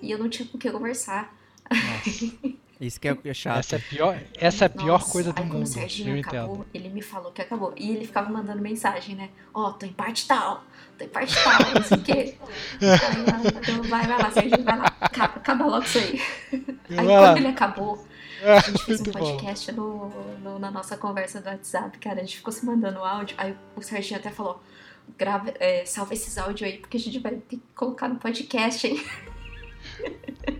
[0.00, 1.36] E eu não tinha com o que conversar.
[2.80, 3.58] Isso que é chato.
[3.58, 5.62] Essa é a pior, essa é a pior Nossa, coisa do aí, mundo.
[5.64, 7.74] o Serginho acabou, ele me falou que acabou.
[7.76, 9.30] E ele ficava mandando mensagem, né?
[9.52, 10.62] Ó, oh, tô em parte tal,
[10.96, 12.34] tô em parte tal, não sei o quê.
[12.80, 16.22] Aí, então vai, vai lá, Serginho, vai lá, acaba, acaba logo isso aí.
[16.52, 18.06] Aí quando ele acabou,
[18.42, 22.20] A gente fez um podcast no, no, na nossa conversa do WhatsApp, cara.
[22.20, 23.34] A gente ficou se mandando áudio.
[23.38, 24.62] Aí o Serginho até falou:
[25.16, 28.86] grava, é, salva esses áudios aí, porque a gente vai ter que colocar no podcast,
[28.86, 29.04] hein?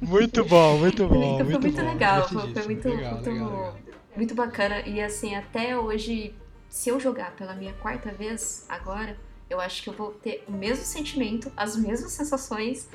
[0.00, 1.34] Muito bom, muito bom.
[1.34, 3.78] Então, muito foi muito bom, legal, foi, foi muito, legal, muito, legal, legal.
[4.16, 4.80] muito bacana.
[4.80, 6.34] E assim, até hoje,
[6.68, 9.16] se eu jogar pela minha quarta vez agora,
[9.50, 12.88] eu acho que eu vou ter o mesmo sentimento, as mesmas sensações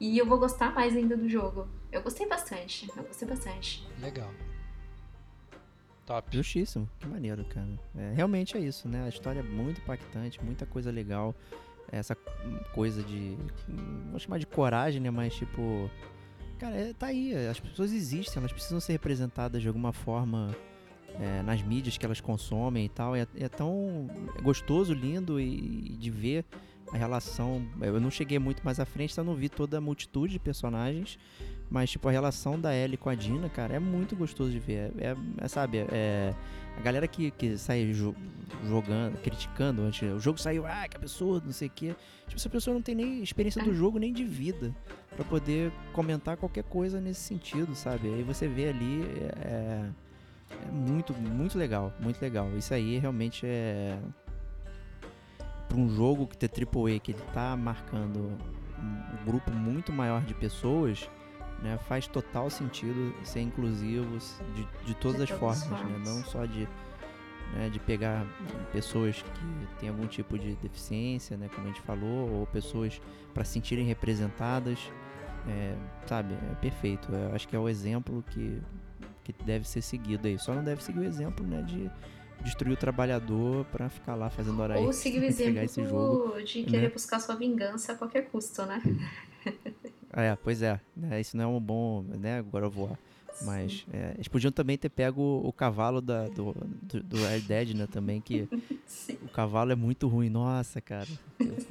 [0.00, 1.68] e eu vou gostar mais ainda do jogo.
[1.90, 3.86] Eu gostei bastante, eu gostei bastante.
[4.00, 4.30] Legal.
[6.06, 6.34] Top.
[6.34, 7.68] Justíssimo, que maneiro, cara.
[7.94, 9.04] É, realmente é isso, né?
[9.04, 11.34] A história é muito impactante, muita coisa legal.
[11.90, 12.14] Essa
[12.74, 13.36] coisa de.
[14.10, 15.10] Vou chamar de coragem, né?
[15.10, 15.90] Mas tipo.
[16.58, 17.34] Cara, é, tá aí.
[17.46, 20.54] As pessoas existem, elas precisam ser representadas de alguma forma
[21.20, 23.14] é, nas mídias que elas consomem e tal.
[23.14, 24.08] É, é tão
[24.42, 26.44] gostoso, lindo e, e de ver
[26.92, 27.66] a relação.
[27.80, 31.18] Eu não cheguei muito mais à frente, então não vi toda a multitude de personagens.
[31.70, 34.92] Mas, tipo, a relação da Ellie com a Dina, cara, é muito gostoso de ver.
[34.98, 36.34] É, é sabe, é.
[36.78, 38.14] A galera que, que sai jo
[38.64, 41.94] jogando, criticando antes, o jogo saiu, ah, que absurdo, não sei o quê.
[42.26, 44.74] Tipo, essa pessoa não tem nem experiência do jogo, nem de vida,
[45.14, 48.08] para poder comentar qualquer coisa nesse sentido, sabe?
[48.08, 49.02] Aí você vê ali,
[49.44, 49.90] é,
[50.50, 52.48] é muito, muito legal, muito legal.
[52.56, 53.98] Isso aí realmente é.
[55.68, 60.22] Pra um jogo que tem AAA, que ele tá marcando um, um grupo muito maior
[60.22, 61.10] de pessoas,
[61.62, 65.94] né, faz total sentido ser inclusivos de, de todas De as todas as formas, né,
[65.94, 66.08] formas.
[66.08, 66.68] não só de,
[67.54, 68.24] né, de pegar
[68.72, 73.00] pessoas que têm algum tipo de deficiência, né, como a gente falou, ou pessoas
[73.34, 74.78] para se sentirem representadas,
[75.48, 75.74] é,
[76.06, 77.10] sabe, é perfeito.
[77.12, 78.60] Eu acho que é o exemplo que,
[79.24, 80.38] que deve ser seguido aí.
[80.38, 81.90] Só não deve seguir o exemplo, né, de
[82.44, 86.24] destruir o trabalhador para ficar lá fazendo hora Ou seguir o e pegar esse jogo.
[86.36, 86.88] exemplo de querer né?
[86.90, 88.80] buscar sua vingança a qualquer custo, né?
[90.12, 92.96] É, pois é, né, isso não é um bom, né, agora eu vou
[93.42, 96.52] Mas é, eles podiam também ter pego o, o cavalo da, do,
[96.82, 97.86] do, do Red Dead, né?
[97.86, 98.48] Também, que
[98.86, 99.16] Sim.
[99.22, 100.28] o cavalo é muito ruim.
[100.28, 101.06] Nossa, cara.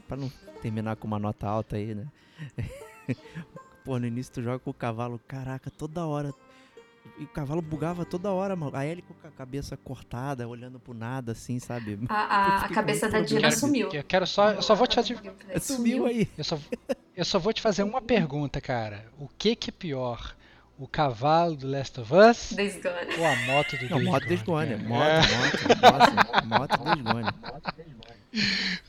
[0.07, 0.29] pra não
[0.61, 2.07] terminar com uma nota alta aí, né?
[3.83, 6.33] Pô, no início tu joga com o cavalo, caraca, toda hora.
[7.19, 8.75] E o cavalo bugava toda hora, mano.
[8.75, 11.97] A Ellie com a cabeça cortada, olhando pro nada, assim, sabe?
[12.09, 13.89] A, a- a cabeça da Dina sumiu.
[13.91, 15.17] Eu quero só, eu só vou te fazer,
[15.61, 16.27] Sumiu aí.
[16.37, 16.57] eu só,
[17.17, 19.05] eu só vou te fazer uma pergunta, cara.
[19.17, 20.35] O que que é pior?
[20.77, 22.51] O cavalo do Last of Us
[23.17, 24.87] ou a moto do Não, Days moto Days Gone, Gone.
[24.87, 25.21] cara?
[25.23, 26.45] Moto, moto.
[26.45, 28.17] Nossa, moto Days Gone.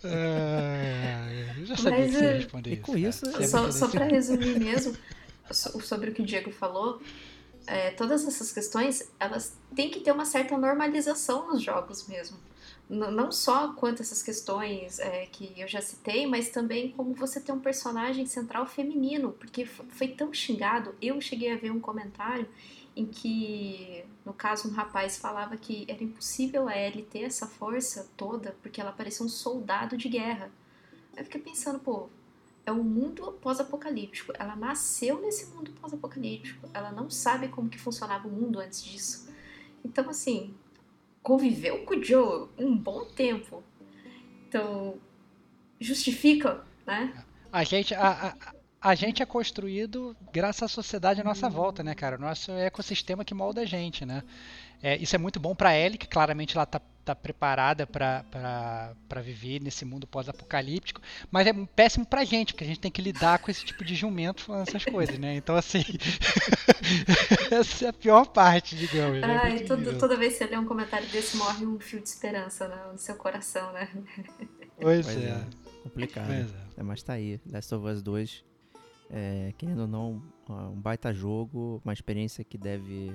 [0.05, 1.29] Ah,
[1.59, 2.83] eu já sabia Mas, que você ia é, responder isso.
[2.83, 4.95] com isso, ia Só, só pra resumir mesmo
[5.51, 7.01] so- sobre o que o Diego falou,
[7.67, 12.37] é, todas essas questões, elas têm que ter uma certa normalização nos jogos mesmo.
[12.89, 17.53] Não só quanto essas questões é, que eu já citei, mas também como você ter
[17.53, 20.95] um personagem central feminino, porque foi tão xingado.
[21.01, 22.49] Eu cheguei a ver um comentário
[22.97, 28.09] em que, no caso, um rapaz falava que era impossível a Ellie ter essa força
[28.17, 30.51] toda porque ela parecia um soldado de guerra.
[31.13, 32.09] Aí eu fiquei pensando, pô,
[32.65, 34.33] é um mundo pós-apocalíptico.
[34.39, 36.69] Ela nasceu nesse mundo pós-apocalíptico.
[36.73, 39.29] Ela não sabe como que funcionava o mundo antes disso.
[39.85, 40.55] Então, assim,
[41.23, 43.63] conviveu com o Joe um bom tempo.
[44.49, 44.99] Então,
[45.81, 47.25] justifica, né?
[47.53, 51.95] A gente, a, a, a gente é construído graças à sociedade à nossa volta, né,
[51.95, 52.17] cara?
[52.17, 54.23] O nosso ecossistema que molda a gente, né?
[54.83, 59.61] É, isso é muito bom pra Ellie, que claramente ela tá, tá preparada pra viver
[59.61, 61.01] nesse mundo pós-apocalíptico,
[61.31, 63.95] mas é péssimo pra gente, porque a gente tem que lidar com esse tipo de
[63.97, 65.35] jumento falando essas coisas, né?
[65.35, 65.83] Então, assim,
[67.51, 69.21] essa é a pior parte, digamos.
[69.21, 69.41] né?
[69.43, 69.99] Ai, todo- difícil.
[69.99, 72.99] toda vez que você lê um comentário desse, morre um fio de esperança né, no
[72.99, 73.89] seu coração, né?
[74.81, 75.29] Pois, Pois é.
[75.31, 75.45] é,
[75.83, 76.27] complicado.
[76.27, 76.57] Pois é.
[76.79, 77.41] É, mas tá aí.
[77.51, 78.45] Last of Us 2,
[79.11, 83.13] é, querendo ou não, um baita jogo, uma experiência que deve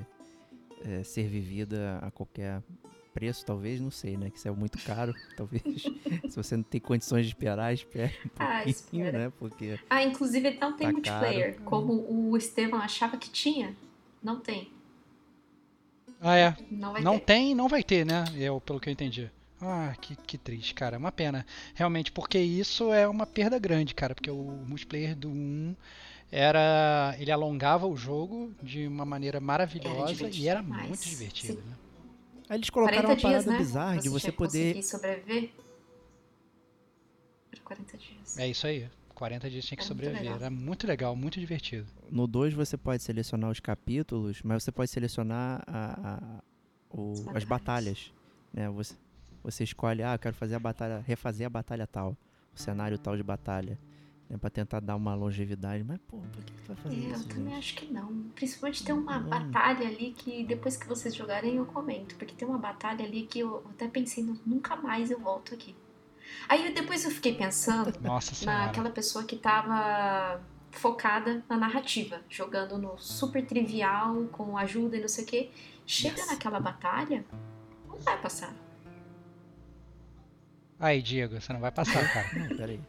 [0.85, 2.61] é, ser vivida a qualquer
[3.13, 4.29] preço, talvez, não sei, né?
[4.31, 5.61] Que isso é muito caro, talvez.
[6.29, 9.17] Se você não tem condições de esperar, espere um Ah, pouquinho, espera.
[9.25, 9.33] né?
[9.37, 13.75] Porque Ah, inclusive não tem Tá multiplayer, como o Estevam achava que tinha.
[14.21, 14.71] Não tem.
[16.19, 16.55] Ah, é.
[16.71, 17.25] Não vai Não ter.
[17.25, 18.23] tem, não vai ter, né?
[18.37, 19.29] Eu, pelo que eu entendi.
[19.61, 20.95] Ah, que, que triste, cara.
[20.95, 21.45] É uma pena.
[21.75, 24.15] Realmente, porque isso é uma perda grande, cara.
[24.15, 24.35] Porque o
[24.67, 25.75] multiplayer do 1
[26.33, 27.15] era.
[27.19, 30.87] Ele alongava o jogo de uma maneira maravilhosa divertido e era demais.
[30.87, 31.77] muito divertido, né?
[32.49, 33.57] aí eles colocaram 40 uma dias, parada né?
[33.57, 34.81] bizarra de você poder.
[34.83, 35.51] sobreviver.
[37.51, 38.37] Era 40 dias.
[38.37, 38.89] É isso aí.
[39.13, 40.23] 40 dias tinha que É muito sobreviver.
[40.23, 40.35] legal.
[40.41, 41.85] Era muito legal, muito divertido.
[42.09, 46.43] No 2 você pode selecionar os capítulos, mas você pode selecionar a- a-
[46.89, 48.11] o- As as batalhas.
[48.51, 48.67] Né?
[48.69, 48.95] Você,
[49.43, 52.17] você escolhe, ah, eu quero fazer a batalha, refazer a batalha tal,
[52.55, 53.77] o cenário tal de batalha.
[54.33, 55.83] Né, pra tentar dar uma longevidade.
[55.83, 57.27] Mas, pô, por que tu vai fazer É, eu isso?
[57.27, 57.57] também gente?
[57.59, 58.07] acho que não.
[58.35, 59.29] Principalmente tem uma Não.
[59.29, 62.15] batalha ali que depois que vocês jogarem eu comento.
[62.15, 65.75] Porque tem uma batalha ali que eu até pensei, "Nu- nunca mais eu volto aqui.
[66.49, 70.41] Aí eu- depois eu fiquei pensando Nossa naquela pessoa que tava
[70.71, 75.51] focada na narrativa, jogando no super trivial, com ajuda e não sei o que.
[75.85, 76.27] Chega Yes.
[76.31, 77.23] naquela batalha,
[77.87, 78.53] não vai passar.
[80.83, 82.27] Aí, Diego, você não vai passar, cara.
[82.49, 82.79] Não, peraí.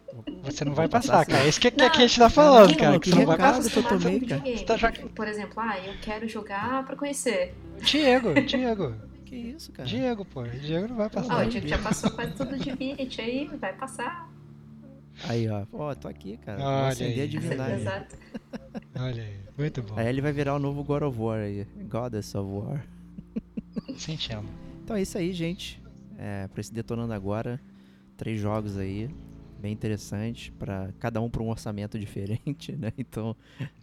[0.42, 1.30] Você não Vou vai passar passar, sim.
[1.30, 1.44] cara.
[1.44, 2.98] É isso que, que a gente tá falando, Não, cara.
[2.98, 3.70] que você não vai passar.
[3.70, 4.40] que eu tomei, cara.
[4.42, 7.54] Você tá jogando- Por exemplo, ah, eu quero jogar pra conhecer.
[7.82, 8.94] Diego, Diego.
[9.24, 9.88] Que isso, cara?
[9.88, 10.42] Diego, pô.
[10.42, 11.46] Diego não vai Ó, passar.
[11.46, 14.28] o Diego já passou quase tudo de Divinity aí, vai passar.
[15.28, 15.64] Aí, ó.
[15.72, 16.58] Ó, tô aqui, cara.
[16.58, 17.28] Vou Olha acender a aí.
[17.28, 17.80] divindade.
[17.80, 18.16] Exato.
[18.98, 19.36] Olha aí.
[19.56, 19.94] Muito bom.
[19.96, 21.64] Aí ele vai virar o novo God of War aí.
[21.88, 22.84] Goddess of War.
[23.96, 24.44] Sentindo.
[24.82, 25.80] Então é isso aí, gente.
[26.18, 27.60] É, pra esse Detonando Agora,
[28.16, 29.08] três jogos aí,
[29.60, 32.92] bem interessantes, para cada um para um orçamento diferente, né?
[32.98, 33.36] Então,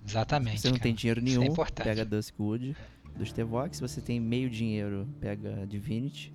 [0.05, 0.57] Exatamente.
[0.57, 0.83] se você não cara.
[0.83, 1.85] tem dinheiro é nenhum, importante.
[1.85, 2.75] pega Duskwood
[3.15, 3.77] do Stevox.
[3.77, 6.33] Se você tem meio dinheiro, pega Divinity.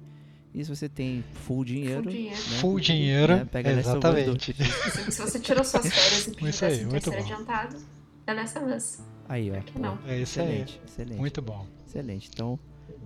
[0.54, 2.36] E se você tem full dinheiro, Full dinheiro.
[2.36, 3.36] né, Full dinheiro.
[3.36, 4.54] né, pega exatamente.
[4.54, 7.34] Se, se você tirou suas férias e aí, um muito terceiro bom.
[7.34, 7.76] adiantado,
[8.26, 9.02] é dessa vez.
[9.28, 9.60] Aí, ó.
[9.60, 9.98] que pô, não?
[10.06, 10.46] É isso aí.
[10.46, 11.18] excelente, excelente.
[11.18, 11.66] Muito bom.
[11.86, 12.30] Excelente.
[12.32, 12.58] Então,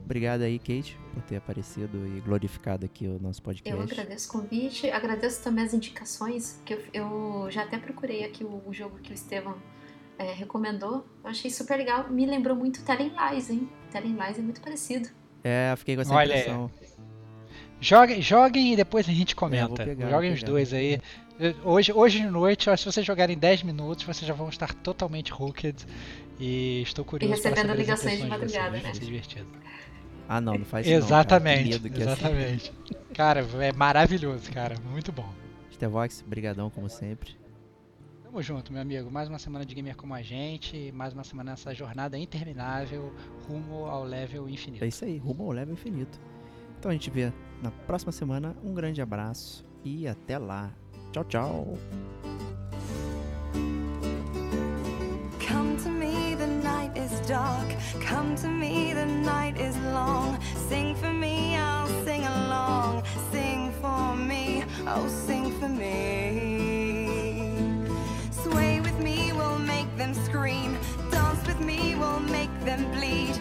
[0.05, 3.93] obrigado aí, Kate, por ter aparecido e glorificado aqui o nosso Eu podcast.
[3.93, 8.63] agradeço o convite, agradeço também as indicações, que eu, eu já até procurei aqui o,
[8.67, 9.57] o jogo que o Estevam
[10.19, 11.05] é, recomendou.
[11.25, 12.09] Eu achei super legal.
[12.11, 13.69] Me lembrou muito Telling Lies, hein?
[13.91, 15.09] Telling Lies é muito parecido.
[15.43, 16.71] É, eu fiquei com essa Olha impressão.
[17.81, 19.85] Joguem, joguem e depois a gente É, comenta.
[19.85, 21.01] pegar, joguem os dois aí.
[21.65, 25.87] Hoje, hoje de noite, se vocês jogarem 10 minutos, vocês já vão estar totalmente hooked.
[26.39, 28.53] E estou curioso para recebendo saber as ligações de impressões vocês.
[28.63, 28.95] madrugada, Vai né?
[28.99, 29.47] ser divertido.
[30.32, 31.20] Ah, não, não faz isso não, cara.
[31.23, 32.11] exatamente, Que medo que ia ser.
[32.12, 32.73] exatamente.
[33.15, 34.77] Cara, é maravilhoso, cara.
[34.89, 35.28] Muito bom.
[35.73, 37.36] Stevox, brigadão como sempre.
[38.23, 39.11] Tamo junto, meu amigo.
[39.11, 40.93] Mais uma semana de gamer como a gente.
[40.93, 43.12] Mais uma semana nessa jornada interminável
[43.48, 44.85] rumo ao level infinito.
[44.85, 46.20] É isso aí, rumo ao level infinito.
[46.78, 48.55] Então a gente vê na próxima semana.
[48.62, 50.70] Um grande abraço e até lá.
[51.11, 51.78] Tchau, tchau.
[55.40, 57.69] Come to me, the night is dark.
[58.07, 60.20] Come to me, the night is long.
[60.71, 63.03] Sing for me, I'll sing along.
[63.33, 67.09] Sing for me, oh, sing for me.
[68.31, 70.79] Sway with me, we'll make them scream.
[71.11, 73.40] Dance with me, we'll make them bleed.